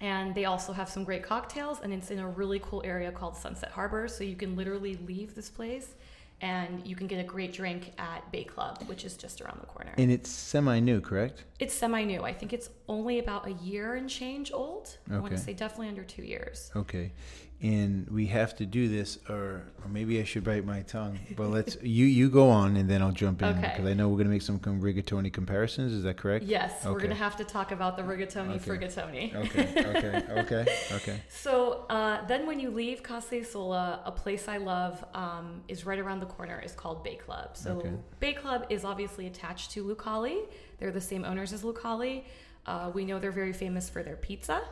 and 0.00 0.32
they 0.34 0.44
also 0.44 0.72
have 0.72 0.88
some 0.88 1.02
great 1.02 1.24
cocktails, 1.24 1.80
and 1.82 1.92
it's 1.92 2.12
in 2.12 2.20
a 2.20 2.28
really 2.28 2.60
cool 2.60 2.82
area 2.84 3.10
called 3.10 3.36
Sunset 3.36 3.70
Harbor. 3.70 4.06
So 4.06 4.22
you 4.22 4.36
can 4.36 4.54
literally 4.54 4.96
leave 5.06 5.34
this 5.34 5.50
place, 5.50 5.94
and 6.40 6.86
you 6.86 6.94
can 6.94 7.08
get 7.08 7.18
a 7.18 7.24
great 7.24 7.52
drink 7.52 7.92
at 7.98 8.30
Bay 8.30 8.44
Club, 8.44 8.84
which 8.86 9.04
is 9.04 9.16
just 9.16 9.40
around 9.40 9.60
the 9.60 9.66
corner. 9.66 9.92
And 9.98 10.12
it's 10.12 10.30
semi-new, 10.30 11.00
correct? 11.00 11.42
It's 11.58 11.74
semi 11.74 12.04
new. 12.04 12.22
I 12.22 12.32
think 12.32 12.52
it's 12.52 12.70
only 12.88 13.18
about 13.18 13.48
a 13.48 13.52
year 13.54 13.96
and 13.96 14.08
change 14.08 14.52
old. 14.52 14.96
Okay. 15.08 15.16
I 15.16 15.18
want 15.18 15.32
to 15.32 15.38
say 15.38 15.52
definitely 15.52 15.88
under 15.88 16.04
two 16.04 16.22
years. 16.22 16.70
Okay. 16.76 17.10
And 17.60 18.08
we 18.08 18.26
have 18.26 18.54
to 18.58 18.66
do 18.66 18.88
this, 18.88 19.18
or, 19.28 19.64
or 19.82 19.88
maybe 19.90 20.20
I 20.20 20.24
should 20.24 20.44
bite 20.44 20.64
my 20.64 20.82
tongue. 20.82 21.18
But 21.36 21.48
let's 21.48 21.76
you 21.82 22.06
you 22.06 22.28
go 22.30 22.50
on, 22.50 22.76
and 22.76 22.88
then 22.88 23.02
I'll 23.02 23.10
jump 23.10 23.42
in 23.42 23.48
Okay. 23.48 23.60
because 23.74 23.84
I 23.90 23.94
know 23.94 24.08
we're 24.08 24.18
gonna 24.18 24.30
make 24.30 24.42
some 24.42 24.60
com- 24.60 24.80
rigatoni 24.80 25.32
comparisons. 25.32 25.92
Is 25.92 26.04
that 26.04 26.16
correct? 26.16 26.44
Yes, 26.44 26.84
we're 26.84 26.92
going 26.98 27.08
to 27.10 27.16
have 27.16 27.36
to 27.38 27.44
talk 27.44 27.72
about 27.72 27.96
the 27.96 28.04
rigatoni 28.04 28.54
Okay. 28.56 28.70
frigatoni. 28.70 29.34
Okay. 29.34 29.84
Okay. 29.96 30.24
Okay. 30.40 30.66
Okay. 30.92 31.20
So 31.30 31.84
uh, 31.90 32.24
then, 32.26 32.46
when 32.46 32.60
you 32.60 32.70
leave 32.70 33.02
Casa 33.02 33.44
Sola, 33.44 34.02
a 34.04 34.12
place 34.12 34.46
I 34.46 34.58
love 34.58 35.04
um, 35.14 35.62
is 35.66 35.84
right 35.84 35.98
around 35.98 36.20
the 36.20 36.26
corner. 36.26 36.62
is 36.64 36.72
called 36.72 37.02
Bay 37.02 37.16
Club. 37.16 37.56
So 37.56 37.78
Okay. 37.78 37.90
Bay 38.20 38.34
Club 38.34 38.66
is 38.70 38.84
obviously 38.84 39.26
attached 39.26 39.72
to 39.72 39.84
Lucali. 39.84 40.42
They're 40.78 40.92
the 40.92 41.00
same 41.00 41.24
owners 41.24 41.52
as 41.52 41.62
Lucali. 41.62 42.22
Uh, 42.66 42.90
we 42.94 43.04
know 43.04 43.18
they're 43.18 43.32
very 43.32 43.52
famous 43.52 43.88
for 43.90 44.02
their 44.04 44.16
pizza. 44.16 44.62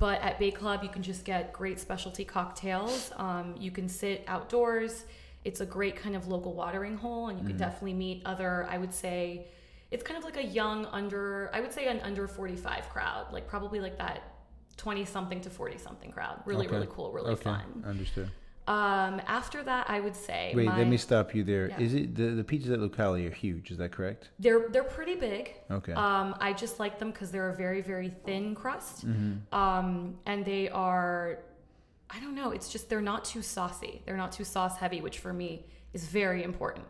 But 0.00 0.20
at 0.22 0.38
Bay 0.38 0.50
Club, 0.50 0.82
you 0.82 0.88
can 0.88 1.02
just 1.02 1.24
get 1.26 1.52
great 1.52 1.78
specialty 1.78 2.24
cocktails. 2.24 3.12
Um, 3.16 3.54
you 3.58 3.70
can 3.70 3.86
sit 3.88 4.24
outdoors. 4.26 5.04
It's 5.44 5.60
a 5.60 5.66
great 5.66 5.94
kind 5.94 6.16
of 6.16 6.26
local 6.26 6.54
watering 6.54 6.96
hole, 6.96 7.28
and 7.28 7.38
you 7.38 7.44
can 7.46 7.56
definitely 7.58 7.92
meet 7.94 8.22
other. 8.24 8.66
I 8.68 8.78
would 8.78 8.94
say, 8.94 9.46
it's 9.90 10.02
kind 10.02 10.16
of 10.16 10.24
like 10.24 10.38
a 10.38 10.44
young 10.44 10.86
under. 10.86 11.50
I 11.52 11.60
would 11.60 11.72
say 11.72 11.86
an 11.86 12.00
under 12.00 12.26
forty 12.26 12.56
five 12.56 12.88
crowd, 12.88 13.30
like 13.30 13.46
probably 13.46 13.78
like 13.80 13.98
that 13.98 14.22
twenty 14.78 15.04
something 15.04 15.42
to 15.42 15.50
forty 15.50 15.76
something 15.76 16.10
crowd. 16.12 16.40
Really, 16.46 16.66
Okay. 16.66 16.76
really 16.76 16.88
cool, 16.90 17.12
really 17.12 17.32
okay. 17.32 17.44
fun. 17.44 17.84
Understood. 17.86 18.30
Um, 18.68 19.20
after 19.26 19.62
that, 19.64 19.90
I 19.90 19.98
would 20.00 20.14
say 20.14 20.52
Wait, 20.54 20.66
my- 20.66 20.78
let 20.78 20.86
me 20.86 20.96
stop 20.96 21.34
you 21.34 21.42
there. 21.42 21.66
Is 21.78 21.92
Yeah. 21.94 22.00
it 22.02 22.14
the 22.14 22.26
the 22.30 22.44
pizzas 22.44 22.72
at 22.72 22.78
Lucali 22.78 23.26
are 23.28 23.34
huge? 23.34 23.70
Is 23.70 23.78
that 23.78 23.90
correct? 23.90 24.30
They're 24.38 24.68
they're 24.68 24.84
pretty 24.84 25.16
big. 25.16 25.54
Okay. 25.70 25.92
Um, 25.92 26.36
I 26.40 26.52
just 26.52 26.78
like 26.78 26.98
them 26.98 27.10
because 27.10 27.30
they're 27.32 27.48
a 27.50 27.56
very 27.56 27.80
very 27.80 28.10
thin 28.10 28.54
crust, 28.54 29.06
Mm-hmm. 29.08 29.54
um, 29.54 30.18
and 30.26 30.44
they 30.44 30.68
are, 30.68 31.38
I 32.10 32.20
don't 32.20 32.34
know. 32.34 32.50
It's 32.52 32.68
just 32.68 32.88
they're 32.88 33.00
not 33.00 33.24
too 33.24 33.42
saucy. 33.42 34.02
They're 34.04 34.16
not 34.16 34.30
too 34.32 34.44
sauce 34.44 34.76
heavy, 34.76 35.00
which 35.00 35.18
for 35.18 35.32
me 35.32 35.66
is 35.92 36.06
very 36.06 36.44
important. 36.44 36.86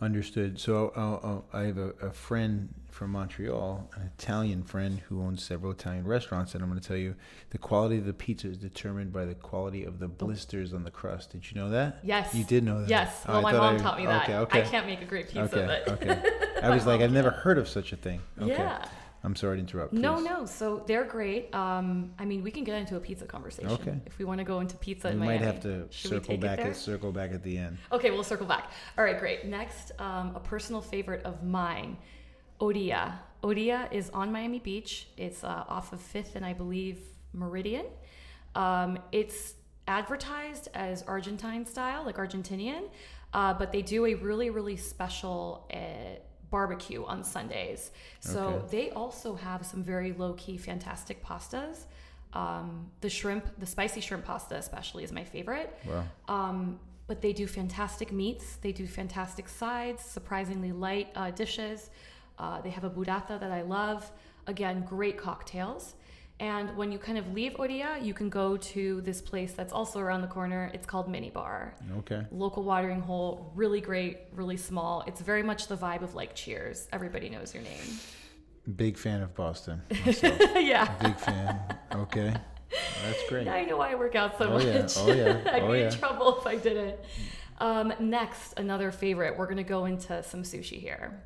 Understood. 0.00 0.58
So 0.58 0.92
uh, 0.96 1.26
uh, 1.26 1.40
I 1.52 1.62
have 1.64 1.76
a, 1.78 1.90
a 2.00 2.10
friend 2.12 2.74
from 2.90 3.10
Montreal, 3.12 3.88
an 3.96 4.10
Italian 4.18 4.62
friend 4.62 5.00
who 5.08 5.22
owns 5.22 5.42
several 5.42 5.72
Italian 5.72 6.06
restaurants, 6.06 6.54
and 6.54 6.62
I'm 6.62 6.68
going 6.68 6.80
to 6.80 6.86
tell 6.86 6.96
you 6.96 7.14
the 7.50 7.58
quality 7.58 7.98
of 7.98 8.04
the 8.04 8.12
pizza 8.12 8.48
is 8.48 8.58
determined 8.58 9.12
by 9.12 9.24
the 9.24 9.34
quality 9.34 9.84
of 9.84 9.98
the 9.98 10.08
blisters 10.08 10.72
on 10.74 10.84
the 10.84 10.90
crust. 10.90 11.30
Did 11.30 11.50
you 11.50 11.60
know 11.60 11.70
that? 11.70 11.98
Yes. 12.02 12.34
You 12.34 12.44
did 12.44 12.64
know 12.64 12.80
that. 12.80 12.90
Yes. 12.90 13.24
Oh, 13.26 13.34
Well, 13.34 13.46
I 13.46 13.52
my 13.52 13.58
mom 13.58 13.74
I- 13.76 13.78
taught 13.78 13.98
me 13.98 14.06
that. 14.06 14.24
Okay. 14.24 14.36
Okay. 14.36 14.62
I 14.62 14.64
can't 14.64 14.86
make 14.86 15.02
a 15.02 15.06
great 15.06 15.26
pizza, 15.28 15.42
okay. 15.42 15.82
but 15.86 16.02
okay. 16.02 16.22
I 16.62 16.70
was 16.70 16.86
like, 16.86 17.00
I've 17.00 17.12
never 17.12 17.30
heard 17.30 17.58
of 17.58 17.68
such 17.68 17.92
a 17.92 17.96
thing. 17.96 18.20
Okay. 18.40 18.52
yeah. 18.52 18.84
I'm 19.22 19.36
sorry 19.36 19.56
to 19.56 19.60
interrupt. 19.60 19.92
No, 19.92 20.14
please. 20.14 20.24
no. 20.24 20.46
So 20.46 20.82
they're 20.86 21.04
great. 21.04 21.54
Um, 21.54 22.12
I 22.18 22.24
mean, 22.24 22.42
we 22.42 22.50
can 22.50 22.64
get 22.64 22.76
into 22.76 22.96
a 22.96 23.00
pizza 23.00 23.26
conversation 23.26 23.70
Okay. 23.72 24.00
if 24.06 24.18
we 24.18 24.24
want 24.24 24.38
to 24.38 24.44
go 24.44 24.60
into 24.60 24.76
pizza 24.76 25.08
We 25.08 25.12
in 25.12 25.18
might 25.18 25.42
have 25.42 25.60
to 25.60 25.86
Should 25.90 26.10
we 26.10 26.16
circle 26.16 26.36
back 26.38 26.58
at 26.60 26.74
circle 26.74 27.12
back 27.12 27.32
at 27.32 27.42
the 27.42 27.58
end. 27.58 27.76
Okay, 27.92 28.10
we'll 28.10 28.24
circle 28.24 28.46
back. 28.46 28.70
All 28.96 29.04
right, 29.04 29.18
great. 29.18 29.44
Next, 29.44 29.92
um, 29.98 30.34
a 30.34 30.40
personal 30.40 30.80
favorite 30.80 31.22
of 31.24 31.42
mine, 31.44 31.98
Odia. 32.60 33.14
Odia 33.42 33.90
is 33.92 34.10
on 34.10 34.30
Miami 34.32 34.58
Beach. 34.58 35.08
It's 35.16 35.42
uh, 35.44 35.64
off 35.68 35.92
of 35.92 36.00
Fifth 36.00 36.36
and 36.36 36.44
I 36.44 36.52
believe 36.52 36.98
Meridian. 37.32 37.86
Um, 38.54 38.98
it's 39.12 39.54
advertised 39.88 40.68
as 40.74 41.02
Argentine 41.04 41.64
style, 41.66 42.04
like 42.04 42.16
Argentinian, 42.16 42.82
uh, 43.32 43.54
but 43.54 43.72
they 43.72 43.82
do 43.82 44.06
a 44.06 44.14
really, 44.14 44.50
really 44.50 44.76
special 44.76 45.66
uh, 45.72 45.76
barbecue 46.50 47.04
on 47.04 47.24
Sundays. 47.24 47.92
So 48.20 48.40
Okay. 48.40 48.66
they 48.70 48.90
also 48.90 49.34
have 49.36 49.64
some 49.64 49.82
very 49.82 50.12
low 50.12 50.34
key, 50.34 50.56
fantastic 50.58 51.24
pastas. 51.24 51.84
Um, 52.32 52.90
the 53.00 53.08
shrimp, 53.08 53.58
the 53.58 53.66
spicy 53.66 54.00
shrimp 54.00 54.24
pasta, 54.24 54.56
especially, 54.56 55.02
is 55.04 55.12
my 55.12 55.24
favorite. 55.24 55.76
Wow. 55.86 56.04
Um, 56.28 56.78
but 57.06 57.20
they 57.20 57.32
do 57.32 57.46
fantastic 57.48 58.12
meats. 58.12 58.56
They 58.56 58.70
do 58.70 58.86
fantastic 58.86 59.48
sides, 59.48 60.04
surprisingly 60.04 60.70
light 60.70 61.08
uh, 61.16 61.30
dishes. 61.32 61.90
Uh, 62.40 62.60
they 62.62 62.70
have 62.70 62.84
a 62.84 62.90
burrata 62.90 63.38
that 63.38 63.52
I 63.52 63.62
love. 63.62 64.10
Again, 64.46 64.84
great 64.88 65.16
cocktails. 65.18 65.94
And 66.40 66.74
when 66.74 66.90
you 66.90 66.98
kind 66.98 67.18
of 67.18 67.34
leave 67.34 67.52
Odia, 67.58 68.02
you 68.02 68.14
can 68.14 68.30
go 68.30 68.56
to 68.56 69.02
this 69.02 69.20
place 69.20 69.52
that's 69.52 69.74
also 69.74 70.00
around 70.00 70.22
the 70.22 70.26
corner. 70.38 70.70
It's 70.72 70.86
called 70.86 71.06
Mini 71.06 71.28
Bar. 71.28 71.74
Okay. 71.98 72.22
Local 72.32 72.62
watering 72.64 73.00
hole, 73.02 73.52
really 73.54 73.82
great, 73.82 74.20
really 74.32 74.56
small. 74.56 75.04
It's 75.06 75.20
very 75.20 75.42
much 75.42 75.66
the 75.68 75.76
vibe 75.76 76.00
of 76.00 76.14
like 76.14 76.34
Cheers. 76.34 76.88
Everybody 76.94 77.28
knows 77.28 77.52
your 77.52 77.62
name. 77.62 77.84
Big 78.74 78.96
fan 78.96 79.20
of 79.22 79.34
Boston. 79.34 79.82
yeah. 80.22 80.90
Big 81.02 81.16
fan. 81.18 81.60
Okay. 81.94 82.32
That's 83.04 83.28
great. 83.28 83.46
I 83.48 83.64
know 83.64 83.76
why 83.76 83.90
I 83.92 83.94
work 83.96 84.14
out 84.14 84.38
so 84.38 84.50
Oh, 84.54 84.58
yeah. 84.58 84.80
much. 84.80 84.94
Oh, 84.96 85.12
yeah. 85.12 85.40
I'd 85.52 85.62
Oh, 85.62 85.72
be 85.72 85.78
yeah. 85.80 85.92
in 85.92 85.98
trouble 85.98 86.38
if 86.40 86.46
I 86.46 86.56
didn't. 86.56 86.96
Um, 87.58 87.92
next, 88.00 88.54
another 88.58 88.90
favorite. 88.90 89.36
We're 89.36 89.46
gonna 89.48 89.62
go 89.62 89.84
into 89.84 90.22
some 90.22 90.42
sushi 90.42 90.80
here. 90.80 91.22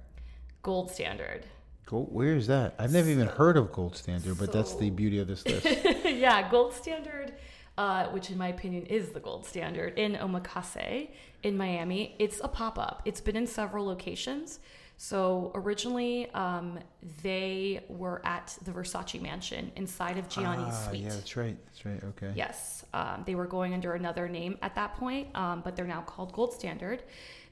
Gold 0.64 0.90
Standard. 0.90 1.44
Gold, 1.84 2.08
where 2.10 2.34
is 2.34 2.46
that? 2.46 2.74
I've 2.78 2.90
never 2.90 3.08
even 3.10 3.26
heard 3.28 3.58
of 3.58 3.70
Gold 3.70 3.94
Standard, 3.96 4.38
but 4.38 4.50
that's 4.50 4.74
the 4.74 4.88
beauty 4.88 5.18
of 5.18 5.28
this 5.28 5.44
list. 5.46 5.66
yeah, 6.06 6.48
Gold 6.50 6.72
Standard, 6.72 7.34
uh, 7.76 8.06
which 8.06 8.30
in 8.30 8.38
my 8.38 8.48
opinion 8.48 8.86
is 8.86 9.10
the 9.10 9.20
gold 9.20 9.44
standard 9.44 9.98
in 9.98 10.14
Omakase 10.14 11.10
in 11.42 11.58
Miami. 11.58 12.16
It's 12.18 12.40
a 12.42 12.48
pop 12.48 12.78
up. 12.78 13.02
It's 13.04 13.20
been 13.20 13.36
in 13.36 13.46
several 13.46 13.84
locations. 13.84 14.58
So 14.96 15.50
originally, 15.54 16.30
um, 16.30 16.78
they 17.22 17.84
were 17.88 18.24
at 18.24 18.56
the 18.64 18.70
Versace 18.70 19.20
mansion 19.20 19.72
inside 19.76 20.18
of 20.18 20.28
Gianni's 20.28 20.74
ah, 20.74 20.88
suite. 20.88 21.02
yeah, 21.02 21.08
that's 21.08 21.36
right. 21.36 21.56
That's 21.66 21.84
right. 21.84 22.02
Okay. 22.04 22.32
Yes, 22.34 22.84
um, 22.94 23.24
they 23.26 23.34
were 23.34 23.46
going 23.46 23.74
under 23.74 23.94
another 23.94 24.28
name 24.28 24.56
at 24.62 24.74
that 24.76 24.94
point, 24.94 25.28
um, 25.34 25.62
but 25.62 25.74
they're 25.74 25.86
now 25.86 26.02
called 26.02 26.32
Gold 26.32 26.52
Standard. 26.52 27.02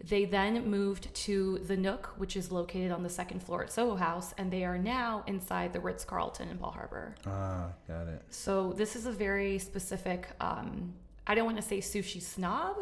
They 0.05 0.25
then 0.25 0.69
moved 0.69 1.13
to 1.15 1.59
the 1.67 1.77
Nook, 1.77 2.15
which 2.17 2.37
is 2.37 2.51
located 2.51 2.93
on 2.93 3.03
the 3.03 3.09
second 3.09 3.43
floor 3.43 3.65
at 3.65 3.73
Soho 3.73 3.97
House, 3.97 4.35
and 4.39 4.51
they 4.51 4.65
are 4.65 4.79
now 4.79 5.25
inside 5.27 5.73
the 5.73 5.81
Ritz 5.81 6.05
Carlton 6.05 6.49
in 6.49 6.57
Bal 6.57 6.71
Harbour. 6.71 7.15
Ah, 7.27 7.67
got 7.89 8.07
it. 8.09 8.23
So 8.31 8.73
this 8.73 8.95
is 8.97 9.07
a 9.07 9.13
very 9.13 9.59
specific. 9.59 10.29
Um, 10.41 10.95
I 11.27 11.35
don't 11.35 11.45
want 11.45 11.57
to 11.57 11.63
say 11.63 11.79
sushi 11.79 12.23
snob 12.23 12.77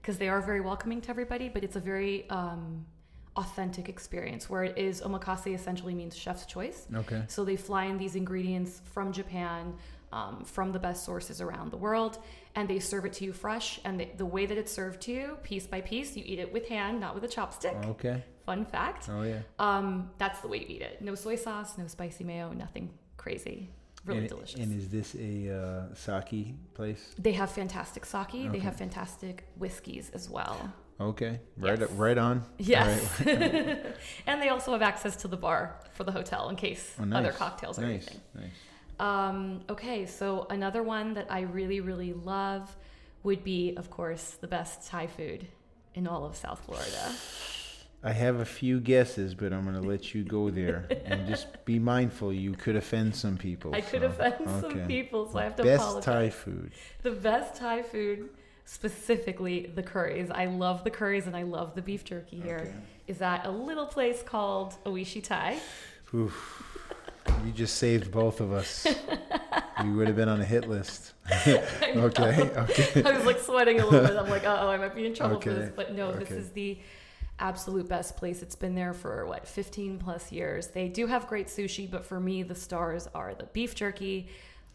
because 0.00 0.18
they 0.18 0.28
are 0.28 0.40
very 0.40 0.60
welcoming 0.60 1.00
to 1.02 1.10
everybody, 1.10 1.48
but 1.48 1.64
it's 1.64 1.76
a 1.76 1.80
very 1.80 2.28
um, 2.30 2.86
authentic 3.40 3.88
experience 3.88 4.48
where 4.50 4.64
it 4.64 4.76
is 4.76 5.00
omakase 5.00 5.52
essentially 5.54 5.94
means 5.94 6.14
chef's 6.16 6.46
choice. 6.46 6.86
Okay. 6.94 7.22
So 7.28 7.44
they 7.44 7.56
fly 7.56 7.84
in 7.84 7.96
these 7.98 8.14
ingredients 8.14 8.82
from 8.92 9.12
Japan, 9.12 9.74
um, 10.12 10.44
from 10.44 10.72
the 10.72 10.78
best 10.78 11.04
sources 11.04 11.40
around 11.40 11.70
the 11.70 11.76
world, 11.76 12.18
and 12.54 12.68
they 12.68 12.78
serve 12.78 13.04
it 13.06 13.12
to 13.14 13.24
you 13.24 13.32
fresh. 13.32 13.80
And 13.84 14.00
the, 14.00 14.08
the 14.16 14.26
way 14.26 14.46
that 14.46 14.58
it's 14.58 14.72
served 14.72 15.00
to 15.02 15.12
you, 15.12 15.38
piece 15.42 15.66
by 15.66 15.80
piece, 15.80 16.16
you 16.16 16.24
eat 16.26 16.38
it 16.38 16.52
with 16.52 16.68
hand, 16.68 17.00
not 17.00 17.14
with 17.14 17.24
a 17.24 17.28
chopstick. 17.28 17.78
Okay. 17.94 18.22
Fun 18.44 18.64
fact. 18.64 19.08
Oh 19.10 19.22
yeah. 19.22 19.40
Um, 19.58 20.10
that's 20.18 20.40
the 20.40 20.48
way 20.48 20.58
you 20.58 20.66
eat 20.68 20.82
it. 20.82 21.00
No 21.00 21.14
soy 21.14 21.36
sauce, 21.36 21.78
no 21.78 21.86
spicy 21.86 22.24
mayo, 22.24 22.52
nothing 22.52 22.90
crazy. 23.16 23.70
Really 24.04 24.20
and, 24.20 24.28
delicious. 24.28 24.60
And 24.60 24.70
is 24.80 24.88
this 24.88 25.14
a 25.14 25.54
uh, 25.60 25.94
sake 25.94 26.54
place? 26.74 27.14
They 27.18 27.32
have 27.32 27.50
fantastic 27.50 28.04
sake. 28.06 28.50
They 28.50 28.58
have 28.58 28.76
fantastic 28.76 29.46
whiskeys 29.58 30.10
as 30.14 30.30
well. 30.30 30.72
Okay. 31.00 31.40
Right. 31.56 31.78
Yes. 31.78 31.90
Right 31.90 32.18
on. 32.18 32.44
Yes. 32.58 33.20
Right. 33.24 33.96
and 34.26 34.42
they 34.42 34.48
also 34.50 34.72
have 34.72 34.82
access 34.82 35.16
to 35.16 35.28
the 35.28 35.36
bar 35.36 35.76
for 35.92 36.04
the 36.04 36.12
hotel 36.12 36.48
in 36.50 36.56
case 36.56 36.94
Oh, 37.00 37.16
other 37.16 37.32
cocktails 37.32 37.78
or 37.78 37.82
nice. 37.82 38.06
anything. 38.08 38.20
Nice. 38.34 38.50
Um, 38.98 39.62
okay, 39.70 40.04
so 40.04 40.46
another 40.50 40.82
one 40.82 41.14
that 41.14 41.26
I 41.30 41.40
really, 41.40 41.80
really 41.80 42.12
love 42.12 42.76
would 43.22 43.42
be, 43.42 43.74
of 43.76 43.90
course, 43.90 44.32
the 44.40 44.46
best 44.46 44.86
Thai 44.88 45.06
food 45.06 45.46
in 45.94 46.06
all 46.06 46.26
of 46.26 46.36
South 46.36 46.60
Florida? 46.66 47.12
I 48.02 48.12
have 48.12 48.40
a 48.40 48.44
few 48.44 48.80
guesses, 48.80 49.34
but 49.34 49.52
I'm 49.52 49.64
going 49.64 49.80
to 49.80 49.86
let 49.86 50.14
you 50.14 50.22
go 50.22 50.50
there 50.50 50.86
and 51.04 51.26
just 51.26 51.46
be 51.64 51.78
mindful. 51.78 52.32
You 52.32 52.52
could 52.52 52.76
offend 52.76 53.14
some 53.14 53.36
people. 53.36 53.74
I 53.74 53.80
could 53.82 54.00
so, 54.00 54.06
offend 54.06 54.36
some 54.38 54.64
okay. 54.64 54.86
people, 54.86 55.30
so 55.30 55.38
I 55.38 55.44
have 55.44 55.56
to 55.56 55.62
Best 55.64 55.82
apologize. 55.82 56.04
Thai 56.04 56.30
food. 56.30 56.72
The 57.02 57.10
best 57.10 57.56
Thai 57.56 57.82
food, 57.82 58.30
specifically 58.64 59.70
the 59.74 59.82
curries. 59.82 60.30
I 60.30 60.46
love 60.46 60.84
the 60.84 60.90
curries 60.90 61.26
and 61.26 61.36
I 61.36 61.42
love 61.42 61.74
the 61.74 61.82
beef 61.82 62.04
jerky 62.04 62.40
here. 62.40 62.72
Is 63.06 63.16
Okay. 63.16 63.24
at 63.24 63.46
a 63.46 63.50
little 63.50 63.86
place 63.86 64.22
called 64.22 64.74
Oishi 64.84 65.22
Thai. 65.22 65.58
Oof. 66.14 66.62
You 67.44 67.52
just 67.52 67.76
saved 67.76 68.10
both 68.10 68.40
of 68.40 68.52
us. 68.52 68.86
we 69.84 69.90
would 69.92 70.06
have 70.06 70.16
been 70.16 70.28
on 70.28 70.40
a 70.40 70.44
hit 70.44 70.68
list. 70.68 71.12
okay, 71.46 72.50
okay. 72.56 73.02
I 73.04 73.16
was 73.16 73.24
like 73.24 73.40
sweating 73.40 73.80
a 73.80 73.86
little 73.86 74.06
bit. 74.06 74.16
I'm 74.16 74.28
like, 74.28 74.44
oh, 74.44 74.68
I 74.68 74.76
might 74.76 74.94
be 74.94 75.06
in 75.06 75.14
trouble 75.14 75.40
for 75.40 75.52
this. 75.52 75.72
But 75.74 75.94
no, 75.94 76.12
this 76.12 76.30
is 76.30 76.50
the 76.50 76.78
absolute 77.38 77.88
best 77.88 78.16
place. 78.16 78.42
It's 78.42 78.56
been 78.56 78.74
there 78.74 78.92
for 78.92 79.26
what, 79.26 79.46
15 79.46 79.98
plus 79.98 80.30
years. 80.30 80.68
They 80.68 80.88
do 80.88 81.06
have 81.06 81.26
great 81.26 81.46
sushi, 81.48 81.90
but 81.90 82.04
for 82.04 82.20
me, 82.20 82.42
the 82.42 82.54
stars 82.54 83.08
are 83.14 83.34
the 83.34 83.44
beef 83.44 83.74
jerky, 83.74 84.28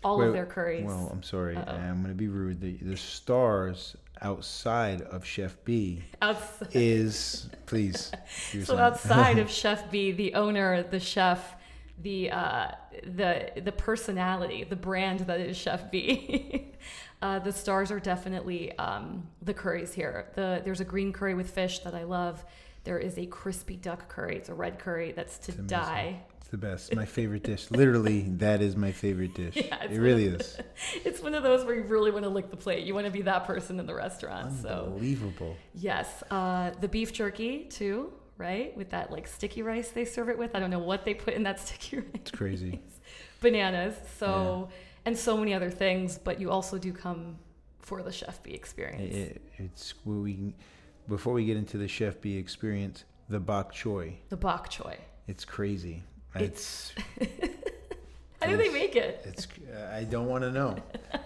all 0.05 0.19
Wait, 0.19 0.27
of 0.27 0.33
their 0.33 0.45
curries. 0.45 0.85
Well, 0.85 1.09
I'm 1.11 1.23
sorry. 1.23 1.55
Uh-oh. 1.55 1.71
I'm 1.71 2.03
going 2.03 2.13
to 2.13 2.17
be 2.17 2.27
rude. 2.27 2.61
The, 2.61 2.77
the 2.79 2.95
stars 2.95 3.97
outside 4.21 5.01
of 5.01 5.25
Chef 5.25 5.57
Bee 5.65 6.03
Outside, 6.21 6.69
is, 6.73 7.49
please. 7.65 8.11
so 8.63 8.77
outside 8.77 9.39
of 9.39 9.49
Chef 9.61 9.89
Bee, 9.89 10.11
the 10.11 10.35
owner, 10.35 10.83
the 10.83 10.99
chef, 10.99 11.55
the 12.03 12.29
uh, 12.29 12.67
the 13.15 13.51
the 13.63 13.71
personality, 13.71 14.63
the 14.63 14.75
brand 14.75 15.21
that 15.21 15.39
is 15.39 15.57
Chef 15.57 15.89
Bee. 15.89 16.71
uh, 17.23 17.39
the 17.39 17.51
stars 17.51 17.89
are 17.89 17.99
definitely 17.99 18.77
um, 18.77 19.27
the 19.41 19.55
curries 19.55 19.91
here. 19.91 20.27
The 20.35 20.61
there's 20.63 20.81
a 20.81 20.85
green 20.85 21.13
curry 21.13 21.33
with 21.33 21.49
fish 21.49 21.79
that 21.79 21.95
I 21.95 22.03
love. 22.03 22.45
There 22.83 22.99
is 22.99 23.17
a 23.17 23.25
crispy 23.25 23.77
duck 23.77 24.07
curry. 24.07 24.35
It's 24.35 24.49
a 24.49 24.53
red 24.53 24.77
curry 24.77 25.13
that's 25.13 25.39
to 25.39 25.51
die. 25.53 26.21
The 26.55 26.67
best. 26.67 26.95
My 26.95 27.03
favorite 27.03 27.43
dish. 27.43 27.69
Literally, 27.69 28.21
that 28.37 28.61
is 28.61 28.77
my 28.77 28.93
favorite 28.93 29.33
dish. 29.33 29.57
Yeah, 29.67 29.83
it 29.83 29.99
really 29.99 30.27
is. 30.27 30.57
It's 31.03 31.21
one 31.21 31.35
of 31.35 31.43
those 31.43 31.65
where 31.65 31.75
you 31.75 31.81
really 31.81 32.11
want 32.11 32.23
to 32.23 32.29
lick 32.29 32.49
the 32.49 32.55
plate. 32.55 32.85
You 32.85 32.93
want 32.93 33.05
to 33.07 33.11
be 33.11 33.23
that 33.23 33.43
person 33.43 33.77
in 33.77 33.85
the 33.85 33.93
restaurant. 33.93 34.53
So 34.61 34.85
Unbelievable. 34.85 35.57
yes, 35.73 36.23
uh, 36.31 36.71
the 36.79 36.87
beef 36.87 37.11
jerky 37.11 37.65
too, 37.65 38.13
right? 38.37 38.75
With 38.77 38.89
that 38.91 39.11
like 39.11 39.27
sticky 39.27 39.63
rice 39.63 39.89
they 39.89 40.05
serve 40.05 40.29
it 40.29 40.37
with. 40.37 40.55
I 40.55 40.61
don't 40.61 40.69
know 40.69 40.79
what 40.79 41.03
they 41.03 41.13
put 41.13 41.33
in 41.33 41.43
that 41.43 41.59
sticky 41.65 41.97
rice. 41.97 42.05
It's 42.13 42.31
crazy. 42.31 42.79
Bananas. 43.41 43.95
So 44.17 44.69
and 45.05 45.17
so 45.17 45.35
many 45.35 45.53
other 45.53 45.69
things. 45.69 46.17
But 46.17 46.39
you 46.39 46.51
also 46.51 46.77
do 46.77 46.93
come 46.93 47.37
for 47.81 48.01
the 48.01 48.13
Chef 48.13 48.41
Bee 48.43 48.53
experience. 48.53 49.13
It, 49.13 49.41
it's 49.57 49.93
we 50.05 50.55
before 51.09 51.33
we 51.33 51.43
get 51.43 51.57
into 51.57 51.77
the 51.77 51.89
Chef 51.89 52.21
Bee 52.21 52.37
experience, 52.37 53.03
the 53.27 53.41
bok 53.41 53.73
choy. 53.73 54.19
the 54.29 54.37
bok 54.37 54.69
choy. 54.69 54.95
It's 55.27 55.43
crazy. 55.43 56.03
It's 56.43 56.93
How 58.41 58.47
do 58.51 58.57
they 58.57 58.69
make 58.69 58.95
it? 58.95 59.21
it's. 59.25 59.47
Uh, 59.73 59.91
I 59.93 60.03
don't 60.03 60.27
want 60.27 60.43
to 60.43 60.51
know. 60.51 60.77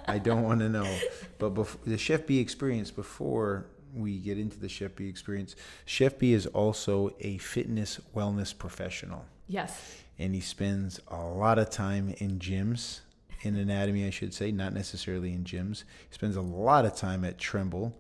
I 0.08 0.20
don't 0.20 0.44
want 0.44 0.60
to 0.62 0.70
know. 0.70 0.98
But 1.38 1.50
before, 1.50 1.82
the 1.86 1.98
Chef 1.98 2.26
Bee 2.26 2.40
experience, 2.40 2.92
before 2.92 3.66
we 3.94 4.18
get 4.20 4.38
into 4.38 4.58
the 4.60 4.70
Chef 4.70 4.96
Bee 4.96 5.10
experience, 5.10 5.56
Chef 5.86 6.18
Bee 6.18 6.34
is 6.34 6.46
also 6.48 7.12
a 7.20 7.38
fitness 7.40 8.00
wellness 8.16 8.58
professional. 8.58 9.26
Yes. 9.48 9.96
and 10.20 10.36
he 10.36 10.42
spends 10.42 11.00
a 11.08 11.18
lot 11.18 11.58
of 11.58 11.72
time 11.72 12.14
in 12.20 12.38
gyms, 12.38 13.00
in 13.42 13.56
anatomy, 13.56 14.06
I 14.06 14.12
should 14.12 14.32
say, 14.34 14.52
not 14.52 14.74
necessarily 14.74 15.34
in 15.34 15.44
gyms. 15.44 15.84
He 16.08 16.14
spends 16.14 16.36
a 16.36 16.42
lot 16.42 16.86
of 16.86 16.96
time 16.96 17.26
at 17.26 17.40
Tremble. 17.40 17.96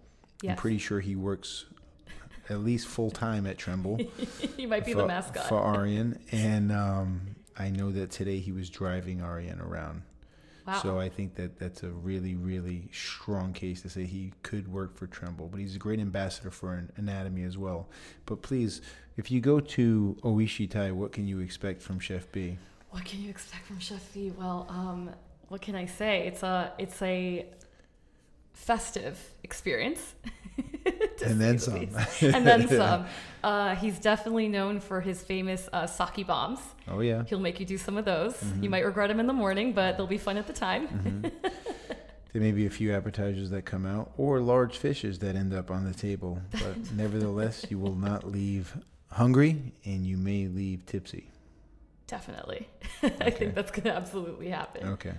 I'm 0.47 0.55
pretty 0.55 0.77
sure 0.77 0.99
he 0.99 1.15
works 1.15 1.65
at 2.49 2.59
least 2.59 2.87
full 2.87 3.11
time 3.11 3.45
at 3.45 3.57
Tremble 3.57 3.99
he 4.57 4.65
might 4.65 4.85
be 4.85 4.93
for, 4.93 5.01
the 5.01 5.07
mascot. 5.07 5.47
for 5.47 5.63
Arian. 5.75 6.19
And 6.31 6.71
um, 6.71 7.35
I 7.57 7.69
know 7.69 7.91
that 7.91 8.11
today 8.11 8.39
he 8.39 8.51
was 8.51 8.69
driving 8.69 9.21
Arian 9.21 9.59
around. 9.61 10.01
wow. 10.65 10.81
So 10.81 10.99
I 10.99 11.09
think 11.09 11.35
that 11.35 11.59
that's 11.59 11.83
a 11.83 11.89
really, 11.89 12.35
really 12.35 12.89
strong 12.91 13.53
case 13.53 13.81
to 13.83 13.89
say 13.89 14.05
he 14.05 14.33
could 14.43 14.71
work 14.71 14.97
for 14.97 15.07
Tremble. 15.07 15.47
But 15.47 15.59
he's 15.59 15.75
a 15.75 15.79
great 15.79 15.99
ambassador 15.99 16.51
for 16.51 16.73
an 16.73 16.91
anatomy 16.95 17.43
as 17.43 17.57
well. 17.57 17.89
But 18.25 18.41
please, 18.41 18.81
if 19.17 19.29
you 19.29 19.41
go 19.41 19.59
to 19.59 20.17
Oishi 20.23 20.69
Thai, 20.69 20.91
what 20.91 21.11
can 21.11 21.27
you 21.27 21.39
expect 21.39 21.81
from 21.81 21.99
Chef 21.99 22.31
Bee? 22.31 22.57
What 22.91 23.05
can 23.05 23.21
you 23.21 23.29
expect 23.29 23.65
from 23.67 23.79
Chef 23.79 24.13
Bee? 24.13 24.31
Well, 24.37 24.65
um, 24.69 25.11
what 25.49 25.61
can 25.61 25.75
I 25.75 25.85
say? 25.85 26.25
It's 26.25 26.41
a 26.41 26.71
it's 26.77 27.01
a 27.01 27.45
festive 28.53 29.19
experience. 29.43 30.15
And 31.25 31.39
then 31.39 31.59
some. 31.59 31.75
and 32.21 32.47
then 32.47 32.67
some. 32.81 33.05
Uh, 33.43 33.75
he's 33.75 33.99
definitely 33.99 34.47
known 34.47 34.79
for 34.79 35.01
his 35.01 35.21
famous 35.21 35.67
uh, 35.73 35.85
sake 35.85 36.25
bombs. 36.25 36.59
Oh 36.87 37.01
yeah. 37.01 37.23
He'll 37.25 37.41
make 37.41 37.59
you 37.59 37.65
do 37.65 37.77
some 37.77 37.97
of 37.97 38.05
those. 38.05 38.35
Mm-hmm. 38.35 38.63
You 38.63 38.69
might 38.69 38.85
regret 38.85 39.09
them 39.09 39.19
in 39.19 39.27
the 39.27 39.33
morning, 39.33 39.73
but 39.73 39.97
they'll 39.97 40.07
be 40.07 40.17
fun 40.17 40.37
at 40.37 40.47
the 40.47 40.53
time. 40.53 41.29
There 42.31 42.41
may 42.41 42.51
be 42.51 42.67
a 42.67 42.69
few 42.69 42.93
appetizers 42.93 43.49
that 43.49 43.65
come 43.65 43.85
out, 43.85 44.11
or 44.15 44.39
large 44.39 44.77
fishes 44.77 45.19
that 45.19 45.35
end 45.35 45.53
up 45.53 45.71
on 45.71 45.83
the 45.83 45.93
table. 45.93 46.39
But 46.51 46.91
nevertheless, 46.93 47.65
you 47.69 47.79
will 47.79 47.95
not 47.95 48.31
leave 48.31 48.77
hungry, 49.11 49.73
and 49.83 50.05
you 50.05 50.15
may 50.15 50.47
leave 50.47 50.85
tipsy. 50.85 51.27
Definitely. 52.05 52.69
I 53.03 53.31
think 53.31 53.55
that's 53.55 53.71
going 53.71 53.83
to 53.83 53.93
absolutely 53.93 54.49
happen. 54.49 54.87
Okay. 54.89 55.13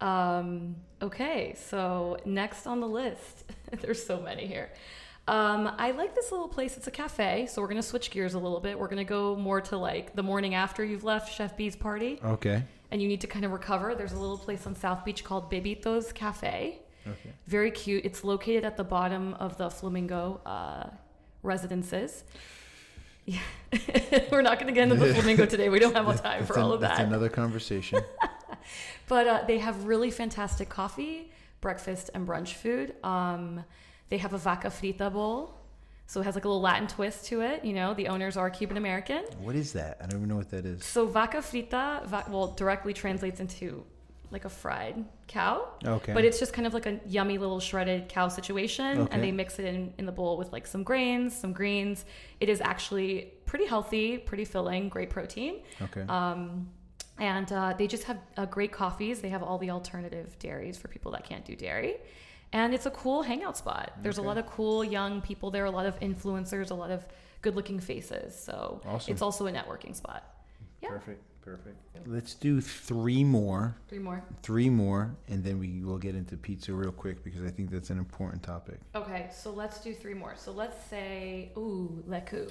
Um, 0.00 0.76
okay, 1.02 1.54
so 1.68 2.18
next 2.24 2.66
on 2.66 2.80
the 2.80 2.88
list, 2.88 3.44
there's 3.80 4.04
so 4.04 4.20
many 4.20 4.46
here. 4.46 4.70
Um, 5.28 5.72
I 5.78 5.90
like 5.90 6.14
this 6.14 6.30
little 6.30 6.48
place. 6.48 6.76
It's 6.76 6.86
a 6.86 6.90
cafe, 6.92 7.46
so 7.50 7.60
we're 7.60 7.68
gonna 7.68 7.82
switch 7.82 8.10
gears 8.10 8.34
a 8.34 8.38
little 8.38 8.60
bit. 8.60 8.78
We're 8.78 8.88
gonna 8.88 9.04
go 9.04 9.34
more 9.36 9.60
to 9.62 9.76
like 9.76 10.14
the 10.14 10.22
morning 10.22 10.54
after 10.54 10.84
you've 10.84 11.02
left 11.04 11.34
Chef 11.34 11.56
Bee's 11.56 11.74
party, 11.74 12.20
Okay. 12.24 12.62
and 12.92 13.02
you 13.02 13.08
need 13.08 13.20
to 13.22 13.26
kind 13.26 13.44
of 13.44 13.50
recover. 13.50 13.94
There's 13.96 14.12
a 14.12 14.18
little 14.20 14.38
place 14.38 14.66
on 14.68 14.76
South 14.76 15.04
Beach 15.04 15.24
called 15.24 15.50
Bebitos 15.50 16.14
Cafe. 16.14 16.78
Okay. 17.08 17.30
Very 17.48 17.70
cute. 17.72 18.04
It's 18.04 18.22
located 18.22 18.64
at 18.64 18.76
the 18.76 18.84
bottom 18.84 19.34
of 19.34 19.56
the 19.58 19.68
Flamingo 19.70 20.40
uh, 20.46 20.90
residences. 21.42 22.22
Yeah. 23.24 23.40
we're 24.30 24.42
not 24.42 24.60
gonna 24.60 24.70
get 24.72 24.84
into 24.84 24.94
the 24.94 25.12
Flamingo 25.14 25.46
today. 25.46 25.68
We 25.68 25.80
don't 25.80 25.94
have 25.94 26.06
time 26.22 26.40
That's 26.40 26.46
for 26.46 26.58
all 26.60 26.68
an- 26.68 26.74
of 26.74 26.80
That's 26.82 26.98
that. 26.98 27.06
another 27.08 27.28
conversation. 27.28 28.00
But 29.08 29.26
uh, 29.26 29.44
they 29.46 29.58
have 29.58 29.84
really 29.84 30.10
fantastic 30.10 30.68
coffee, 30.68 31.30
breakfast, 31.60 32.10
and 32.14 32.26
brunch 32.26 32.54
food. 32.54 32.94
Um, 33.04 33.64
they 34.08 34.18
have 34.18 34.32
a 34.32 34.38
vaca 34.38 34.68
frita 34.68 35.12
bowl. 35.12 35.54
So 36.08 36.20
it 36.20 36.24
has 36.24 36.36
like 36.36 36.44
a 36.44 36.48
little 36.48 36.62
Latin 36.62 36.86
twist 36.86 37.26
to 37.26 37.40
it. 37.40 37.64
You 37.64 37.72
know, 37.72 37.92
the 37.92 38.06
owners 38.06 38.36
are 38.36 38.48
Cuban 38.48 38.76
American. 38.76 39.24
what 39.40 39.56
is 39.56 39.72
that? 39.72 39.98
I 40.00 40.06
don't 40.06 40.20
even 40.20 40.28
know 40.28 40.36
what 40.36 40.50
that 40.50 40.64
is. 40.64 40.84
So 40.84 41.04
vaca 41.06 41.38
frita, 41.38 42.06
va- 42.06 42.26
well, 42.30 42.48
directly 42.48 42.92
translates 42.92 43.40
into 43.40 43.84
like 44.30 44.44
a 44.44 44.48
fried 44.48 45.04
cow. 45.26 45.68
Okay. 45.84 46.12
But 46.12 46.24
it's 46.24 46.38
just 46.38 46.52
kind 46.52 46.66
of 46.66 46.74
like 46.74 46.86
a 46.86 47.00
yummy 47.06 47.38
little 47.38 47.58
shredded 47.60 48.08
cow 48.08 48.28
situation. 48.28 48.98
Okay. 48.98 49.08
And 49.14 49.22
they 49.22 49.32
mix 49.32 49.58
it 49.58 49.64
in, 49.64 49.92
in 49.98 50.06
the 50.06 50.12
bowl 50.12 50.36
with 50.36 50.52
like 50.52 50.66
some 50.66 50.84
grains, 50.84 51.36
some 51.36 51.52
greens. 51.52 52.04
It 52.40 52.48
is 52.48 52.60
actually 52.60 53.32
pretty 53.44 53.66
healthy, 53.66 54.18
pretty 54.18 54.44
filling, 54.44 54.88
great 54.88 55.10
protein. 55.10 55.62
okay. 55.82 56.02
Um, 56.08 56.68
and 57.18 57.50
uh, 57.52 57.74
they 57.78 57.86
just 57.86 58.04
have 58.04 58.18
uh, 58.36 58.46
great 58.46 58.72
coffees. 58.72 59.20
They 59.20 59.28
have 59.30 59.42
all 59.42 59.58
the 59.58 59.70
alternative 59.70 60.38
dairies 60.38 60.76
for 60.76 60.88
people 60.88 61.12
that 61.12 61.24
can't 61.24 61.44
do 61.44 61.56
dairy. 61.56 61.96
And 62.52 62.72
it's 62.74 62.86
a 62.86 62.90
cool 62.90 63.22
hangout 63.22 63.56
spot. 63.56 63.92
There's 64.02 64.18
Okay. 64.18 64.24
a 64.24 64.28
lot 64.28 64.38
of 64.38 64.46
cool 64.46 64.84
young 64.84 65.20
people 65.20 65.50
there, 65.50 65.64
a 65.64 65.70
lot 65.70 65.86
of 65.86 65.98
influencers, 66.00 66.70
a 66.70 66.74
lot 66.74 66.90
of 66.90 67.04
good 67.42 67.56
looking 67.56 67.80
faces. 67.80 68.38
So 68.38 68.80
Awesome. 68.86 69.12
it's 69.12 69.22
also 69.22 69.46
a 69.46 69.52
networking 69.52 69.94
spot. 69.96 70.22
yeah. 70.82 70.90
Perfect. 70.90 71.22
Perfect. 71.42 71.76
Let's 72.06 72.34
do 72.34 72.60
three 72.60 73.22
more. 73.22 73.76
Three 73.88 74.00
more. 74.00 74.20
Three 74.42 74.68
more, 74.68 75.14
and 75.28 75.44
then 75.44 75.60
we 75.60 75.84
will 75.84 75.96
get 75.98 76.16
into 76.16 76.36
pizza 76.36 76.72
real 76.72 76.90
quick 76.90 77.22
because 77.22 77.40
I 77.44 77.50
think 77.50 77.70
that's 77.70 77.90
an 77.90 77.98
important 77.98 78.42
topic. 78.42 78.80
Okay, 78.96 79.30
so 79.32 79.52
let's 79.52 79.80
do 79.80 79.94
three 79.94 80.14
more. 80.14 80.34
So 80.36 80.50
let's 80.50 80.76
say, 80.90 81.52
ooh, 81.56 82.02
Leku. 82.08 82.50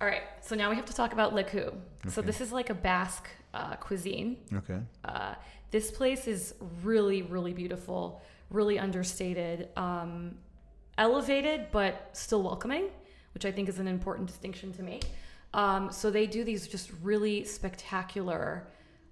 All 0.00 0.08
right, 0.08 0.22
so 0.42 0.54
now 0.54 0.68
we 0.70 0.76
have 0.76 0.84
to 0.86 0.92
talk 0.92 1.12
about 1.12 1.34
Leku. 1.34 1.72
So 2.08 2.20
this 2.20 2.40
is 2.40 2.52
like 2.52 2.68
a 2.68 2.74
Basque 2.74 3.28
uh, 3.54 3.76
cuisine. 3.76 4.36
Okay. 4.52 4.78
Uh, 5.04 5.34
this 5.70 5.90
place 5.90 6.26
is 6.26 6.54
really, 6.82 7.22
really 7.22 7.52
beautiful, 7.52 8.20
really 8.50 8.78
understated, 8.78 9.68
um, 9.76 10.34
elevated, 10.98 11.68
but 11.72 12.10
still 12.12 12.42
welcoming, 12.42 12.90
which 13.32 13.44
I 13.44 13.52
think 13.52 13.68
is 13.68 13.78
an 13.78 13.88
important 13.88 14.26
distinction 14.26 14.72
to 14.74 14.82
make. 14.82 15.04
Um, 15.54 15.90
so 15.92 16.10
they 16.10 16.26
do 16.26 16.44
these 16.44 16.66
just 16.66 16.90
really 17.02 17.44
spectacular, 17.44 18.66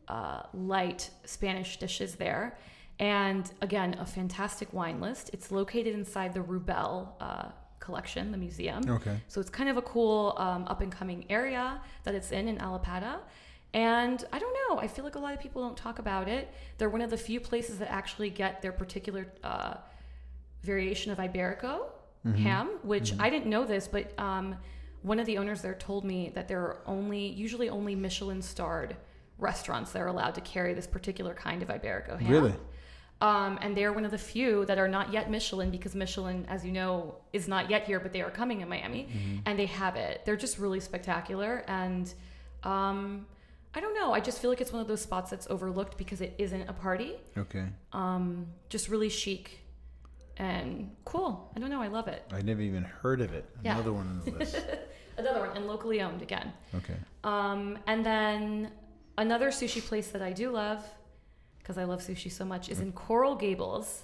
uh, 0.08 0.42
light 0.52 1.10
Spanish 1.24 1.78
dishes 1.78 2.16
there. 2.16 2.58
And 2.98 3.50
again, 3.62 3.96
a 3.98 4.04
fantastic 4.04 4.72
wine 4.72 5.00
list. 5.00 5.30
It's 5.32 5.50
located 5.50 5.94
inside 5.94 6.34
the 6.34 6.40
Rubell 6.40 7.08
uh, 7.20 7.46
collection, 7.82 8.32
the 8.32 8.38
museum. 8.38 8.82
Okay. 8.88 9.16
So 9.28 9.40
it's 9.42 9.50
kind 9.50 9.68
of 9.68 9.76
a 9.76 9.82
cool 9.82 10.34
um, 10.38 10.64
up 10.68 10.80
and 10.80 10.90
coming 10.90 11.26
area 11.28 11.80
that 12.04 12.14
it's 12.14 12.32
in 12.32 12.48
in 12.48 12.56
Allapattah. 12.58 13.18
And 13.74 14.24
I 14.32 14.38
don't 14.38 14.56
know, 14.68 14.78
I 14.78 14.86
feel 14.86 15.04
like 15.04 15.16
a 15.16 15.18
lot 15.18 15.34
of 15.34 15.40
people 15.40 15.62
don't 15.62 15.76
talk 15.76 15.98
about 15.98 16.28
it. 16.28 16.52
They're 16.78 16.90
one 16.90 17.00
of 17.00 17.10
the 17.10 17.16
few 17.16 17.40
places 17.40 17.78
that 17.78 17.90
actually 17.90 18.30
get 18.30 18.60
their 18.62 18.72
particular 18.72 19.26
uh, 19.42 19.74
variation 20.62 21.10
of 21.10 21.18
Iberico 21.18 21.86
ham, 22.36 22.68
which 22.82 23.14
I 23.18 23.30
didn't 23.30 23.50
know 23.50 23.64
this, 23.64 23.88
but 23.88 24.12
um, 24.18 24.56
one 25.02 25.18
of 25.18 25.26
the 25.26 25.38
owners 25.38 25.60
there 25.62 25.74
told 25.74 26.04
me 26.04 26.30
that 26.34 26.46
there 26.48 26.60
are 26.60 26.78
only, 26.86 27.26
usually 27.26 27.68
only 27.68 27.94
Michelin 27.96 28.42
starred 28.42 28.96
restaurants 29.38 29.90
that 29.92 30.00
are 30.00 30.06
allowed 30.06 30.34
to 30.36 30.40
carry 30.42 30.72
this 30.74 30.86
particular 30.86 31.34
kind 31.34 31.62
of 31.62 31.68
Iberico 31.68 32.20
ham. 32.20 32.30
Really? 32.30 32.54
Um, 33.22 33.56
and 33.62 33.76
they're 33.76 33.92
one 33.92 34.04
of 34.04 34.10
the 34.10 34.18
few 34.18 34.66
that 34.66 34.78
are 34.78 34.88
not 34.88 35.12
yet 35.12 35.30
Michelin 35.30 35.70
because 35.70 35.94
Michelin, 35.94 36.44
as 36.48 36.64
you 36.64 36.72
know, 36.72 37.14
is 37.32 37.46
not 37.46 37.70
yet 37.70 37.84
here, 37.84 38.00
but 38.00 38.12
they 38.12 38.20
are 38.20 38.32
coming 38.32 38.62
in 38.62 38.68
Miami 38.68 39.08
and 39.46 39.56
they 39.56 39.66
have 39.66 39.94
it. 39.94 40.22
They're 40.24 40.36
just 40.36 40.58
really 40.58 40.80
spectacular. 40.80 41.64
And 41.68 42.12
um, 42.64 43.26
I 43.76 43.80
don't 43.80 43.94
know. 43.94 44.12
I 44.12 44.18
just 44.18 44.40
feel 44.40 44.50
like 44.50 44.60
it's 44.60 44.72
one 44.72 44.82
of 44.82 44.88
those 44.88 45.00
spots 45.00 45.30
that's 45.30 45.46
overlooked 45.48 45.96
because 45.96 46.20
it 46.20 46.34
isn't 46.38 46.68
a 46.68 46.72
party. 46.72 47.14
Okay. 47.38 47.66
Um, 47.92 48.48
just 48.68 48.88
really 48.88 49.08
chic 49.08 49.60
and 50.36 50.90
cool. 51.04 51.52
I 51.54 51.60
don't 51.60 51.70
know. 51.70 51.80
I 51.80 51.86
love 51.86 52.08
it. 52.08 52.24
I 52.32 52.42
never 52.42 52.60
even 52.60 52.82
heard 52.82 53.20
of 53.20 53.32
it. 53.32 53.48
Yeah. 53.64 53.74
Another 53.74 53.92
one 53.92 54.08
on 54.08 54.22
the 54.24 54.38
list. 54.38 54.58
Another 55.16 55.40
one 55.46 55.56
and 55.56 55.68
locally 55.68 56.02
owned 56.02 56.22
again. 56.22 56.52
Okay. 56.74 56.96
Um, 57.22 57.78
and 57.86 58.04
then 58.04 58.72
another 59.16 59.50
sushi 59.50 59.80
place 59.80 60.08
that 60.08 60.22
I 60.22 60.32
do 60.32 60.50
love, 60.50 60.84
because 61.62 61.78
I 61.78 61.84
love 61.84 62.00
sushi 62.00 62.30
so 62.30 62.44
much, 62.44 62.68
is 62.68 62.80
in 62.80 62.92
Coral 62.92 63.34
Gables. 63.34 64.02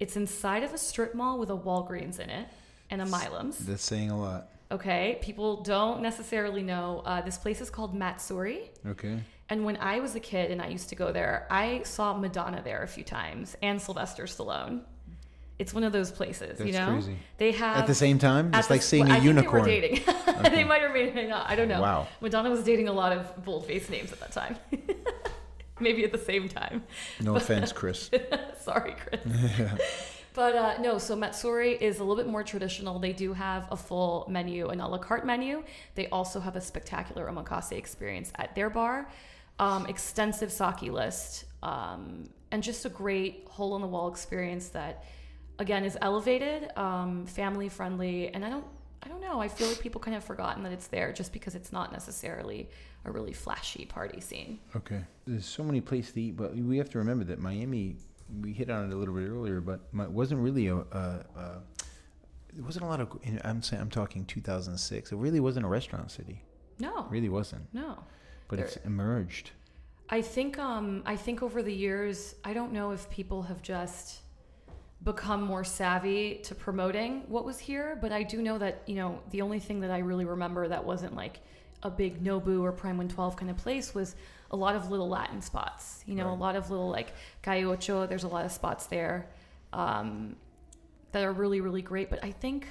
It's 0.00 0.16
inside 0.16 0.62
of 0.62 0.72
a 0.72 0.78
strip 0.78 1.14
mall 1.14 1.38
with 1.38 1.50
a 1.50 1.56
Walgreens 1.56 2.18
in 2.18 2.30
it 2.30 2.48
and 2.90 3.00
a 3.02 3.06
Milam's. 3.06 3.58
That's 3.58 3.82
saying 3.82 4.10
a 4.10 4.20
lot. 4.20 4.48
Okay, 4.70 5.18
people 5.22 5.62
don't 5.62 6.02
necessarily 6.02 6.62
know. 6.62 7.02
Uh, 7.04 7.22
this 7.22 7.38
place 7.38 7.60
is 7.60 7.70
called 7.70 7.94
Matsuri. 7.94 8.70
Okay. 8.86 9.18
And 9.48 9.64
when 9.64 9.78
I 9.78 10.00
was 10.00 10.14
a 10.14 10.20
kid 10.20 10.50
and 10.50 10.60
I 10.60 10.68
used 10.68 10.90
to 10.90 10.94
go 10.94 11.10
there, 11.10 11.46
I 11.50 11.82
saw 11.84 12.12
Madonna 12.12 12.60
there 12.62 12.82
a 12.82 12.88
few 12.88 13.04
times 13.04 13.56
and 13.62 13.80
Sylvester 13.80 14.24
Stallone. 14.24 14.82
It's 15.58 15.74
one 15.74 15.82
of 15.82 15.92
those 15.92 16.12
places, 16.12 16.60
you 16.60 16.72
know. 16.72 16.92
crazy. 16.92 17.16
They 17.38 17.52
have 17.52 17.78
At 17.78 17.86
the 17.88 17.94
same 17.94 18.18
time, 18.18 18.54
it's 18.54 18.70
like 18.70 18.82
seeing 18.82 19.10
a 19.10 19.14
I 19.14 19.16
unicorn. 19.18 19.64
They 19.64 19.80
were 19.80 19.88
dating. 19.88 20.14
they 20.52 20.62
might 20.62 20.82
or 20.82 20.90
may 20.90 21.26
not. 21.26 21.50
I 21.50 21.56
don't 21.56 21.66
know. 21.66 21.80
Wow. 21.80 22.06
Madonna 22.20 22.50
was 22.50 22.62
dating 22.62 22.86
a 22.86 22.92
lot 22.92 23.12
of 23.12 23.44
bold-faced 23.44 23.90
names 23.90 24.12
at 24.12 24.20
that 24.20 24.30
time. 24.32 24.56
Maybe 25.80 26.04
at 26.04 26.12
the 26.12 26.18
same 26.18 26.48
time. 26.48 26.84
No 27.20 27.36
offense, 27.36 27.72
Chris. 27.80 28.10
Sorry, 28.60 28.94
Chris. 28.94 29.20
But 30.34 30.54
uh, 30.54 30.80
no, 30.80 30.98
so 30.98 31.16
Matsuri 31.16 31.72
is 31.72 31.98
a 31.98 32.04
little 32.04 32.22
bit 32.22 32.30
more 32.30 32.44
traditional. 32.44 33.00
They 33.00 33.12
do 33.12 33.32
have 33.32 33.66
a 33.72 33.76
full 33.76 34.24
menu, 34.28 34.68
an 34.68 34.80
a 34.80 34.88
la 34.88 34.98
carte 34.98 35.26
menu. 35.26 35.64
They 35.96 36.06
also 36.10 36.38
have 36.38 36.54
a 36.54 36.60
spectacular 36.60 37.28
omakase 37.28 37.72
experience 37.72 38.32
at 38.36 38.54
their 38.54 38.70
bar, 38.70 39.10
um, 39.58 39.86
extensive 39.86 40.52
sake 40.52 40.82
list, 40.82 41.46
um, 41.64 42.28
and 42.52 42.62
just 42.62 42.84
a 42.84 42.88
great 42.88 43.48
hole 43.50 43.74
in 43.74 43.82
the 43.82 43.88
wall 43.88 44.08
experience 44.08 44.68
that, 44.68 45.04
again, 45.58 45.84
is 45.84 45.98
elevated, 46.00 46.70
um, 46.76 47.26
family 47.26 47.68
friendly, 47.68 48.28
and 48.32 48.44
I 48.44 48.50
don't. 48.50 48.64
I 49.02 49.08
don't 49.08 49.20
know. 49.20 49.40
I 49.40 49.48
feel 49.48 49.68
like 49.68 49.80
people 49.80 50.00
kind 50.00 50.16
of 50.16 50.24
forgotten 50.24 50.62
that 50.64 50.72
it's 50.72 50.88
there 50.88 51.12
just 51.12 51.32
because 51.32 51.54
it's 51.54 51.72
not 51.72 51.92
necessarily 51.92 52.68
a 53.04 53.10
really 53.12 53.32
flashy 53.32 53.84
party 53.86 54.20
scene. 54.20 54.58
Okay. 54.76 55.02
There's 55.26 55.46
so 55.46 55.62
many 55.62 55.80
places 55.80 56.12
to 56.14 56.20
eat, 56.20 56.36
but 56.36 56.54
we 56.56 56.78
have 56.78 56.90
to 56.90 56.98
remember 56.98 57.24
that 57.26 57.38
Miami. 57.38 57.96
We 58.42 58.52
hit 58.52 58.68
on 58.70 58.90
it 58.90 58.92
a 58.92 58.96
little 58.96 59.14
bit 59.14 59.28
earlier, 59.28 59.60
but 59.60 59.80
it 59.94 60.10
wasn't 60.10 60.40
really 60.42 60.66
a. 60.68 60.76
a, 60.76 61.24
a 61.36 61.62
it 62.56 62.62
wasn't 62.64 62.84
a 62.84 62.88
lot 62.88 63.00
of. 63.00 63.08
I'm 63.44 63.62
saying 63.62 63.80
I'm 63.82 63.90
talking 63.90 64.24
2006. 64.24 65.12
It 65.12 65.16
really 65.16 65.40
wasn't 65.40 65.64
a 65.64 65.68
restaurant 65.68 66.10
city. 66.10 66.42
No, 66.80 67.00
It 67.00 67.10
really 67.10 67.28
wasn't. 67.28 67.62
no. 67.72 67.98
But 68.48 68.56
There- 68.56 68.66
it's 68.66 68.76
emerged. 68.78 69.50
I 70.10 70.22
think 70.22 70.58
um, 70.58 71.02
I 71.04 71.16
think 71.16 71.42
over 71.42 71.62
the 71.62 71.72
years, 71.74 72.34
I 72.42 72.54
don't 72.54 72.72
know 72.72 72.92
if 72.92 73.08
people 73.10 73.42
have 73.42 73.60
just 73.62 74.20
become 75.02 75.42
more 75.42 75.62
savvy 75.64 76.40
to 76.44 76.54
promoting 76.54 77.22
what 77.28 77.44
was 77.44 77.58
here, 77.58 77.96
but 78.00 78.10
I 78.12 78.22
do 78.24 78.42
know 78.42 78.58
that 78.58 78.82
you 78.86 78.96
know 78.96 79.20
the 79.30 79.42
only 79.42 79.60
thing 79.60 79.80
that 79.80 79.90
I 79.90 79.98
really 79.98 80.24
remember 80.24 80.66
that 80.68 80.84
wasn't 80.84 81.14
like 81.14 81.40
a 81.82 81.90
big 81.90 82.22
Nobu 82.24 82.60
or 82.62 82.72
Prime 82.72 82.96
112 82.98 83.36
kind 83.36 83.50
of 83.50 83.56
place 83.56 83.94
was 83.94 84.16
a 84.50 84.56
lot 84.56 84.74
of 84.74 84.90
little 84.90 85.08
Latin 85.08 85.40
spots. 85.40 86.02
You 86.06 86.14
know, 86.16 86.24
Right. 86.24 86.32
a 86.32 86.34
lot 86.40 86.56
of 86.56 86.70
little 86.70 86.88
like 86.90 87.12
Calle 87.42 87.70
Ocho. 87.70 88.06
There's 88.06 88.24
a 88.24 88.28
lot 88.28 88.44
of 88.44 88.50
spots 88.50 88.86
there 88.86 89.28
um, 89.72 90.34
that 91.12 91.22
are 91.24 91.32
really 91.32 91.60
really 91.60 91.82
great. 91.82 92.10
But 92.10 92.24
I 92.24 92.32
think 92.32 92.66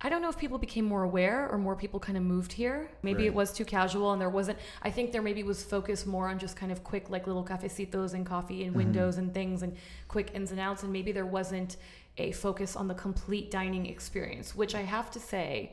I 0.00 0.08
don't 0.08 0.22
know 0.22 0.28
if 0.28 0.38
people 0.38 0.58
became 0.58 0.84
more 0.84 1.02
aware 1.02 1.48
or 1.50 1.58
more 1.58 1.74
people 1.74 1.98
kind 1.98 2.16
of 2.16 2.22
moved 2.22 2.52
here. 2.52 2.88
Maybe 3.02 3.26
it 3.26 3.34
was 3.34 3.52
too 3.52 3.64
casual 3.64 4.12
and 4.12 4.20
there 4.20 4.28
wasn't. 4.28 4.58
I 4.80 4.90
think 4.90 5.10
there 5.10 5.22
maybe 5.22 5.42
was 5.42 5.64
focus 5.64 6.06
more 6.06 6.28
on 6.28 6.38
just 6.38 6.54
kind 6.56 6.70
of 6.70 6.84
quick, 6.84 7.10
like 7.10 7.26
little 7.26 7.44
cafecitos 7.44 8.14
and 8.14 8.24
coffee 8.24 8.62
and 8.62 8.76
windows 8.76 9.18
and 9.18 9.34
things 9.34 9.62
and 9.62 9.76
quick 10.06 10.30
ins 10.34 10.52
and 10.52 10.60
outs. 10.60 10.84
And 10.84 10.92
maybe 10.92 11.10
there 11.10 11.26
wasn't 11.26 11.78
a 12.16 12.30
focus 12.30 12.76
on 12.76 12.86
the 12.86 12.94
complete 12.94 13.50
dining 13.50 13.86
experience, 13.86 14.54
which 14.54 14.76
I 14.76 14.82
have 14.82 15.10
to 15.12 15.18
say, 15.20 15.72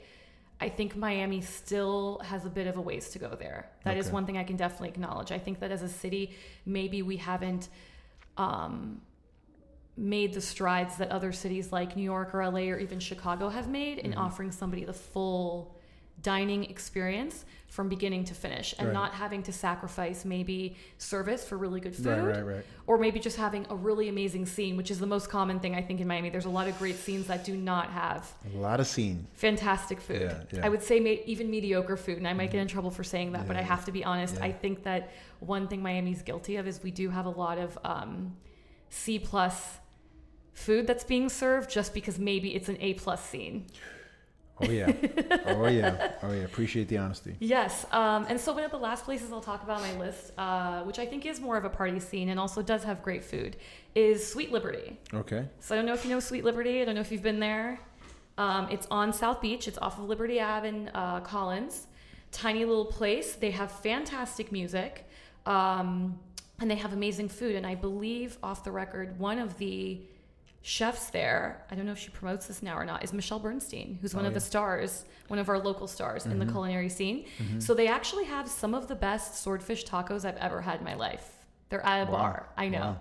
I 0.59 0.69
think 0.69 0.95
Miami 0.95 1.41
still 1.41 2.19
has 2.25 2.45
a 2.47 2.49
bit 2.49 2.65
of 2.65 2.77
a 2.77 2.81
ways 2.81 3.09
to 3.09 3.19
go 3.19 3.35
there. 3.35 3.69
That 3.83 3.95
is 3.97 4.07
Okay. 4.07 4.13
one 4.13 4.25
thing 4.25 4.37
I 4.39 4.43
can 4.43 4.55
definitely 4.55 4.89
acknowledge. 4.89 5.31
I 5.31 5.37
think 5.37 5.59
that 5.59 5.69
as 5.69 5.83
a 5.83 5.89
city, 5.89 6.35
maybe 6.65 7.03
we 7.03 7.17
haven't. 7.17 7.69
Um, 8.37 9.01
made 9.97 10.33
the 10.33 10.41
strides 10.41 10.97
that 10.97 11.09
other 11.09 11.31
cities 11.31 11.71
like 11.71 11.95
New 11.95 12.03
York 12.03 12.33
or 12.35 12.43
LA 12.43 12.69
or 12.69 12.77
even 12.79 12.99
Chicago 12.99 13.49
have 13.49 13.69
made 13.69 13.97
in 13.99 14.13
offering 14.13 14.51
somebody 14.51 14.83
the 14.83 14.93
full 14.93 15.73
dining 16.21 16.63
experience 16.65 17.45
from 17.67 17.89
beginning 17.89 18.23
to 18.23 18.33
finish 18.33 18.73
and 18.79 18.87
Right. 18.87 18.93
not 18.93 19.13
having 19.13 19.43
to 19.43 19.51
sacrifice 19.51 20.23
maybe 20.23 20.75
service 20.97 21.45
for 21.45 21.57
really 21.57 21.81
good 21.81 21.93
food 21.95 22.05
Right, 22.07 22.35
right, 22.37 22.45
right. 22.45 22.65
or 22.87 22.97
maybe 22.97 23.19
just 23.19 23.35
having 23.37 23.65
a 23.69 23.75
really 23.75 24.07
amazing 24.07 24.45
scene 24.45 24.77
which 24.77 24.89
is 24.91 24.99
the 24.99 25.05
most 25.07 25.29
common 25.29 25.59
thing 25.59 25.75
I 25.75 25.81
think 25.81 25.99
in 25.99 26.07
Miami 26.07 26.29
there's 26.29 26.45
a 26.45 26.49
lot 26.49 26.67
of 26.69 26.77
great 26.79 26.95
scenes 26.95 27.27
that 27.27 27.43
do 27.43 27.55
not 27.57 27.89
have 27.91 28.31
A 28.53 28.57
lot 28.57 28.79
of 28.79 28.87
scene. 28.87 29.27
fantastic 29.33 29.99
food. 29.99 30.21
Yeah, 30.21 30.43
yeah. 30.53 30.65
I 30.65 30.69
would 30.69 30.81
say 30.83 30.99
ma- 31.01 31.21
even 31.25 31.49
mediocre 31.51 31.97
food, 31.97 32.17
and 32.17 32.27
I 32.27 32.33
might 32.33 32.49
get 32.51 32.61
in 32.61 32.67
trouble 32.67 32.91
for 32.91 33.03
saying 33.03 33.33
that, 33.33 33.45
but 33.45 33.55
I 33.57 33.61
have 33.61 33.83
to 33.85 33.91
be 33.91 34.03
honest. 34.05 34.35
yeah. 34.35 34.45
I 34.45 34.51
think 34.53 34.83
that 34.83 35.11
one 35.39 35.67
thing 35.67 35.81
Miami's 35.83 36.21
guilty 36.21 36.55
of 36.55 36.67
is 36.67 36.81
we 36.81 36.91
do 36.91 37.09
have 37.09 37.25
a 37.25 37.29
lot 37.29 37.57
of 37.57 37.77
um, 37.83 38.37
C 38.89 39.19
plus 39.19 39.79
food 40.55 40.87
that's 40.87 41.03
being 41.03 41.29
served 41.29 41.69
just 41.69 41.93
because 41.93 42.17
maybe 42.17 42.55
it's 42.55 42.69
an 42.69 42.77
A 42.79 42.95
plus 42.95 43.23
scene. 43.23 43.67
Oh 44.61 44.71
yeah. 44.71 44.91
oh 45.47 45.67
yeah. 45.67 46.13
Oh 46.23 46.31
yeah. 46.31 46.43
Appreciate 46.43 46.87
the 46.87 46.97
honesty. 46.97 47.35
Yes, 47.39 47.85
um, 47.91 48.25
and 48.29 48.39
so 48.39 48.53
one 48.53 48.63
of 48.63 48.71
the 48.71 48.77
last 48.77 49.03
places 49.03 49.31
I'll 49.31 49.41
talk 49.41 49.63
about 49.63 49.81
on 49.81 49.83
my 49.83 49.99
list, 49.99 50.31
uh, 50.37 50.81
which 50.83 50.97
I 50.97 51.05
think 51.05 51.25
is 51.25 51.41
more 51.41 51.57
of 51.57 51.65
a 51.65 51.69
party 51.69 51.99
scene 51.99 52.29
and 52.29 52.39
also 52.39 52.61
does 52.61 52.83
have 52.85 53.03
great 53.03 53.23
food, 53.23 53.57
is 53.95 54.25
Sweet 54.25 54.53
Liberty. 54.53 54.97
Okay. 55.13 55.45
So 55.59 55.75
I 55.75 55.77
don't 55.77 55.85
know 55.85 55.93
if 55.93 56.05
you 56.05 56.11
know 56.11 56.21
Sweet 56.21 56.45
Liberty. 56.45 56.81
I 56.81 56.85
don't 56.85 56.95
know 56.95 57.01
if 57.01 57.11
you've 57.11 57.21
been 57.21 57.41
there. 57.41 57.79
Um, 58.37 58.67
it's 58.69 58.87
on 58.89 59.11
South 59.11 59.41
Beach. 59.41 59.67
It's 59.67 59.77
off 59.77 59.99
of 59.99 60.05
Liberty 60.05 60.39
Ave 60.39 60.67
in 60.67 60.89
uh, 60.93 61.19
Collins. 61.19 61.87
Tiny 62.31 62.63
little 62.63 62.85
place. 62.85 63.35
They 63.35 63.51
have 63.51 63.71
fantastic 63.71 64.53
music, 64.53 65.07
um, 65.45 66.17
and 66.59 66.71
they 66.71 66.75
have 66.75 66.93
amazing 66.93 67.27
food. 67.27 67.55
And 67.55 67.67
I 67.67 67.75
believe, 67.75 68.37
off 68.41 68.63
the 68.63 68.71
record, 68.71 69.19
one 69.19 69.39
of 69.39 69.57
the 69.57 70.01
chefs 70.67 71.11
there, 71.11 71.63
I 71.69 71.75
don't 71.75 71.85
know 71.85 71.91
if 71.91 71.99
she 71.99 72.09
promotes 72.09 72.47
this 72.47 72.63
now 72.63 72.75
or 72.75 72.85
not, 72.85 73.03
is 73.03 73.13
Michelle 73.13 73.37
Bernstein, 73.37 73.99
who's 74.01 74.15
one 74.15 74.25
Oh, 74.25 74.29
of 74.29 74.33
the 74.33 74.39
yeah. 74.39 74.41
Mm-hmm. 74.41 74.47
stars, 74.47 75.05
one 75.27 75.37
of 75.37 75.47
our 75.47 75.59
local 75.59 75.85
stars 75.87 76.25
in 76.25 76.39
the 76.39 76.45
culinary 76.47 76.89
scene. 76.89 77.25
So 77.59 77.75
they 77.75 77.87
actually 77.87 78.23
have 78.25 78.47
some 78.49 78.73
of 78.73 78.87
the 78.87 78.95
best 78.95 79.43
swordfish 79.43 79.85
tacos 79.85 80.25
I've 80.25 80.37
ever 80.37 80.61
had 80.61 80.79
in 80.79 80.83
my 80.85 80.95
life. 80.95 81.45
They're 81.69 81.85
at 81.85 82.07
a 82.07 82.11
Wow. 82.11 82.17
bar. 82.17 82.49
I 82.57 82.69
know. 82.69 82.79
Wow. 82.79 82.99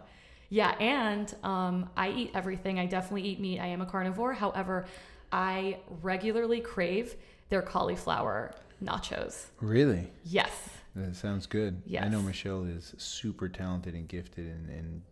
Yeah, 0.50 0.70
and 0.78 1.34
um, 1.42 1.88
I 1.96 2.10
eat 2.10 2.32
everything. 2.34 2.78
I 2.78 2.84
definitely 2.84 3.22
eat 3.30 3.40
meat. 3.40 3.60
I 3.60 3.66
am 3.68 3.80
a 3.80 3.86
carnivore. 3.86 4.34
However, 4.34 4.84
I 5.32 5.78
regularly 6.02 6.60
crave 6.60 7.14
their 7.48 7.62
cauliflower 7.62 8.54
nachos. 8.82 9.46
Really? 9.62 10.12
Yes. 10.24 10.52
That 10.94 11.16
sounds 11.16 11.46
good. 11.46 11.80
I 11.98 12.08
know 12.08 12.20
Michelle 12.20 12.64
is 12.64 12.94
super 12.98 13.48
talented 13.48 13.94
and 13.94 14.06
gifted 14.06 14.46
and, 14.46 14.68
and 14.68 15.02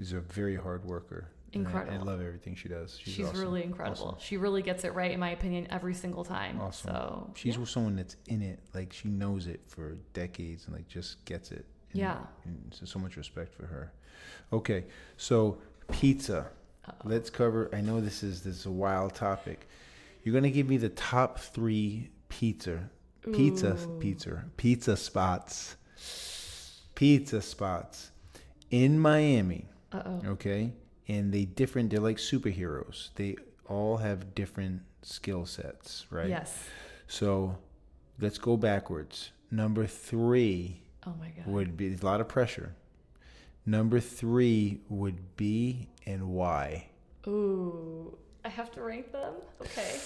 is 0.00 0.12
a 0.12 0.20
very 0.20 0.56
hard 0.56 0.84
worker. 0.84 1.28
And 1.54 1.68
I- 1.68 1.94
I, 1.94 1.96
love 1.98 2.20
everything 2.20 2.54
she 2.54 2.68
does. 2.68 2.98
She's, 2.98 3.14
She's, 3.14 3.26
awesome. 3.26 3.40
really 3.40 3.62
incredible. 3.62 4.06
Awesome. 4.08 4.18
She 4.20 4.36
really 4.36 4.62
gets 4.62 4.84
it 4.84 4.94
right, 4.94 5.10
in 5.10 5.20
my 5.20 5.30
opinion, 5.30 5.66
every 5.70 5.94
single 5.94 6.24
time. 6.24 6.60
Awesome. 6.60 6.90
So 6.90 7.30
She's 7.34 7.56
yeah. 7.56 7.64
someone 7.64 7.96
that's 7.96 8.16
in 8.26 8.40
it, 8.42 8.60
like 8.74 8.92
she 8.92 9.08
knows 9.08 9.46
it 9.46 9.60
for 9.68 9.96
decades 10.14 10.66
and 10.66 10.74
like 10.74 10.88
just 10.88 11.24
gets 11.24 11.50
it. 11.50 11.66
And, 11.92 12.00
Yeah. 12.00 12.18
And 12.44 12.72
so, 12.74 12.86
so 12.86 12.98
much 12.98 13.16
respect 13.16 13.54
for 13.54 13.66
her. 13.66 13.92
Okay, 14.52 14.84
so 15.16 15.58
pizza. 15.90 16.48
Let's 17.04 17.30
cover. 17.30 17.70
I 17.72 17.80
know 17.80 18.00
this 18.00 18.22
is 18.22 18.42
this 18.42 18.56
is 18.56 18.66
a 18.66 18.70
wild 18.70 19.14
topic. 19.14 19.68
You're 20.24 20.34
gonna 20.34 20.50
give 20.50 20.68
me 20.68 20.76
the 20.78 20.88
top 20.88 21.38
three 21.38 22.10
pizza, 22.28 22.90
pizza, 23.32 23.76
pizza, 24.00 24.44
pizza 24.56 24.96
spots, 24.96 25.76
pizza 26.94 27.40
spots 27.40 28.10
in 28.70 28.98
Miami. 28.98 29.66
Uh 29.92 30.02
oh. 30.06 30.22
Okay, 30.30 30.72
and 31.08 31.32
they 31.32 31.44
different. 31.44 31.90
They're 31.90 32.00
like 32.00 32.18
superheroes. 32.18 33.10
They 33.16 33.36
all 33.68 33.98
have 33.98 34.34
different 34.34 34.82
skill 35.02 35.46
sets, 35.46 36.06
right? 36.10 36.28
Yes. 36.28 36.66
So 37.06 37.56
let's 38.20 38.38
go 38.38 38.56
backwards. 38.56 39.32
Number 39.50 39.86
three 39.86 40.82
Oh 41.06 41.14
my 41.18 41.28
god. 41.28 41.46
would 41.46 41.76
be 41.76 41.94
a 41.94 42.04
lot 42.04 42.20
of 42.20 42.28
pressure. 42.28 42.74
Number 43.66 44.00
three 44.00 44.80
would 44.88 45.36
be 45.36 45.88
and 46.06 46.28
why. 46.28 46.86
Ooh. 47.26 48.16
I 48.44 48.48
have 48.48 48.72
to 48.72 48.82
rank 48.82 49.12
them. 49.12 49.34
Okay. 49.60 49.98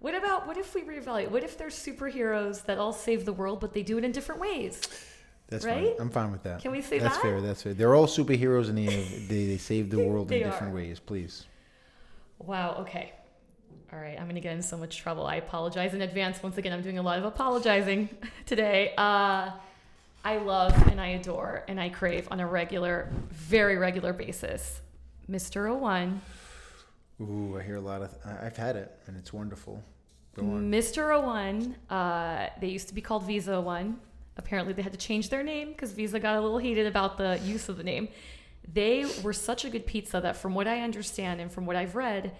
What 0.00 0.14
about 0.14 0.46
what 0.46 0.56
if 0.56 0.74
we 0.74 0.82
reevaluate? 0.82 1.30
What 1.30 1.44
if 1.44 1.58
they're 1.58 1.68
superheroes 1.68 2.64
that 2.64 2.78
all 2.78 2.92
save 2.92 3.24
the 3.24 3.32
world, 3.32 3.60
but 3.60 3.72
they 3.74 3.82
do 3.82 3.98
it 3.98 4.04
in 4.04 4.12
different 4.12 4.40
ways? 4.40 4.80
That's 5.54 5.64
Right? 5.64 5.86
fine. 5.88 6.00
I'm 6.00 6.10
fine 6.10 6.32
with 6.32 6.42
that. 6.42 6.60
Can 6.62 6.72
we 6.72 6.80
say 6.82 6.98
That's 6.98 7.14
that? 7.16 7.22
fair. 7.22 7.40
That's 7.40 7.62
fair. 7.62 7.74
They're 7.74 7.94
all 7.94 8.06
superheroes 8.06 8.68
and 8.68 8.76
they 8.78 8.86
they, 8.86 9.46
they 9.46 9.56
save 9.58 9.90
the 9.90 9.98
world 10.08 10.30
in 10.32 10.42
different 10.42 10.72
are. 10.72 10.76
ways. 10.76 10.98
Please. 11.00 11.46
Wow. 12.38 12.76
Okay. 12.80 13.12
All 13.92 13.98
right. 13.98 14.18
I'm 14.18 14.26
gonna 14.26 14.40
get 14.40 14.54
in 14.54 14.62
so 14.62 14.76
much 14.76 14.96
trouble. 14.96 15.26
I 15.26 15.36
apologize 15.36 15.94
in 15.94 16.02
advance. 16.02 16.42
Once 16.42 16.58
again, 16.58 16.72
I'm 16.72 16.82
doing 16.82 16.98
a 16.98 17.02
lot 17.02 17.18
of 17.18 17.24
apologizing 17.24 18.08
today. 18.46 18.92
Uh, 18.98 19.50
I 20.24 20.38
love 20.38 20.72
and 20.88 21.00
I 21.00 21.08
adore 21.08 21.64
and 21.68 21.78
I 21.80 21.90
crave 21.90 22.26
on 22.30 22.40
a 22.40 22.46
regular, 22.46 23.10
very 23.30 23.76
regular 23.76 24.12
basis, 24.12 24.80
Mr. 25.30 25.68
O1. 25.68 26.18
Ooh, 27.20 27.56
I 27.58 27.62
hear 27.62 27.76
a 27.76 27.80
lot 27.80 28.02
of. 28.02 28.12
I- 28.24 28.46
I've 28.46 28.56
had 28.56 28.74
it 28.76 28.90
and 29.06 29.16
it's 29.16 29.32
wonderful. 29.32 29.82
Go 30.34 30.42
on. 30.42 30.68
Mr. 30.70 31.10
O1, 31.14 31.74
uh, 31.88 32.48
they 32.60 32.66
used 32.68 32.88
to 32.88 32.94
be 32.94 33.00
called 33.00 33.22
Visa 33.24 33.52
O1. 33.52 33.94
Apparently, 34.36 34.72
they 34.72 34.82
had 34.82 34.92
to 34.92 34.98
change 34.98 35.28
their 35.30 35.42
name 35.42 35.68
because 35.68 35.92
Visa 35.92 36.18
got 36.18 36.36
a 36.36 36.40
little 36.40 36.58
heated 36.58 36.86
about 36.86 37.16
the 37.18 37.38
use 37.44 37.68
of 37.68 37.76
the 37.76 37.84
name. 37.84 38.08
They 38.72 39.06
were 39.22 39.32
such 39.32 39.64
a 39.64 39.70
good 39.70 39.86
pizza 39.86 40.20
that, 40.20 40.36
from 40.36 40.54
what 40.54 40.66
I 40.66 40.80
understand 40.80 41.40
and 41.40 41.52
from 41.52 41.66
what 41.66 41.76
I've 41.76 41.94
read, 41.94 42.34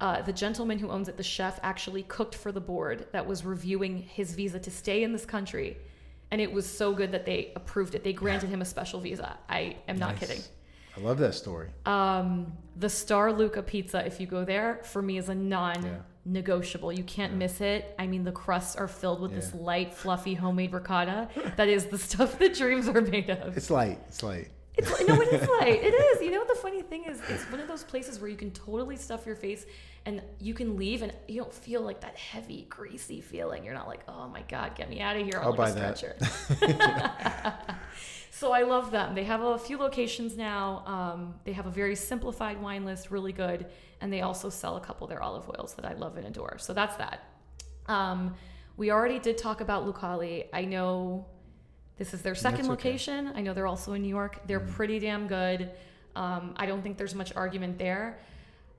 uh, 0.00 0.22
the 0.22 0.32
gentleman 0.32 0.78
who 0.78 0.90
owns 0.90 1.08
it, 1.08 1.16
the 1.16 1.22
chef, 1.22 1.58
actually 1.62 2.02
cooked 2.04 2.34
for 2.34 2.52
the 2.52 2.60
board 2.60 3.06
that 3.12 3.26
was 3.26 3.44
reviewing 3.44 3.98
his 3.98 4.34
visa 4.34 4.58
to 4.60 4.70
stay 4.70 5.02
in 5.02 5.12
this 5.12 5.24
country. 5.24 5.76
And 6.30 6.40
it 6.40 6.50
was 6.52 6.66
so 6.68 6.92
good 6.94 7.12
that 7.12 7.26
they 7.26 7.52
approved 7.56 7.94
it. 7.94 8.04
They 8.04 8.12
granted 8.12 8.48
him 8.50 8.62
a 8.62 8.64
special 8.64 9.00
visa. 9.00 9.36
I 9.48 9.76
am 9.88 9.98
not 9.98 10.12
Nice. 10.12 10.20
kidding. 10.20 10.42
I 10.96 11.00
love 11.00 11.18
that 11.18 11.34
story. 11.34 11.68
Um, 11.86 12.52
the 12.76 12.88
Star 12.88 13.32
Luca 13.32 13.62
pizza, 13.62 14.04
if 14.06 14.20
you 14.20 14.26
go 14.26 14.44
there, 14.44 14.80
for 14.82 15.00
me 15.02 15.18
is 15.18 15.28
a 15.28 15.34
non 15.34 15.82
Yeah. 15.82 15.98
Negotiable. 16.24 16.92
You 16.92 17.04
can't 17.04 17.32
Yeah. 17.32 17.38
miss 17.38 17.60
it. 17.60 17.94
I 17.98 18.06
mean, 18.06 18.24
the 18.24 18.32
crusts 18.32 18.76
are 18.76 18.88
filled 18.88 19.20
with 19.20 19.32
this 19.34 19.52
light, 19.54 19.92
fluffy 19.94 20.34
homemade 20.34 20.72
ricotta. 20.72 21.28
that 21.56 21.68
is 21.68 21.86
the 21.86 21.98
stuff 22.08 22.38
that 22.38 22.54
dreams 22.54 22.88
are 22.88 23.00
made 23.00 23.30
of. 23.30 23.56
It's 23.56 23.70
light. 23.70 23.98
It's 24.08 24.22
light. 24.22 24.48
It's 24.74 24.88
no, 25.06 25.20
it 25.20 25.28
is 25.32 25.48
light. 25.60 25.82
It 25.82 25.92
is. 25.94 26.22
You 26.22 26.30
know, 26.30 26.38
what 26.38 26.48
the 26.48 26.54
funny 26.54 26.80
thing 26.80 27.04
is, 27.04 27.20
it's 27.28 27.44
one 27.50 27.60
of 27.60 27.68
those 27.68 27.84
places 27.84 28.20
where 28.20 28.30
you 28.30 28.36
can 28.36 28.50
totally 28.52 28.96
stuff 28.96 29.26
your 29.26 29.36
face 29.36 29.66
and 30.06 30.22
you 30.40 30.54
can 30.54 30.76
leave 30.76 31.02
and 31.02 31.12
you 31.28 31.40
don't 31.42 31.52
feel 31.52 31.82
like 31.82 32.00
that 32.00 32.16
heavy, 32.16 32.66
greasy 32.70 33.20
feeling. 33.20 33.64
You're 33.64 33.74
not 33.74 33.86
like, 33.86 34.00
oh 34.08 34.28
my 34.28 34.42
God, 34.48 34.74
get 34.74 34.88
me 34.88 35.00
out 35.00 35.16
of 35.16 35.24
here. 35.26 35.40
I'll 35.42 35.50
on 35.50 35.56
buy 35.56 35.68
a 35.70 35.74
that. 35.74 35.98
stretcher. 35.98 36.16
so 38.30 38.52
I 38.52 38.62
love 38.62 38.90
them. 38.90 39.14
They 39.14 39.24
have 39.24 39.42
a 39.42 39.58
few 39.58 39.76
locations 39.78 40.36
now. 40.36 40.82
Um, 40.86 41.34
they 41.44 41.52
have 41.52 41.66
a 41.66 41.70
very 41.70 41.94
simplified 41.94 42.60
wine 42.60 42.84
list, 42.84 43.10
really 43.10 43.32
good. 43.32 43.66
And 44.02 44.12
they 44.12 44.20
also 44.20 44.50
sell 44.50 44.76
a 44.76 44.80
couple 44.80 45.04
of 45.06 45.10
their 45.10 45.22
olive 45.22 45.48
oils 45.48 45.74
that 45.74 45.84
I 45.86 45.94
love 45.94 46.16
and 46.16 46.26
adore. 46.26 46.58
So 46.58 46.74
that's 46.74 46.96
that. 46.96 47.22
Um, 47.86 48.34
we 48.76 48.90
already 48.90 49.20
did 49.20 49.38
talk 49.38 49.60
about 49.60 49.86
Lucali. 49.86 50.46
I 50.52 50.64
know 50.64 51.26
this 51.98 52.12
is 52.12 52.20
their 52.20 52.34
second 52.34 52.62
okay. 52.62 52.68
location. 52.70 53.32
I 53.36 53.40
know 53.42 53.54
they're 53.54 53.68
also 53.68 53.92
in 53.92 54.02
New 54.02 54.08
York. 54.08 54.40
They're 54.48 54.58
pretty 54.60 54.98
damn 54.98 55.28
good. 55.28 55.70
Um, 56.16 56.54
I 56.56 56.66
don't 56.66 56.82
think 56.82 56.98
there's 56.98 57.14
much 57.14 57.32
argument 57.36 57.78
there. 57.78 58.18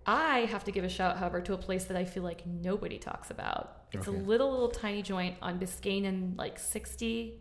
I 0.05 0.39
have 0.51 0.65
to 0.65 0.71
give 0.73 0.83
a 0.83 0.89
shout, 0.89 1.15
however, 1.17 1.39
to 1.39 1.53
a 1.53 1.57
place 1.57 1.85
that 1.85 1.95
I 1.95 2.03
feel 2.03 2.23
like 2.23 2.45
nobody 2.45 2.97
talks 2.99 3.31
about. 3.31 3.83
It's 3.93 4.09
Okay. 4.09 4.17
a 4.17 4.21
little, 4.21 4.51
little 4.51 4.67
tiny 4.69 5.01
joint 5.01 5.37
on 5.41 5.57
Biscayne 5.57 6.05
and 6.05 6.37
like 6.37 6.59
63rd, 6.59 7.37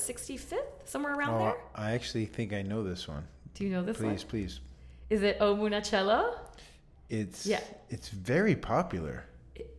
65th, 0.00 0.56
somewhere 0.84 1.14
around 1.14 1.34
Oh, 1.34 1.38
there. 1.38 1.56
I 1.76 1.92
actually 1.92 2.26
think 2.26 2.52
I 2.52 2.62
know 2.62 2.82
this 2.82 3.06
one. 3.06 3.24
Do 3.54 3.62
you 3.62 3.70
know 3.70 3.84
this 3.84 3.98
Please, 3.98 4.04
one? 4.06 4.16
please. 4.16 4.26
Please. 4.28 4.60
Is 5.10 5.22
it 5.22 5.36
O 5.40 5.54
Munaciello? 5.54 6.38
It's 7.12 7.46
Yeah. 7.46 7.60
It's 7.90 8.08
very 8.08 8.56
popular. 8.56 9.24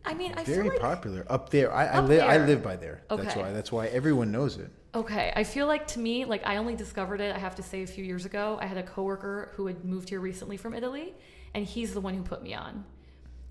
I 0.04 0.14
mean, 0.14 0.32
I 0.32 0.44
very 0.44 0.44
feel 0.44 0.72
like 0.72 0.80
Very 0.80 0.94
popular 0.94 1.26
up 1.28 1.50
there. 1.50 1.72
I, 1.72 1.86
I 1.86 1.98
Up 1.98 2.08
live. 2.08 2.22
I 2.22 2.36
live 2.38 2.62
by 2.62 2.76
there. 2.76 3.02
That's 3.08 3.34
why. 3.36 3.52
That's 3.52 3.72
why 3.72 3.86
everyone 3.88 4.30
knows 4.30 4.56
it. 4.56 4.70
Okay, 4.94 5.32
I 5.34 5.42
feel 5.42 5.66
like 5.66 5.88
to 5.88 5.98
me, 5.98 6.24
like 6.24 6.46
I 6.46 6.56
only 6.56 6.76
discovered 6.76 7.20
it, 7.20 7.34
I 7.34 7.38
have 7.38 7.56
to 7.56 7.62
say, 7.62 7.82
a 7.82 7.86
few 7.86 8.04
years 8.04 8.24
ago. 8.24 8.58
I 8.60 8.66
had 8.66 8.78
a 8.78 8.82
coworker 8.84 9.50
who 9.54 9.66
had 9.66 9.84
moved 9.84 10.10
here 10.10 10.20
recently 10.20 10.56
from 10.56 10.72
Italy, 10.72 11.14
and 11.54 11.66
he's 11.66 11.92
the 11.92 12.00
one 12.00 12.14
who 12.14 12.22
put 12.22 12.42
me 12.44 12.54
on. 12.54 12.84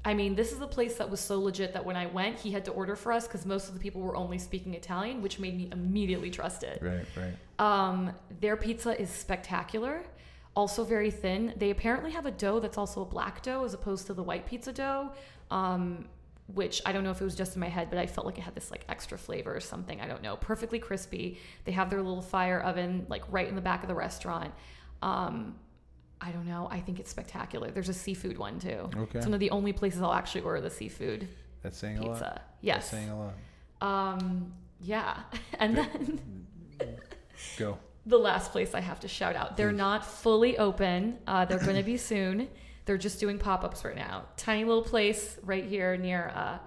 I 0.06 0.14
mean, 0.14 0.36
this 0.36 0.54
is 0.54 0.62
a 0.62 0.68
place 0.68 0.96
that 0.98 1.10
was 1.10 1.20
so 1.20 1.40
legit 1.40 1.74
that 1.74 1.84
when 1.84 1.98
I 1.98 2.06
went, 2.06 2.40
he 2.40 2.52
had 2.52 2.64
to 2.66 2.72
order 2.72 2.96
for 2.96 3.12
us 3.12 3.28
because 3.28 3.46
most 3.46 3.68
of 3.68 3.74
the 3.74 3.80
people 3.80 4.02
were 4.02 4.16
only 4.16 4.38
speaking 4.38 4.74
Italian, 4.74 5.22
which 5.22 5.40
made 5.40 5.58
me 5.58 5.70
immediately 5.72 6.30
trust 6.30 6.64
it. 6.64 6.82
Right. 6.82 7.06
Right. 7.18 7.36
Um, 7.60 8.14
their 8.40 8.56
pizza 8.56 9.00
is 9.02 9.10
spectacular, 9.10 10.04
also 10.56 10.84
very 10.84 11.12
thin. 11.12 11.54
They 11.58 11.70
apparently 11.72 12.12
have 12.12 12.26
a 12.26 12.32
dough 12.32 12.60
that's 12.60 12.78
also 12.78 13.02
a 13.02 13.06
black 13.06 13.42
dough 13.42 13.64
as 13.64 13.74
opposed 13.74 14.08
to 14.08 14.14
the 14.14 14.24
white 14.24 14.46
pizza 14.46 14.72
dough, 14.72 15.12
um, 15.52 16.08
which 16.48 16.82
I 16.86 16.92
don't 16.92 17.04
know 17.04 17.12
if 17.12 17.22
it 17.22 17.24
was 17.24 17.36
just 17.36 17.56
in 17.56 17.60
my 17.60 17.70
head, 17.70 17.90
but 17.90 17.98
I 17.98 18.06
felt 18.06 18.26
like 18.28 18.38
it 18.38 18.42
had 18.42 18.54
this 18.56 18.70
like 18.70 18.86
extra 18.90 19.18
flavor 19.18 19.56
or 19.56 19.60
something. 19.60 20.00
I 20.02 20.08
don't 20.08 20.22
know. 20.22 20.36
Perfectly 20.36 20.80
crispy. 20.80 21.40
They 21.66 21.72
have 21.72 21.90
their 21.90 22.02
little 22.02 22.22
fire 22.22 22.60
oven 22.60 23.06
like 23.10 23.24
right 23.32 23.48
in 23.48 23.56
the 23.56 23.62
back 23.62 23.82
of 23.82 23.88
the 23.88 23.96
restaurant. 23.96 24.54
Um, 25.02 25.56
I 26.22 26.32
don't 26.32 26.46
know. 26.48 26.68
I 26.72 26.80
think 26.80 27.00
it's 27.00 27.10
spectacular. 27.10 27.72
There's 27.72 27.90
a 27.90 27.94
seafood 27.94 28.38
one 28.38 28.60
too. 28.60 28.90
Okay. 28.96 29.18
It's 29.20 29.26
one 29.26 29.34
of 29.34 29.40
the 29.40 29.50
only 29.52 29.74
places 29.74 30.02
I'll 30.02 30.14
actually 30.14 30.42
order 30.42 30.62
the 30.62 30.70
seafood 30.70 31.28
That's 31.62 31.78
saying 31.78 31.98
a 31.98 32.06
lot. 32.06 32.12
pizza. 32.14 32.42
That's 32.64 32.88
saying 32.88 33.10
a 33.10 33.20
lot. 33.20 33.34
Um, 33.82 34.54
yeah. 34.82 35.18
And 35.60 35.78
then 35.78 36.22
Go. 37.58 37.78
The 38.06 38.18
last 38.18 38.52
place 38.52 38.74
I 38.74 38.82
have 38.82 39.00
to 39.02 39.08
shout 39.08 39.36
out. 39.36 39.56
They're 39.56 39.72
not 39.72 40.06
fully 40.06 40.58
open. 40.58 41.18
Uh, 41.26 41.46
they're 41.46 41.60
going 41.60 41.78
to 41.78 41.84
be 41.84 41.98
soon. 42.12 42.50
They're 42.86 42.98
just 42.98 43.20
doing 43.20 43.38
pop 43.38 43.64
ups 43.64 43.86
right 43.86 43.96
now. 43.96 44.26
Tiny 44.36 44.66
little 44.66 44.84
place 44.84 45.38
right 45.44 45.64
here 45.64 45.96
near, 45.96 46.32
uh, 46.36 46.58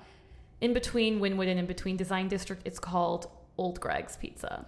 in 0.63 0.73
between 0.73 1.21
Wynwood 1.21 1.49
and 1.49 1.59
in 1.59 1.67
between 1.67 1.97
Design 1.99 2.29
District. 2.29 2.63
It's 2.65 2.79
called 2.79 3.29
Old 3.59 3.81
Greg's 3.81 4.17
Pizza. 4.17 4.67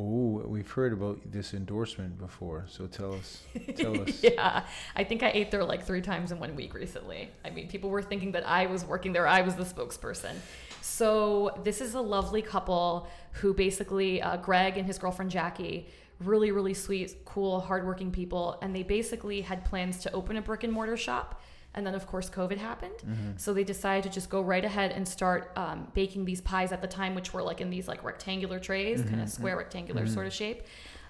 Oh, 0.00 0.42
we've 0.46 0.70
heard 0.70 0.94
about 0.94 1.20
this 1.30 1.52
endorsement 1.52 2.18
before. 2.18 2.64
So 2.68 2.86
tell 2.86 3.12
us. 3.14 3.42
Tell 3.76 4.00
us. 4.08 4.22
yeah, 4.22 4.64
I 4.96 5.04
think 5.04 5.22
I 5.22 5.30
ate 5.32 5.50
there 5.50 5.62
like 5.62 5.84
three 5.84 6.00
times 6.00 6.32
in 6.32 6.40
one 6.40 6.56
week 6.56 6.72
recently. 6.72 7.28
I 7.44 7.50
mean, 7.50 7.68
people 7.68 7.90
were 7.90 8.02
thinking 8.02 8.32
that 8.32 8.48
I 8.48 8.66
was 8.66 8.84
working 8.86 9.12
there, 9.12 9.26
I 9.26 9.42
was 9.42 9.54
the 9.54 9.64
spokesperson. 9.64 10.34
So, 10.82 11.58
this 11.62 11.80
is 11.80 11.94
a 11.94 12.00
lovely 12.00 12.42
couple 12.42 13.08
who 13.34 13.54
basically, 13.54 14.20
uh, 14.20 14.36
Greg 14.36 14.76
and 14.76 14.84
his 14.86 14.98
girlfriend 14.98 15.30
Jackie, 15.30 15.86
really, 16.18 16.50
really 16.50 16.74
sweet, 16.74 17.24
cool, 17.24 17.60
hardworking 17.60 18.10
people. 18.10 18.58
And 18.60 18.74
they 18.74 18.82
basically 18.82 19.40
had 19.42 19.64
plans 19.64 19.98
to 19.98 20.12
open 20.12 20.36
a 20.36 20.42
brick 20.42 20.64
and 20.64 20.72
mortar 20.72 20.96
shop. 20.96 21.40
And 21.74 21.86
then, 21.86 21.94
of 21.94 22.06
course, 22.06 22.28
COVID 22.28 22.58
happened. 22.58 22.96
So 23.38 23.54
they 23.54 23.64
decided 23.64 24.02
to 24.04 24.10
just 24.10 24.28
go 24.28 24.42
right 24.42 24.64
ahead 24.64 24.90
and 24.90 25.06
start 25.08 25.52
um, 25.56 25.86
baking 25.94 26.24
these 26.26 26.40
pies 26.40 26.70
at 26.72 26.82
the 26.82 26.88
time, 26.88 27.14
which 27.14 27.32
were 27.32 27.42
like 27.42 27.60
in 27.60 27.70
these 27.70 27.88
like 27.88 28.04
rectangular 28.04 28.58
trays, 28.58 29.00
kind 29.02 29.22
of 29.22 29.28
square 29.30 29.56
rectangular 29.56 30.06
sort 30.06 30.26
of 30.26 30.32
shape, 30.34 30.64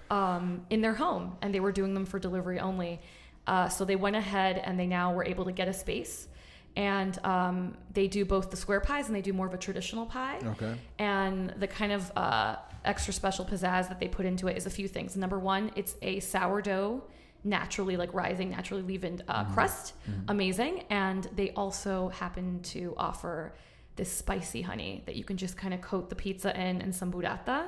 um, 0.09 0.65
in 0.69 0.81
their 0.81 0.93
home, 0.93 1.35
and 1.41 1.53
they 1.53 1.59
were 1.59 1.71
doing 1.73 1.93
them 1.93 2.05
for 2.05 2.17
delivery 2.19 2.59
only. 2.59 3.01
Uh, 3.45 3.67
so 3.67 3.83
they 3.83 3.97
went 3.97 4.15
ahead 4.15 4.57
and 4.63 4.79
they 4.79 4.87
now 4.87 5.11
were 5.13 5.25
able 5.25 5.43
to 5.43 5.51
get 5.51 5.67
a 5.67 5.73
space, 5.73 6.27
and 6.75 7.23
um, 7.23 7.77
they 7.93 8.07
do 8.07 8.25
both 8.25 8.49
the 8.49 8.57
square 8.57 8.79
pies 8.81 9.07
and 9.07 9.15
they 9.15 9.21
do 9.21 9.33
more 9.33 9.45
of 9.47 9.53
a 9.53 9.57
traditional 9.57 10.05
pie. 10.05 10.39
Okay. 10.45 10.73
And 10.99 11.49
the 11.57 11.67
kind 11.67 11.91
of 11.91 12.11
uh, 12.17 12.55
extra 12.85 13.13
special 13.13 13.45
pizzazz 13.45 13.87
that 13.89 13.99
they 13.99 14.07
put 14.07 14.25
into 14.25 14.47
it 14.47 14.57
is 14.57 14.65
a 14.65 14.69
few 14.69 14.87
things. 14.87 15.15
Number 15.15 15.39
one, 15.39 15.71
it's 15.75 15.95
a 16.01 16.19
sourdough, 16.19 17.03
naturally 17.43 17.97
like 17.97 18.13
rising, 18.13 18.49
naturally 18.49 18.83
leavened 18.83 19.23
uh, 19.27 19.43
crust, 19.45 19.93
amazing. 20.27 20.83
And 20.89 21.29
they 21.35 21.51
also 21.51 22.09
happen 22.09 22.61
to 22.63 22.93
offer 22.97 23.53
this 23.95 24.11
spicy 24.11 24.61
honey 24.63 25.03
that 25.05 25.15
you 25.15 25.23
can 25.23 25.37
just 25.37 25.55
kind 25.55 25.73
of 25.73 25.81
coat 25.81 26.09
the 26.09 26.15
pizza 26.15 26.59
in 26.59 26.81
and 26.81 26.93
some 26.95 27.11
burrata. 27.11 27.67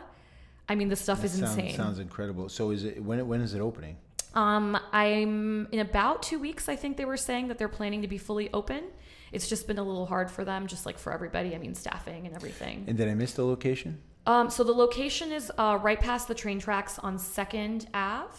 I 0.67 0.73
mean, 0.73 0.89
the 0.89 0.95
stuff 0.95 1.19
That 1.21 1.25
is 1.25 1.39
sounds, 1.39 1.57
insane. 1.57 1.75
sounds 1.75 1.99
incredible. 1.99 2.49
So 2.49 2.71
is 2.71 2.85
it 2.85 3.03
when? 3.03 3.27
When 3.27 3.41
is 3.41 3.53
it 3.53 3.61
opening? 3.61 3.97
Um, 4.35 4.77
I'm 4.91 5.67
in 5.71 5.79
about 5.79 6.21
two 6.23 6.39
weeks. 6.39 6.67
I 6.67 6.75
think 6.75 6.97
they 6.97 7.05
were 7.05 7.17
saying 7.17 7.47
that 7.47 7.57
they're 7.57 7.67
planning 7.69 8.01
to 8.01 8.07
be 8.07 8.17
fully 8.17 8.49
open. 8.53 8.83
It's 9.31 9.47
just 9.47 9.65
been 9.67 9.77
a 9.77 9.83
little 9.83 10.05
hard 10.05 10.29
for 10.29 10.43
them, 10.45 10.67
just 10.67 10.85
like 10.85 10.97
for 10.97 11.11
everybody. 11.13 11.55
I 11.55 11.57
mean, 11.57 11.73
staffing 11.75 12.25
and 12.27 12.35
everything. 12.35 12.83
And 12.87 12.97
did 12.97 13.07
I 13.07 13.13
miss 13.15 13.33
the 13.33 13.45
location? 13.45 14.01
Um, 14.27 14.49
so 14.49 14.63
the 14.63 14.71
location 14.73 15.31
is 15.31 15.51
uh, 15.57 15.77
right 15.81 15.99
past 15.99 16.27
the 16.27 16.33
train 16.35 16.59
tracks 16.59 16.99
on 16.99 17.17
Second 17.19 17.87
Ave. 17.93 18.33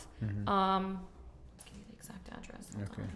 Um, 0.46 1.00
let's 1.54 1.64
give 1.64 1.76
you 1.76 1.84
the 1.88 1.96
exact 1.96 2.28
address. 2.28 2.68
Hold 2.74 2.88
Okay. 2.90 3.02
on. 3.02 3.12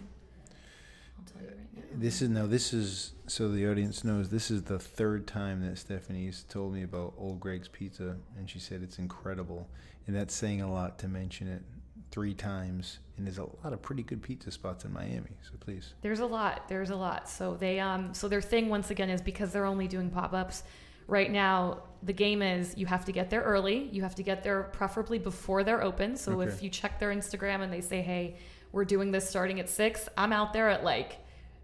I'll 1.19 1.25
tell 1.33 1.41
you 1.43 1.47
right 1.49 1.57
now. 1.75 1.81
This 1.99 2.21
is 2.21 2.29
no. 2.29 2.47
This 2.47 2.73
is 2.73 3.13
so 3.27 3.49
the 3.51 3.67
audience 3.69 4.03
knows. 4.03 4.29
This 4.29 4.49
is 4.49 4.63
the 4.63 4.79
third 4.79 5.27
time 5.27 5.61
that 5.67 5.77
Stephanie's 5.77 6.45
told 6.49 6.73
me 6.73 6.83
about 6.83 7.13
Old 7.17 7.39
Greg's 7.39 7.67
Pizza, 7.67 8.15
and 8.37 8.49
she 8.49 8.59
said 8.59 8.81
it's 8.81 8.97
incredible, 8.99 9.67
and 10.07 10.15
that's 10.15 10.33
saying 10.33 10.61
a 10.61 10.71
lot 10.71 10.97
to 10.99 11.07
mention 11.07 11.47
it 11.47 11.63
three 12.11 12.33
times. 12.33 12.99
And 13.17 13.25
there's 13.25 13.37
a 13.37 13.43
lot 13.63 13.71
of 13.73 13.81
pretty 13.81 14.03
good 14.03 14.21
pizza 14.21 14.51
spots 14.51 14.83
in 14.85 14.91
Miami. 14.93 15.31
So 15.43 15.51
please, 15.59 15.93
There's 16.01 16.19
a 16.19 16.25
lot. 16.25 16.67
There's 16.67 16.89
a 16.89 16.95
lot. 16.95 17.29
So 17.29 17.55
they 17.55 17.79
um 17.79 18.13
so 18.13 18.27
their 18.27 18.41
thing 18.41 18.69
once 18.69 18.89
again 18.89 19.09
is 19.09 19.21
because 19.21 19.51
they're 19.51 19.65
only 19.65 19.87
doing 19.87 20.09
pop-ups 20.09 20.63
right 21.07 21.31
now, 21.31 21.83
the 22.03 22.13
game 22.13 22.41
is 22.41 22.77
you 22.77 22.85
have 22.85 23.05
to 23.05 23.11
get 23.11 23.29
there 23.29 23.41
early. 23.41 23.89
You 23.91 24.01
have 24.03 24.15
to 24.15 24.23
get 24.23 24.43
there 24.43 24.63
preferably 24.63 25.19
before 25.19 25.63
they're 25.63 25.83
open. 25.83 26.15
So 26.15 26.39
Okay. 26.41 26.51
if 26.51 26.63
you 26.63 26.69
check 26.69 26.99
their 26.99 27.09
Instagram 27.13 27.61
and 27.61 27.71
they 27.71 27.81
say, 27.81 28.01
"Hey, 28.01 28.37
we're 28.71 28.85
doing 28.85 29.11
this 29.11 29.29
starting 29.29 29.59
at 29.59 29.69
6." 29.69 30.07
I'm 30.17 30.33
out 30.33 30.53
there 30.53 30.69
at 30.69 30.83
like 30.83 31.17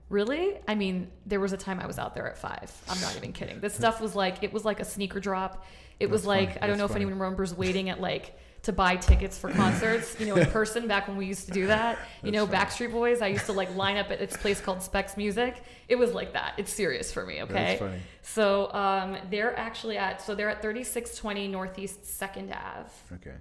Really? 0.09 0.57
I 0.69 0.75
mean, 0.75 1.09
there 1.25 1.41
was 1.41 1.51
a 1.51 1.57
time 1.57 1.81
I 1.81 1.85
was 1.85 1.99
out 1.99 2.15
there 2.15 2.29
at 2.29 2.37
five. 2.37 2.71
I'm 2.87 2.99
not 3.01 3.17
even 3.17 3.33
kidding. 3.33 3.59
This 3.59 3.73
stuff 3.81 3.99
was 3.99 4.15
like 4.15 4.41
it 4.41 4.53
was 4.53 4.63
like 4.63 4.79
a 4.79 4.85
sneaker 4.85 5.19
drop. 5.19 5.65
It 5.99 6.09
was 6.09 6.25
like 6.25 6.49
funny. 6.49 6.61
I 6.61 6.67
don't 6.67 6.77
That's 6.77 6.87
know 6.89 6.93
if 6.93 6.95
anyone 6.95 7.19
remembers 7.19 7.53
waiting 7.53 7.89
at 7.89 7.99
like 7.99 8.33
to 8.67 8.73
buy 8.73 8.97
tickets 8.97 9.37
for 9.37 9.49
concerts, 9.49 10.19
you 10.19 10.25
know, 10.25 10.35
in 10.35 10.45
person 10.51 10.87
back 10.87 11.07
when 11.07 11.15
we 11.15 11.25
used 11.25 11.45
to 11.45 11.53
do 11.53 11.67
that. 11.67 11.97
You 12.21 12.33
know, 12.33 12.45
That's 12.45 12.75
Backstreet 12.75 12.91
Boys. 12.91 13.21
I 13.21 13.27
used 13.27 13.45
to 13.45 13.53
like 13.53 13.73
line 13.77 13.95
up 13.95 14.11
at 14.11 14.19
this 14.19 14.35
place 14.35 14.59
called 14.59 14.83
Specs 14.83 15.15
Music. 15.15 15.63
It 15.87 15.95
was 15.95 16.13
like 16.13 16.33
that. 16.33 16.53
It's 16.57 16.71
serious 16.71 17.09
for 17.09 17.25
me. 17.25 17.41
Okay. 17.43 17.53
That's 17.53 17.79
funny. 17.79 17.99
So 18.23 18.71
um, 18.73 19.17
they're 19.31 19.57
actually 19.57 19.97
at 19.97 20.21
so 20.21 20.35
they're 20.35 20.49
at 20.49 20.61
3620 20.61 21.47
Northeast 21.47 22.05
Second 22.05 22.53
Ave. 22.53 22.89
Okay. 23.13 23.37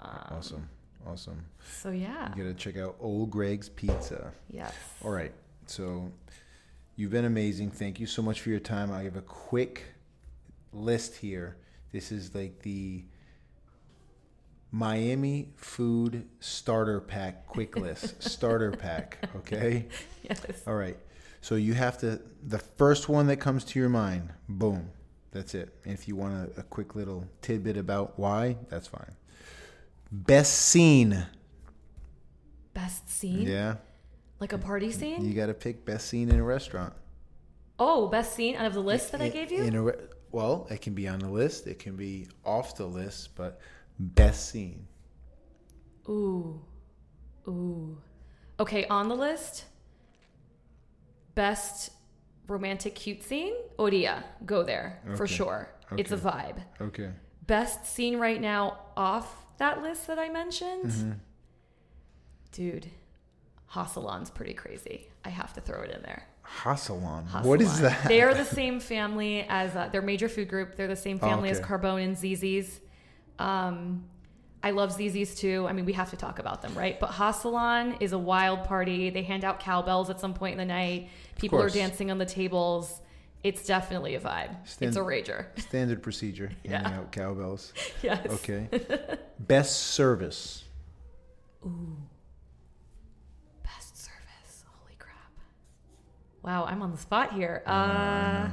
Um, 0.00 0.08
Awesome. 0.30 0.68
Awesome. 1.06 1.44
So 1.82 1.90
yeah. 1.90 2.32
You 2.34 2.44
gotta 2.44 2.54
check 2.54 2.78
out 2.78 2.96
Old 3.00 3.30
Greg's 3.30 3.68
Pizza. 3.68 4.32
Yes. 4.50 4.72
All 5.04 5.10
right. 5.10 5.32
So 5.66 6.10
you've 6.96 7.10
been 7.10 7.26
amazing. 7.26 7.70
Thank 7.70 8.00
you 8.00 8.06
so 8.06 8.22
much 8.22 8.40
for 8.40 8.48
your 8.48 8.60
time. 8.60 8.90
I 8.90 9.02
have 9.02 9.16
a 9.16 9.22
quick 9.22 9.84
list 10.72 11.14
here. 11.14 11.58
This 11.92 12.10
is 12.10 12.34
like 12.34 12.60
the 12.60 13.04
Miami 14.74 15.50
food 15.54 16.26
starter 16.40 17.00
pack 17.00 17.46
quick 17.46 17.76
list. 17.76 18.20
starter 18.28 18.72
pack. 18.72 19.18
Okay. 19.36 19.86
Yes. 20.24 20.40
All 20.66 20.74
right. 20.74 20.96
So 21.42 21.54
you 21.54 21.74
have 21.74 21.96
to 21.98 22.20
the 22.42 22.58
first 22.58 23.08
one 23.08 23.28
that 23.28 23.36
comes 23.36 23.62
to 23.66 23.78
your 23.78 23.88
mind. 23.88 24.32
Boom. 24.48 24.90
That's 25.30 25.54
it. 25.54 25.72
And 25.84 25.94
if 25.94 26.08
you 26.08 26.16
want 26.16 26.50
a, 26.56 26.60
a 26.60 26.62
quick 26.64 26.96
little 26.96 27.24
tidbit 27.40 27.76
about 27.76 28.18
why, 28.18 28.56
that's 28.68 28.88
fine. 28.88 29.12
Best 30.10 30.52
scene. 30.52 31.24
Best 32.72 33.08
scene. 33.08 33.42
Yeah. 33.42 33.76
Like 34.40 34.54
a 34.54 34.58
party 34.58 34.90
scene. 34.90 35.24
You 35.24 35.34
got 35.34 35.46
to 35.46 35.54
pick 35.54 35.84
best 35.84 36.08
scene 36.08 36.30
in 36.30 36.40
a 36.40 36.44
restaurant. 36.44 36.94
Oh, 37.78 38.08
best 38.08 38.34
scene 38.34 38.56
out 38.56 38.66
of 38.66 38.74
the 38.74 38.82
list 38.82 39.12
that 39.12 39.22
I 39.22 39.28
gave 39.28 39.52
you? 39.52 39.62
In 39.62 39.76
a 39.76 39.82
re- 39.82 39.94
well, 40.32 40.66
it 40.68 40.80
can 40.80 40.94
be 40.94 41.06
on 41.06 41.20
the 41.20 41.28
list. 41.28 41.68
It 41.68 41.78
can 41.78 41.94
be 41.94 42.26
off 42.44 42.76
the 42.76 42.86
list, 42.86 43.36
but 43.36 43.60
best 43.98 44.50
scene. 44.50 44.86
Ooh. 46.08 46.60
Ooh. 47.48 47.98
Okay, 48.60 48.86
on 48.86 49.08
the 49.08 49.14
list. 49.16 49.64
Best 51.34 51.90
romantic 52.46 52.94
cute 52.94 53.22
scene? 53.22 53.54
Odia. 53.78 54.22
Go 54.44 54.62
there 54.62 55.00
for 55.16 55.24
Okay. 55.24 55.34
sure. 55.34 55.68
It's 55.96 56.12
a 56.12 56.16
vibe. 56.16 56.62
Okay. 56.80 57.10
Best 57.46 57.86
scene 57.86 58.18
right 58.18 58.40
now 58.40 58.78
off 58.96 59.46
that 59.58 59.82
list 59.82 60.06
that 60.06 60.18
I 60.18 60.28
mentioned? 60.28 60.86
Mm-hmm. 60.86 61.12
Dude, 62.52 62.86
HaSalon's 63.72 64.30
pretty 64.30 64.54
crazy. 64.54 65.08
I 65.24 65.28
have 65.30 65.52
to 65.54 65.60
throw 65.60 65.82
it 65.82 65.90
in 65.90 66.02
there. 66.02 66.24
HaSalon. 66.62 67.44
What 67.44 67.60
is 67.60 67.80
that? 67.80 68.06
They 68.08 68.22
are 68.22 68.34
the 68.34 68.44
same 68.60 68.78
family 68.78 69.44
as 69.48 69.74
uh, 69.74 69.88
their 69.88 70.02
major 70.02 70.28
food 70.28 70.48
group. 70.48 70.76
They're 70.76 70.86
the 70.88 70.94
same 70.96 71.18
family 71.18 71.48
as 71.50 71.58
Oh, 71.58 71.62
okay. 71.62 71.72
Carbone 71.74 72.04
and 72.04 72.16
ZZ's. 72.16 72.80
Um, 73.38 74.04
I 74.62 74.70
love 74.70 74.92
ZZ's 74.92 75.34
too. 75.34 75.66
I 75.68 75.72
mean, 75.72 75.84
we 75.84 75.92
have 75.92 76.10
to 76.10 76.16
talk 76.16 76.38
about 76.38 76.62
them, 76.62 76.74
right? 76.74 76.98
But 76.98 77.10
HaSalon 77.10 77.96
is 78.00 78.12
a 78.12 78.18
wild 78.18 78.64
party. 78.64 79.10
They 79.10 79.22
hand 79.22 79.44
out 79.44 79.60
cowbells 79.60 80.08
at 80.08 80.18
some 80.20 80.32
point 80.32 80.52
in 80.52 80.58
the 80.58 80.64
night. 80.72 81.08
People 81.38 81.58
are 81.58 81.62
course. 81.62 81.74
dancing 81.74 82.10
on 82.10 82.16
the 82.18 82.24
tables. 82.24 83.00
It's 83.42 83.66
definitely 83.66 84.14
a 84.14 84.20
vibe. 84.20 84.56
It's 84.80 84.96
a 84.96 85.00
rager. 85.00 85.46
Standard 85.60 86.02
procedure. 86.02 86.50
Handing 86.64 86.92
Yeah. 86.92 86.98
out 86.98 87.12
cowbells. 87.12 87.74
yes. 88.02 88.26
Okay. 88.26 88.68
best 89.38 89.76
service. 89.88 90.64
Ooh. 91.66 91.96
Best 93.62 93.98
service. 94.02 94.64
Holy 94.80 94.94
crap. 94.98 95.14
Wow, 96.42 96.64
I'm 96.64 96.80
on 96.80 96.90
the 96.90 96.96
spot 96.96 97.34
here. 97.34 97.62
Uh, 97.66 98.48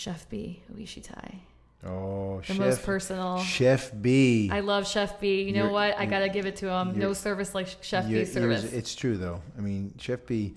Chef 0.00 0.26
Bee, 0.30 0.62
Uishitai. 0.74 1.40
Oh, 1.84 2.38
The 2.38 2.44
chef. 2.46 2.58
most 2.58 2.82
personal. 2.84 3.38
Chef 3.40 3.92
Bee. 4.00 4.48
I 4.50 4.60
love 4.60 4.88
Chef 4.88 5.20
Bee. 5.20 5.42
You 5.42 5.52
know 5.52 5.64
You're- 5.64 5.72
what? 5.74 5.98
I 5.98 6.06
gotta 6.06 6.30
give 6.30 6.46
it 6.46 6.56
to 6.56 6.70
him. 6.70 6.98
No 6.98 7.12
service 7.12 7.54
like 7.54 7.68
Chef 7.82 8.08
Bee 8.08 8.24
service. 8.24 8.64
It's 8.72 8.94
true 8.94 9.18
though. 9.18 9.42
I 9.58 9.60
mean, 9.60 9.92
Chef 9.98 10.24
Bee, 10.24 10.54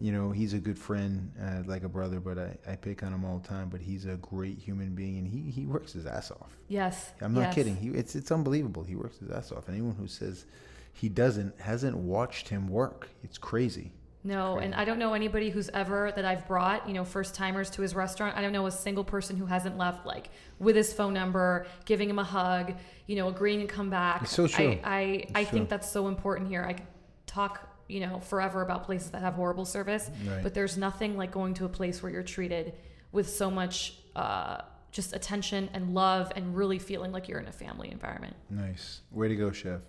you 0.00 0.12
know, 0.12 0.30
he's 0.30 0.54
a 0.54 0.58
good 0.58 0.78
friend, 0.78 1.30
uh, 1.38 1.62
like 1.66 1.84
a 1.84 1.90
brother, 1.90 2.20
but 2.20 2.38
I, 2.38 2.56
I 2.66 2.76
pick 2.76 3.02
on 3.02 3.12
him 3.12 3.22
all 3.26 3.36
the 3.38 3.46
time. 3.46 3.68
But 3.68 3.82
he's 3.82 4.06
a 4.06 4.16
great 4.16 4.58
human 4.58 4.94
being, 4.94 5.18
and 5.18 5.28
he, 5.28 5.50
he 5.50 5.66
works 5.66 5.92
his 5.92 6.06
ass 6.06 6.30
off. 6.30 6.56
yes. 6.68 7.12
I'm 7.20 7.34
not 7.34 7.40
yes. 7.48 7.54
kidding. 7.54 7.76
He, 7.76 7.88
it's 7.90 8.14
it's 8.14 8.32
unbelievable. 8.32 8.82
He 8.82 8.96
works 8.96 9.18
his 9.18 9.30
ass 9.30 9.52
off. 9.52 9.68
Anyone 9.68 9.94
who 9.96 10.06
says 10.08 10.46
he 10.94 11.10
doesn't 11.10 11.60
hasn't 11.60 11.98
watched 11.98 12.48
him 12.48 12.66
work. 12.66 13.10
It's 13.22 13.36
crazy. 13.36 13.92
No, 14.26 14.58
and 14.58 14.74
I 14.74 14.84
don't 14.84 14.98
know 14.98 15.14
anybody 15.14 15.50
who's 15.50 15.68
ever 15.68 16.12
that 16.16 16.24
I've 16.24 16.48
brought, 16.48 16.88
you 16.88 16.94
know, 16.94 17.04
first 17.04 17.34
timers 17.36 17.70
to 17.70 17.82
his 17.82 17.94
restaurant. 17.94 18.36
I 18.36 18.42
don't 18.42 18.50
know 18.52 18.66
a 18.66 18.72
single 18.72 19.04
person 19.04 19.36
who 19.36 19.46
hasn't 19.46 19.78
left 19.78 20.04
like 20.04 20.30
with 20.58 20.74
his 20.74 20.92
phone 20.92 21.14
number, 21.14 21.66
giving 21.84 22.10
him 22.10 22.18
a 22.18 22.24
hug, 22.24 22.74
you 23.06 23.14
know, 23.14 23.28
agreeing 23.28 23.60
to 23.60 23.66
come 23.68 23.88
back. 23.88 24.22
It's 24.22 24.32
so 24.32 24.48
true. 24.48 24.78
I 24.82 25.24
I, 25.34 25.40
I 25.40 25.44
think 25.44 25.68
that's 25.68 25.88
so 25.88 26.08
important 26.08 26.48
here. 26.48 26.64
I 26.64 26.72
could 26.72 26.86
talk, 27.26 27.68
you 27.86 28.00
know, 28.00 28.18
forever 28.18 28.62
about 28.62 28.82
places 28.82 29.10
that 29.10 29.22
have 29.22 29.34
horrible 29.34 29.64
service, 29.64 30.10
Right. 30.26 30.42
but 30.42 30.54
there's 30.54 30.76
nothing 30.76 31.16
like 31.16 31.30
going 31.30 31.54
to 31.54 31.64
a 31.64 31.68
place 31.68 32.02
where 32.02 32.10
you're 32.10 32.24
treated 32.24 32.74
with 33.12 33.28
so 33.30 33.48
much 33.48 33.98
uh, 34.16 34.62
just 34.90 35.14
attention 35.14 35.70
and 35.72 35.94
love 35.94 36.32
and 36.34 36.56
really 36.56 36.80
feeling 36.80 37.12
like 37.12 37.28
you're 37.28 37.38
in 37.38 37.46
a 37.46 37.52
family 37.52 37.92
environment. 37.92 38.34
Nice. 38.50 39.02
Way 39.12 39.28
to 39.28 39.36
go, 39.36 39.52
chef. 39.52 39.82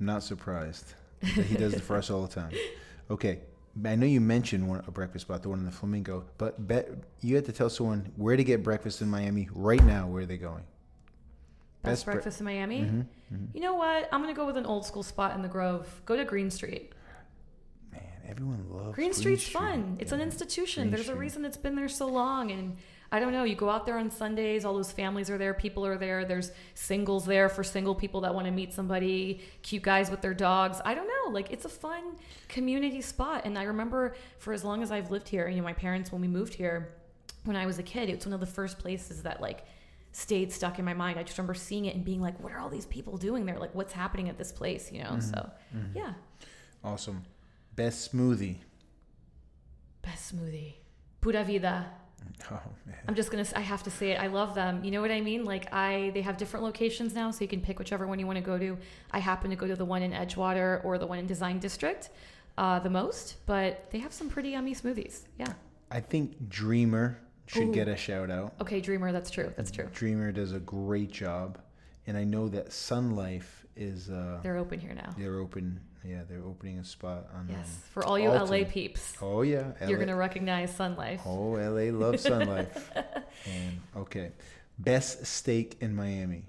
Not 0.00 0.22
surprised. 0.22 0.94
that 1.20 1.44
he 1.44 1.56
does 1.56 1.74
it 1.74 1.80
for 1.82 1.96
us 1.96 2.08
all 2.10 2.22
the 2.22 2.32
time. 2.34 2.52
Okay. 3.08 3.38
I 3.84 3.94
know 3.94 4.06
you 4.06 4.20
mentioned 4.20 4.68
one, 4.68 4.82
a 4.86 4.90
breakfast 4.90 5.26
spot, 5.26 5.42
the 5.42 5.48
one 5.50 5.58
in 5.58 5.64
the 5.66 5.70
Flamingo, 5.70 6.24
but 6.38 6.66
bet 6.66 6.88
you 7.20 7.34
had 7.36 7.44
to 7.46 7.52
tell 7.52 7.68
someone 7.68 8.10
where 8.16 8.36
to 8.36 8.44
get 8.44 8.62
breakfast 8.62 9.02
in 9.02 9.10
Miami 9.10 9.48
right 9.52 9.82
now. 9.84 10.06
Where 10.06 10.22
are 10.22 10.26
they 10.26 10.38
going? 10.38 10.62
Best, 11.82 11.92
Best 11.92 12.04
bre- 12.06 12.10
breakfast 12.12 12.40
in 12.40 12.46
Miami. 12.46 12.80
Mm-hmm. 12.82 13.36
You 13.54 13.60
know 13.60 13.74
what? 13.74 14.08
I'm 14.12 14.20
gonna 14.22 14.34
go 14.34 14.46
with 14.46 14.56
an 14.56 14.66
old 14.66 14.86
school 14.86 15.02
spot 15.02 15.34
in 15.36 15.42
the 15.42 15.48
Grove. 15.48 16.00
Go 16.06 16.16
to 16.16 16.24
Green 16.24 16.50
Street. 16.50 16.92
Man, 17.92 18.02
everyone 18.28 18.64
loves 18.70 18.94
Green 18.94 19.12
Street's 19.12 19.42
Street. 19.42 19.52
fun. 19.60 19.96
It's 20.00 20.12
an 20.12 20.20
institution. 20.20 20.84
Green 20.84 20.90
There's 20.92 21.02
Street. 21.06 21.16
a 21.16 21.18
reason 21.20 21.44
it's 21.44 21.56
been 21.56 21.76
there 21.76 21.88
so 21.88 22.06
long. 22.06 22.50
And 22.50 22.76
I 23.12 23.20
don't 23.20 23.32
know, 23.32 23.44
you 23.44 23.54
go 23.54 23.70
out 23.70 23.86
there 23.86 23.98
on 23.98 24.10
Sundays, 24.10 24.64
all 24.64 24.74
those 24.74 24.90
families 24.90 25.30
are 25.30 25.38
there, 25.38 25.54
people 25.54 25.86
are 25.86 25.96
there. 25.96 26.24
There's 26.24 26.50
singles 26.74 27.24
there 27.24 27.48
for 27.48 27.62
single 27.62 27.94
people 27.94 28.20
that 28.22 28.34
want 28.34 28.46
to 28.46 28.50
meet 28.50 28.72
somebody, 28.72 29.42
cute 29.62 29.82
guys 29.82 30.10
with 30.10 30.20
their 30.20 30.34
dogs. 30.34 30.80
I 30.84 30.94
don't 30.94 31.06
know. 31.06 31.32
Like, 31.32 31.52
it's 31.52 31.64
a 31.64 31.68
fun 31.68 32.16
community 32.48 33.00
spot. 33.00 33.42
And 33.44 33.56
I 33.56 33.62
remember 33.64 34.16
for 34.38 34.52
as 34.52 34.64
long 34.64 34.82
as 34.82 34.90
I've 34.90 35.10
lived 35.10 35.28
here, 35.28 35.48
you 35.48 35.56
know, 35.56 35.62
my 35.62 35.72
parents, 35.72 36.10
when 36.10 36.20
we 36.20 36.28
moved 36.28 36.54
here, 36.54 36.94
when 37.44 37.56
I 37.56 37.64
was 37.64 37.78
a 37.78 37.82
kid, 37.82 38.08
it's 38.08 38.26
one 38.26 38.32
of 38.32 38.40
the 38.40 38.46
first 38.46 38.78
places 38.78 39.22
that, 39.22 39.40
like, 39.40 39.64
stayed 40.10 40.52
stuck 40.52 40.78
in 40.78 40.84
my 40.84 40.94
mind. 40.94 41.18
I 41.18 41.22
just 41.22 41.38
remember 41.38 41.54
seeing 41.54 41.84
it 41.84 41.94
and 41.94 42.04
being 42.04 42.20
like, 42.20 42.42
what 42.42 42.52
are 42.52 42.58
all 42.58 42.70
these 42.70 42.86
people 42.86 43.16
doing 43.16 43.46
there? 43.46 43.58
Like, 43.58 43.74
what's 43.74 43.92
happening 43.92 44.28
at 44.28 44.36
this 44.36 44.50
place, 44.50 44.90
you 44.90 45.02
know? 45.02 45.10
Mm-hmm. 45.10 45.30
So, 45.30 45.50
yeah. 45.94 46.14
Awesome. 46.82 47.24
Best 47.76 48.12
smoothie. 48.12 48.56
Best 50.02 50.34
smoothie. 50.34 50.74
Pura 51.20 51.44
vida. 51.44 51.86
Oh 52.50 52.60
man. 52.86 52.96
I'm 53.08 53.14
just 53.16 53.30
gonna. 53.32 53.44
I 53.56 53.60
have 53.60 53.82
to 53.84 53.90
say 53.90 54.12
it. 54.12 54.20
I 54.20 54.28
love 54.28 54.54
them. 54.54 54.84
You 54.84 54.90
know 54.92 55.00
what 55.00 55.10
I 55.10 55.20
mean? 55.20 55.44
Like 55.44 55.72
I, 55.72 56.10
they 56.14 56.20
have 56.22 56.36
different 56.36 56.64
locations 56.64 57.12
now, 57.14 57.30
so 57.32 57.40
you 57.42 57.48
can 57.48 57.60
pick 57.60 57.78
whichever 57.78 58.06
one 58.06 58.18
you 58.20 58.26
want 58.26 58.36
to 58.36 58.44
go 58.44 58.56
to. 58.58 58.76
I 59.10 59.18
happen 59.18 59.50
to 59.50 59.56
go 59.56 59.66
to 59.66 59.74
the 59.74 59.84
one 59.84 60.02
in 60.02 60.12
Edgewater 60.12 60.84
or 60.84 60.96
the 60.98 61.06
one 61.06 61.18
in 61.18 61.26
Design 61.26 61.58
District, 61.58 62.10
uh, 62.56 62.78
the 62.78 62.90
most. 62.90 63.36
But 63.46 63.90
they 63.90 63.98
have 63.98 64.12
some 64.12 64.28
pretty 64.28 64.50
yummy 64.50 64.74
smoothies. 64.76 65.22
Yeah. 65.38 65.54
I 65.90 66.00
think 66.00 66.48
Dreamer 66.48 67.18
should 67.46 67.68
Ooh. 67.68 67.72
get 67.72 67.88
a 67.88 67.96
shout 67.96 68.30
out. 68.30 68.54
Okay, 68.60 68.80
Dreamer. 68.80 69.10
That's 69.10 69.30
true. 69.30 69.52
That's 69.56 69.70
true. 69.72 69.88
Dreamer 69.92 70.30
does 70.30 70.52
a 70.52 70.60
great 70.60 71.10
job, 71.10 71.58
and 72.06 72.16
I 72.16 72.22
know 72.24 72.48
that 72.48 72.72
Sun 72.72 73.16
Life 73.16 73.66
is. 73.76 74.08
Uh, 74.10 74.38
They're 74.42 74.58
open 74.58 74.78
here 74.78 74.94
now. 74.94 75.14
they're 75.18 75.38
open. 75.40 75.80
Yeah, 76.06 76.22
they're 76.28 76.44
opening 76.44 76.78
a 76.78 76.84
spot 76.84 77.28
on. 77.34 77.48
Yes, 77.50 77.58
um, 77.66 77.66
for 77.92 78.04
all 78.04 78.18
you 78.18 78.30
Alton. 78.30 78.60
LA 78.60 78.64
peeps, 78.68 79.16
Oh 79.20 79.42
yeah, 79.42 79.72
you're 79.88 79.98
gonna 79.98 80.14
recognize 80.16 80.74
Sun 80.74 80.96
Life. 80.96 81.22
Oh, 81.26 81.52
LA 81.52 81.90
loves 81.90 82.22
Sun 82.22 82.46
Life. 82.56 82.92
and 83.46 83.80
okay, 83.96 84.30
best 84.78 85.26
steak 85.26 85.76
in 85.80 85.96
Miami. 85.96 86.44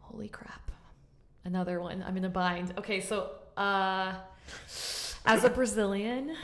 Holy 0.00 0.28
crap. 0.28 0.70
Another 1.44 1.80
one. 1.80 2.04
I'm 2.06 2.16
in 2.16 2.24
a 2.24 2.28
bind. 2.28 2.72
Okay, 2.78 3.00
so 3.00 3.30
uh 3.56 4.14
as 5.26 5.44
a 5.44 5.50
Brazilian, 5.50 6.36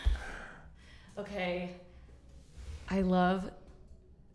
okay, 1.18 1.70
I 2.90 3.02
love 3.02 3.50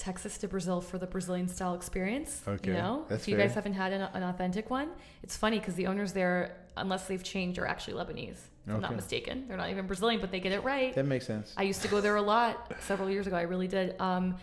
Texas 0.02 0.36
de 0.40 0.48
Brazil 0.48 0.82
for 0.82 0.98
the 0.98 1.06
Brazilian 1.06 1.48
style 1.48 1.76
experience. 1.76 2.42
Okay, 2.48 2.72
You 2.72 2.74
know, 2.74 3.06
that's 3.08 3.22
if 3.22 3.28
you 3.28 3.38
fair. 3.38 3.46
guys 3.46 3.54
haven't 3.54 3.74
had 3.74 3.94
an, 3.94 4.02
an 4.02 4.24
authentic 4.24 4.72
one, 4.72 4.90
it's 5.22 5.38
funny 5.38 5.60
because 5.60 5.76
the 5.76 5.86
owners 5.86 6.12
there, 6.12 6.58
unless 6.76 7.06
they've 7.08 7.22
changed, 7.24 7.60
are 7.60 7.68
actually 7.68 7.94
Lebanese. 7.94 8.40
If 8.66 8.74
I'm 8.74 8.82
not 8.82 8.96
mistaken. 8.96 9.48
They're 9.48 9.58
not 9.58 9.70
even 9.70 9.86
Brazilian, 9.86 10.20
but 10.20 10.32
they 10.32 10.40
get 10.40 10.54
it 10.54 10.64
right. 10.64 10.94
That 10.96 11.06
makes 11.06 11.28
sense. 11.28 11.54
I 11.56 11.64
used 11.64 11.84
to 11.84 11.88
go 11.88 12.02
there 12.02 12.16
a 12.16 12.22
lot 12.22 12.74
several 12.80 13.12
years 13.12 13.28
ago. 13.28 13.36
I 13.36 13.44
really 13.44 13.68
did. 13.68 14.00
Um, 14.02 14.38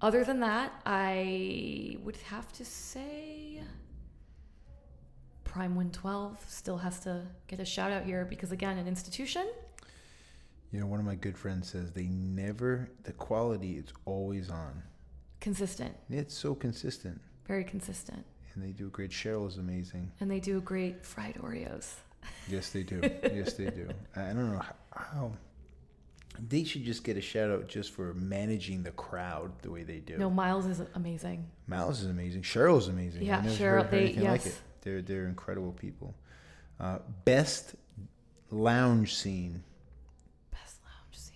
other 0.00 0.24
than 0.24 0.40
that, 0.40 0.72
I 0.86 1.98
would 2.02 2.16
have 2.16 2.50
to 2.54 2.64
say 2.64 3.60
Prime 5.44 5.74
112 5.74 6.42
still 6.48 6.78
has 6.78 7.00
to 7.00 7.22
get 7.48 7.60
a 7.60 7.66
shout 7.66 7.92
out 7.92 8.04
here 8.04 8.24
because, 8.24 8.50
again, 8.50 8.78
an 8.78 8.88
institution. 8.88 9.46
You 10.76 10.82
know, 10.82 10.88
one 10.88 11.00
of 11.00 11.06
my 11.06 11.14
good 11.14 11.38
friends 11.38 11.70
says 11.70 11.90
they 11.92 12.08
never, 12.08 12.90
the 13.04 13.12
quality 13.12 13.78
is 13.78 13.86
always 14.04 14.50
on. 14.50 14.82
Consistent. 15.40 15.96
It's 16.10 16.36
so 16.36 16.54
consistent. 16.54 17.18
Very 17.48 17.64
consistent. 17.64 18.26
And 18.52 18.62
they 18.62 18.72
do 18.72 18.90
great. 18.90 19.10
Cheryl 19.10 19.48
is 19.48 19.56
amazing. 19.56 20.12
And 20.20 20.30
they 20.30 20.38
do 20.38 20.60
great 20.60 21.02
fried 21.02 21.36
Oreos. 21.36 21.94
Yes, 22.46 22.68
they 22.68 22.82
do. 22.82 23.00
yes, 23.22 23.54
they 23.54 23.70
do. 23.70 23.88
I 24.16 24.26
don't 24.34 24.52
know 24.52 24.62
how. 24.94 25.32
They 26.46 26.64
should 26.64 26.84
just 26.84 27.04
get 27.04 27.16
a 27.16 27.22
shout 27.22 27.50
out 27.50 27.68
just 27.68 27.92
for 27.92 28.12
managing 28.12 28.82
the 28.82 28.90
crowd 28.90 29.52
the 29.62 29.70
way 29.70 29.82
they 29.82 30.00
do. 30.00 30.18
No, 30.18 30.28
Miles 30.28 30.66
is 30.66 30.82
amazing. 30.94 31.46
Miles 31.66 32.02
is 32.02 32.10
amazing. 32.10 32.42
Cheryl 32.42 32.76
is 32.76 32.88
amazing. 32.88 33.22
Yeah, 33.22 33.42
Cheryl. 33.44 33.90
They 33.90 34.10
yes. 34.10 34.22
like 34.22 34.44
it. 34.44 34.60
They're 34.82 35.00
they're 35.00 35.26
incredible 35.26 35.72
people. 35.72 36.14
Uh, 36.78 36.98
best 37.24 37.76
lounge 38.50 39.14
scene. 39.14 39.62
Best 40.66 40.80
lounge 40.84 41.18
scene. 41.18 41.34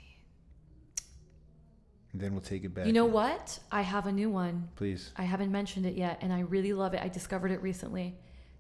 And 2.13 2.21
then 2.21 2.33
we'll 2.33 2.41
take 2.41 2.65
it 2.65 2.75
back. 2.75 2.87
You 2.87 2.93
know 2.93 3.05
what? 3.05 3.59
I 3.71 3.83
have 3.83 4.07
a 4.07 4.13
new 4.13 4.31
one. 4.31 4.69
Please. 4.77 5.13
I 5.17 5.23
haven't 5.23 5.53
mentioned 5.53 5.87
it 5.87 5.95
yet, 5.95 6.19
and 6.21 6.33
I 6.33 6.41
really 6.41 6.73
love 6.73 6.95
it. 6.95 7.01
I 7.03 7.09
discovered 7.09 7.53
it 7.53 7.63
recently. 7.63 8.17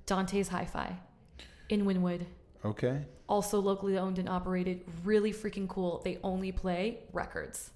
Dante's 0.06 0.48
Hi-Fi 0.48 0.96
in 1.68 1.84
Wynwood. 1.84 2.26
Okay. 2.64 3.04
Also 3.28 3.60
locally 3.60 3.98
owned 3.98 4.18
and 4.18 4.28
operated. 4.28 4.82
Really 5.04 5.32
freaking 5.32 5.68
cool. 5.68 6.00
They 6.04 6.18
only 6.22 6.52
play 6.52 7.00
records. 7.12 7.70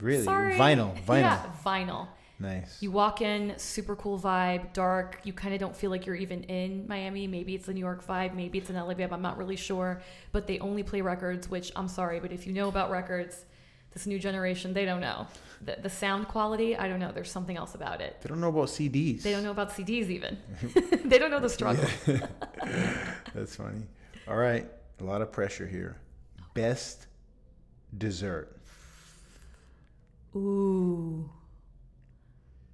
Really? 0.00 0.24
Sorry. 0.24 0.54
Vinyl. 0.54 0.94
Vinyl. 1.04 1.20
Yeah, 1.20 1.46
vinyl. 1.64 2.08
Nice. 2.38 2.78
You 2.80 2.90
walk 2.90 3.20
in, 3.20 3.52
super 3.58 3.94
cool 3.94 4.18
vibe, 4.18 4.72
dark. 4.72 5.20
You 5.24 5.34
kind 5.34 5.52
of 5.52 5.60
don't 5.60 5.76
feel 5.76 5.90
like 5.90 6.06
you're 6.06 6.16
even 6.16 6.42
in 6.44 6.86
Miami. 6.88 7.26
Maybe 7.26 7.54
it's 7.54 7.68
a 7.68 7.72
New 7.74 7.80
York 7.80 8.06
vibe, 8.06 8.34
maybe 8.34 8.56
it's 8.56 8.70
an 8.70 8.76
LA 8.76 8.94
vibe. 8.94 9.12
I'm 9.12 9.20
not 9.20 9.36
really 9.36 9.56
sure. 9.56 10.00
But 10.32 10.46
they 10.46 10.58
only 10.60 10.82
play 10.82 11.02
records, 11.02 11.50
which 11.50 11.70
I'm 11.76 11.88
sorry, 11.88 12.18
but 12.18 12.32
if 12.32 12.46
you 12.46 12.54
know 12.54 12.68
about 12.68 12.90
records, 12.90 13.44
this 13.92 14.06
new 14.06 14.18
generation, 14.18 14.72
they 14.72 14.84
don't 14.84 15.00
know. 15.00 15.26
The, 15.62 15.76
the 15.82 15.90
sound 15.90 16.28
quality, 16.28 16.76
I 16.76 16.88
don't 16.88 17.00
know. 17.00 17.12
There's 17.12 17.30
something 17.30 17.56
else 17.56 17.74
about 17.74 18.00
it. 18.00 18.16
they 18.22 18.28
don't 18.28 18.40
know 18.40 18.48
about 18.48 18.68
CDs. 18.68 19.22
They 19.22 19.32
don't 19.32 19.42
know 19.42 19.50
about 19.50 19.70
CDs 19.70 20.08
even. 20.08 20.38
they 21.04 21.18
don't 21.18 21.30
know 21.30 21.40
the 21.40 21.48
struggle. 21.48 21.84
That's 23.34 23.56
funny. 23.56 23.82
All 24.28 24.36
right. 24.36 24.66
A 25.00 25.04
lot 25.04 25.22
of 25.22 25.32
pressure 25.32 25.66
here. 25.66 25.96
Best 26.54 27.06
dessert. 27.96 28.56
Ooh. 30.36 31.28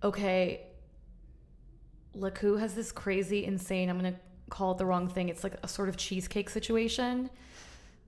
Okay. 0.03 0.67
Leku 2.17 2.59
has 2.59 2.75
this 2.75 2.93
crazy, 2.93 3.45
insane, 3.45 3.89
I'm 3.91 3.99
going 3.99 4.13
to 4.13 4.19
call 4.51 4.73
it 4.73 4.79
the 4.79 4.87
wrong 4.87 5.09
thing. 5.09 5.29
It's 5.29 5.45
like 5.45 5.55
a 5.63 5.69
sort 5.69 5.89
of 5.89 5.97
cheesecake 5.97 6.49
situation. 6.51 7.31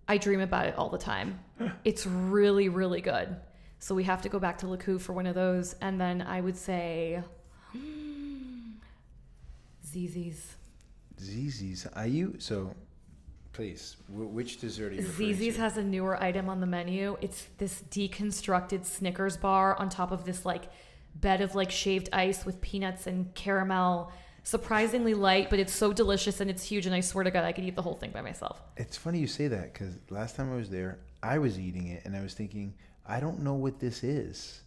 I 0.09 0.17
dream 0.17 0.41
about 0.41 0.67
it 0.67 0.75
all 0.79 0.89
the 0.89 0.99
time. 0.99 1.39
It's 1.85 2.07
really, 2.07 2.69
really 2.69 3.01
good. 3.03 3.37
So 3.79 3.95
we 3.95 4.05
have 4.05 4.23
to 4.23 4.29
go 4.29 4.39
back 4.39 4.59
to 4.59 4.67
Leku 4.67 5.01
for 5.01 5.13
one 5.13 5.27
of 5.27 5.35
those. 5.35 5.75
And 5.81 6.01
then 6.01 6.23
I 6.23 6.41
would 6.41 6.57
say 6.57 7.23
hmm, 7.73 8.71
ZZ's. 9.87 10.57
ZZ's. 11.21 11.87
Are 11.95 12.07
you 12.07 12.35
so? 12.39 12.75
Please, 13.53 13.97
wh- 14.07 14.33
which 14.33 14.61
dessert 14.61 14.93
are 14.93 14.97
you? 14.97 15.03
ZZ's 15.03 15.57
to? 15.57 15.61
has 15.61 15.77
a 15.77 15.83
newer 15.83 16.21
item 16.23 16.49
on 16.49 16.61
the 16.61 16.67
menu. 16.67 17.17
It's 17.21 17.47
this 17.59 17.83
deconstructed 17.91 18.85
Snickers 18.85 19.37
bar 19.37 19.77
on 19.79 19.89
top 19.89 20.11
of 20.11 20.25
this 20.25 20.47
like 20.47 20.71
bed 21.15 21.41
of 21.41 21.55
like 21.55 21.71
shaved 21.71 22.09
ice 22.13 22.45
with 22.47 22.61
peanuts 22.61 23.07
and 23.07 23.35
caramel. 23.35 24.13
Surprisingly 24.49 25.12
light, 25.12 25.51
but 25.51 25.59
it's 25.59 25.74
so 25.74 25.92
delicious 25.92 26.40
and 26.40 26.49
it's 26.51 26.62
huge. 26.62 26.86
And 26.86 26.94
I 26.94 27.01
swear 27.01 27.22
to 27.22 27.30
God, 27.30 27.44
I 27.44 27.53
could 27.53 27.64
eat 27.64 27.76
the 27.76 27.82
whole 27.82 27.96
thing 27.96 28.12
by 28.12 28.22
myself. 28.22 28.62
It's 28.78 28.96
funny 28.96 29.18
you 29.18 29.26
say 29.26 29.46
that 29.46 29.74
because 29.74 29.99
last 30.09 30.36
time 30.36 30.51
I 30.51 30.57
was 30.57 30.70
there, 30.70 31.01
I 31.22 31.36
was 31.36 31.61
eating 31.61 31.88
it 31.88 32.07
and 32.07 32.16
I 32.16 32.22
was 32.22 32.32
thinking, 32.32 32.72
I 33.07 33.20
don't 33.20 33.40
know 33.40 33.53
what 33.53 33.78
this 33.78 34.03
is, 34.03 34.62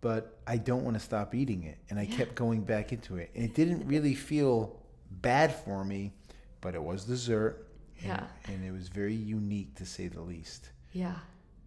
but 0.00 0.38
I 0.46 0.56
don't 0.56 0.84
want 0.84 0.94
to 0.96 1.00
stop 1.00 1.34
eating 1.34 1.64
it. 1.64 1.76
And 1.90 1.98
I 1.98 2.04
Yeah. 2.04 2.16
kept 2.16 2.34
going 2.34 2.62
back 2.62 2.92
into 2.94 3.16
it. 3.18 3.30
And 3.34 3.44
it 3.44 3.54
didn't 3.54 3.86
really 3.86 4.14
feel 4.14 4.80
bad 5.10 5.54
for 5.54 5.84
me, 5.84 6.14
but 6.62 6.74
it 6.74 6.82
was 6.82 7.04
dessert. 7.04 7.62
and- 7.98 8.06
Yeah. 8.06 8.26
And 8.46 8.64
it 8.64 8.72
was 8.72 8.88
very 8.88 9.14
unique 9.14 9.74
to 9.74 9.84
say 9.84 10.08
the 10.08 10.22
least. 10.22 10.70
Yeah. 10.92 11.16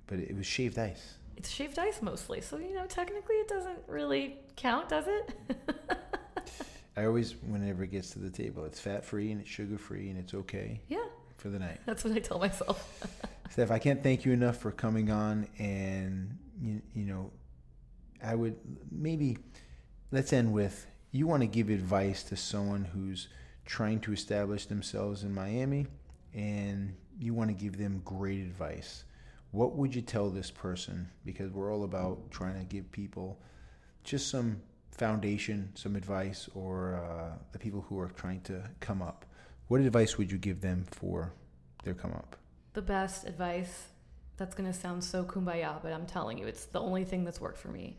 But 0.08 0.18
it 0.18 0.36
was 0.36 0.48
shaved 0.48 0.80
ice. 0.80 1.18
It's 1.38 1.50
shaved 1.52 1.78
ice 1.78 2.02
mostly. 2.02 2.42
So, 2.42 2.58
you 2.58 2.74
know, 2.74 2.88
technically 2.88 3.36
it 3.36 3.48
doesn't 3.48 3.80
really 3.88 4.38
count, 4.56 4.90
does 4.90 5.06
it? 5.08 5.36
I 7.00 7.06
always, 7.06 7.36
whenever 7.48 7.84
it 7.84 7.92
gets 7.92 8.10
to 8.12 8.20
the 8.20 8.30
table, 8.30 8.66
it's 8.66 8.78
fat 8.78 9.06
free 9.06 9.32
and 9.32 9.40
it's 9.40 9.50
sugar 9.50 9.78
free 9.78 10.10
and 10.10 10.20
it's 10.20 10.34
okay 10.34 10.82
yeah. 10.90 11.06
for 11.38 11.48
the 11.48 11.58
night. 11.58 11.80
That's 11.86 12.04
what 12.04 12.14
I 12.14 12.20
tell 12.20 12.40
myself. 12.40 13.02
Steph, 13.52 13.72
I 13.72 13.80
can't 13.80 14.04
thank 14.04 14.26
you 14.26 14.34
enough 14.34 14.58
for 14.58 14.70
coming 14.70 15.10
on, 15.10 15.48
and 15.58 16.38
you, 16.62 16.82
you 16.94 17.06
know, 17.06 17.32
I 18.22 18.36
would 18.36 18.58
maybe 18.92 19.38
let's 20.12 20.34
end 20.34 20.52
with 20.52 20.88
you 21.12 21.26
want 21.26 21.42
to 21.42 21.48
give 21.48 21.70
advice 21.70 22.22
to 22.24 22.36
someone 22.36 22.84
who's 22.84 23.30
trying 23.66 24.02
to 24.02 24.12
establish 24.12 24.66
themselves 24.66 25.24
in 25.24 25.34
Miami, 25.34 25.88
and 26.34 26.94
you 27.18 27.34
want 27.34 27.50
to 27.50 27.54
give 27.54 27.78
them 27.78 28.02
great 28.04 28.42
advice. 28.42 29.06
What 29.52 29.78
would 29.78 29.96
you 29.96 30.02
tell 30.02 30.30
this 30.30 30.52
person? 30.52 31.10
Because 31.24 31.50
we're 31.50 31.74
all 31.74 31.86
about 31.86 32.30
trying 32.30 32.60
to 32.60 32.66
give 32.66 32.92
people 32.92 33.40
just 34.04 34.30
some 34.30 34.62
foundation, 35.00 35.72
some 35.74 35.96
advice, 35.96 36.50
or 36.54 36.96
uh, 36.96 37.38
the 37.54 37.60
people 37.60 37.82
who 37.88 37.98
are 38.00 38.10
trying 38.10 38.42
to 38.42 38.62
come 38.80 39.02
up. 39.02 39.26
What 39.68 39.82
advice 39.82 40.18
would 40.18 40.32
you 40.32 40.38
give 40.38 40.62
them 40.62 40.86
for 40.92 41.34
their 41.84 41.94
come 41.96 42.12
up? 42.12 42.36
the 42.74 42.82
best 42.82 43.26
advice 43.26 43.88
that's 44.38 44.56
going 44.56 44.72
to 44.72 44.78
sound 44.78 45.04
so 45.04 45.24
kumbaya 45.24 45.82
but 45.82 45.92
i'm 45.92 46.06
telling 46.06 46.38
you 46.38 46.48
it's 46.48 46.66
the 46.66 46.80
only 46.80 47.04
thing 47.04 47.24
that's 47.24 47.42
worked 47.42 47.58
for 47.58 47.70
me 47.70 47.98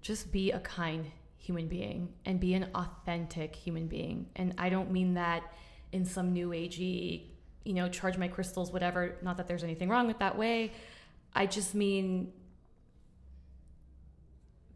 just 0.00 0.32
be 0.32 0.50
a 0.50 0.60
kind 0.60 1.10
human 1.36 1.68
being 1.68 2.08
and 2.24 2.40
be 2.40 2.54
an 2.54 2.66
authentic 2.74 3.54
human 3.54 3.86
being 3.86 4.26
and 4.36 4.54
i 4.56 4.68
don't 4.68 4.90
mean 4.90 5.14
that 5.14 5.52
in 5.92 6.04
some 6.04 6.32
new 6.32 6.50
agey 6.50 7.24
you 7.64 7.74
know 7.74 7.88
charge 7.88 8.16
my 8.16 8.28
crystals 8.28 8.72
whatever 8.72 9.18
not 9.22 9.36
that 9.36 9.46
there's 9.46 9.64
anything 9.64 9.88
wrong 9.88 10.06
with 10.06 10.18
that 10.20 10.38
way 10.38 10.72
i 11.34 11.44
just 11.44 11.74
mean 11.74 12.32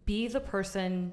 be 0.04 0.28
the 0.28 0.40
person 0.40 1.12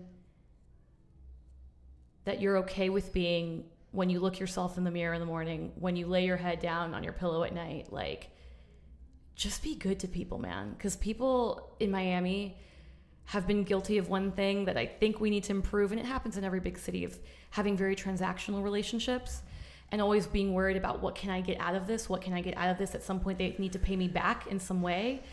that 2.26 2.42
you're 2.42 2.58
okay 2.58 2.90
with 2.90 3.14
being 3.14 3.66
when 3.92 4.10
you 4.10 4.20
look 4.20 4.40
yourself 4.40 4.78
in 4.78 4.84
the 4.84 4.92
mirror 4.92 5.14
in 5.14 5.20
the 5.22 5.26
morning, 5.26 5.72
when 5.80 5.96
you 5.96 6.06
lay 6.06 6.26
your 6.26 6.38
head 6.38 6.60
down 6.60 6.94
on 6.94 7.04
your 7.04 7.14
pillow 7.14 7.44
at 7.44 7.54
night, 7.54 7.94
like 7.94 8.30
just 9.36 9.64
be 9.64 9.76
good 9.76 10.00
to 10.00 10.08
people, 10.08 10.38
man. 10.38 10.74
Because 10.74 10.96
people 10.96 11.76
in 11.80 11.92
Miami 11.92 12.58
have 13.26 13.48
been 13.48 13.64
guilty 13.64 13.98
of 13.98 14.10
one 14.10 14.32
thing 14.32 14.66
that 14.66 14.78
I 14.78 14.86
think 14.86 15.20
we 15.20 15.30
need 15.30 15.44
to 15.46 15.52
improve, 15.52 15.92
and 15.92 16.00
it 16.00 16.06
happens 16.06 16.38
in 16.38 16.44
every 16.44 16.60
big 16.60 16.78
city 16.78 17.04
of 17.06 17.18
having 17.52 17.76
very 17.76 17.96
transactional 17.96 18.64
relationships 18.64 19.42
and 19.92 20.02
always 20.02 20.28
being 20.28 20.54
worried 20.54 20.78
about 20.78 21.02
what 21.02 21.16
can 21.16 21.30
I 21.30 21.42
get 21.42 21.60
out 21.60 21.76
of 21.76 21.88
this? 21.88 22.10
What 22.10 22.22
can 22.22 22.34
I 22.34 22.42
get 22.42 22.58
out 22.58 22.70
of 22.70 22.78
this? 22.78 22.96
At 22.96 23.04
some 23.04 23.20
point, 23.20 23.38
they 23.38 23.56
need 23.58 23.74
to 23.74 23.80
pay 23.80 23.96
me 23.96 24.08
back 24.08 24.48
in 24.48 24.60
some 24.60 24.82
way. 24.82 25.24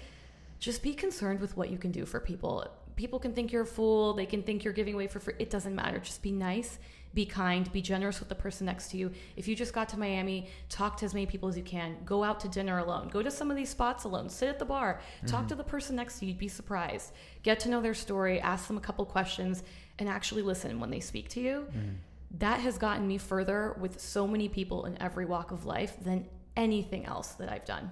Just 0.59 0.83
be 0.83 0.95
concerned 0.95 1.41
with 1.41 1.57
what 1.57 1.71
you 1.71 1.79
can 1.79 1.91
do 1.91 2.07
for 2.07 2.21
people. 2.21 2.67
People 2.97 3.19
can 3.19 3.33
think 3.33 3.53
you're 3.53 3.63
a 3.63 3.67
fool. 3.67 4.15
They 4.15 4.27
can 4.27 4.43
think 4.43 4.65
you're 4.65 4.73
giving 4.73 4.95
away 4.95 5.07
for 5.07 5.21
free. 5.21 5.35
It 5.39 5.51
doesn't 5.51 5.75
matter. 5.75 5.99
Just 5.99 6.23
be 6.23 6.33
nice, 6.33 6.79
be 7.15 7.27
kind, 7.27 7.71
be 7.73 7.83
generous 7.83 8.21
with 8.21 8.29
the 8.29 8.35
person 8.35 8.67
next 8.67 8.91
to 8.91 8.97
you. 8.97 9.13
If 9.37 9.49
you 9.49 9.55
just 9.55 9.73
got 9.73 9.89
to 9.91 9.99
Miami, 9.99 10.49
talk 10.69 10.97
to 10.99 11.05
as 11.05 11.15
many 11.15 11.27
people 11.27 11.49
as 11.49 11.57
you 11.57 11.63
can. 11.63 11.97
Go 12.05 12.25
out 12.25 12.41
to 12.41 12.49
dinner 12.49 12.79
alone. 12.79 13.09
Go 13.09 13.23
to 13.23 13.31
some 13.31 13.51
of 13.51 13.57
these 13.57 13.71
spots 13.71 14.05
alone. 14.05 14.29
Sit 14.29 14.49
at 14.49 14.59
the 14.59 14.65
bar. 14.65 15.01
Talk 15.27 15.41
mm-hmm. 15.41 15.49
to 15.49 15.55
the 15.57 15.65
person 15.65 15.97
next 15.97 16.19
to 16.19 16.25
you. 16.25 16.31
You'd 16.31 16.39
be 16.39 16.49
surprised. 16.49 17.13
Get 17.43 17.61
to 17.61 17.69
know 17.69 17.81
their 17.81 17.95
story. 17.95 18.41
Ask 18.41 18.67
them 18.67 18.77
a 18.77 18.81
couple 18.81 19.05
questions 19.05 19.63
and 19.99 20.09
actually 20.09 20.43
listen 20.43 20.81
when 20.81 20.91
they 20.91 21.01
speak 21.01 21.29
to 21.31 21.41
you. 21.41 21.67
Mm-hmm. 21.69 21.91
That 22.39 22.61
has 22.61 22.79
gotten 22.79 23.07
me 23.07 23.19
further 23.19 23.77
with 23.79 24.01
so 24.01 24.27
many 24.27 24.49
people 24.49 24.87
in 24.87 25.01
every 25.03 25.27
walk 25.27 25.51
of 25.51 25.67
life 25.67 25.97
than 26.03 26.27
anything 26.57 27.05
else 27.05 27.29
that 27.33 27.51
I've 27.51 27.65
done. 27.65 27.91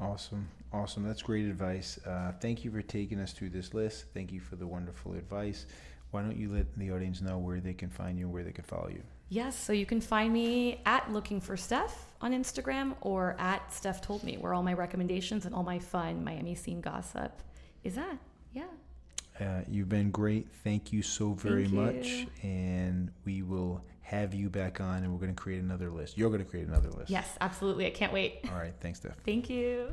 Awesome. 0.00 0.48
Awesome. 0.74 1.04
That's 1.04 1.22
great 1.22 1.46
advice. 1.46 2.00
Uh, 2.04 2.32
thank 2.40 2.64
you 2.64 2.70
for 2.72 2.82
taking 2.82 3.20
us 3.20 3.32
through 3.32 3.50
this 3.50 3.74
list. 3.74 4.06
Thank 4.12 4.32
you 4.32 4.40
for 4.40 4.56
the 4.56 4.66
wonderful 4.66 5.12
advice. 5.12 5.66
Why 6.10 6.22
don't 6.22 6.36
you 6.36 6.52
let 6.52 6.76
the 6.76 6.90
audience 6.90 7.20
know 7.22 7.38
where 7.38 7.60
they 7.60 7.74
can 7.74 7.90
find 7.90 8.18
you 8.18 8.24
and 8.24 8.34
where 8.34 8.42
they 8.42 8.50
can 8.50 8.64
follow 8.64 8.88
you? 8.88 9.02
Yes, 9.28 9.56
so 9.56 9.72
you 9.72 9.86
can 9.86 10.00
find 10.00 10.32
me 10.32 10.80
at 10.84 11.12
Looking 11.12 11.40
for 11.40 11.56
Steph 11.56 12.06
on 12.20 12.32
Instagram 12.32 12.96
or 13.02 13.36
at 13.38 13.72
Steph 13.72 14.00
Told 14.00 14.24
Me, 14.24 14.36
where 14.36 14.52
all 14.52 14.64
my 14.64 14.72
recommendations 14.72 15.46
and 15.46 15.54
all 15.54 15.62
my 15.62 15.78
fun 15.78 16.24
Miami 16.24 16.56
scene 16.56 16.80
gossip 16.80 17.40
is 17.84 17.96
at. 17.96 18.18
Yeah. 18.52 18.64
Uh, 19.40 19.62
you've 19.68 19.88
been 19.88 20.10
great. 20.10 20.48
Thank 20.64 20.92
you 20.92 21.02
so 21.02 21.34
very 21.34 21.66
Thank 21.66 21.74
much. 21.74 22.06
you. 22.06 22.26
And 22.42 23.12
we 23.24 23.42
will 23.42 23.80
have 24.02 24.34
you 24.34 24.50
back 24.50 24.80
on 24.80 25.04
and 25.04 25.12
we're 25.12 25.20
going 25.20 25.34
to 25.34 25.40
create 25.40 25.62
another 25.62 25.90
list. 25.90 26.18
You're 26.18 26.30
going 26.30 26.44
to 26.44 26.48
create 26.48 26.66
another 26.66 26.90
list. 26.90 27.10
Yes, 27.10 27.28
absolutely. 27.40 27.86
I 27.86 27.90
can't 27.90 28.12
wait. 28.12 28.40
All 28.50 28.58
right. 28.58 28.74
Thanks, 28.80 28.98
Steph. 28.98 29.16
Thank 29.24 29.48
you. 29.48 29.92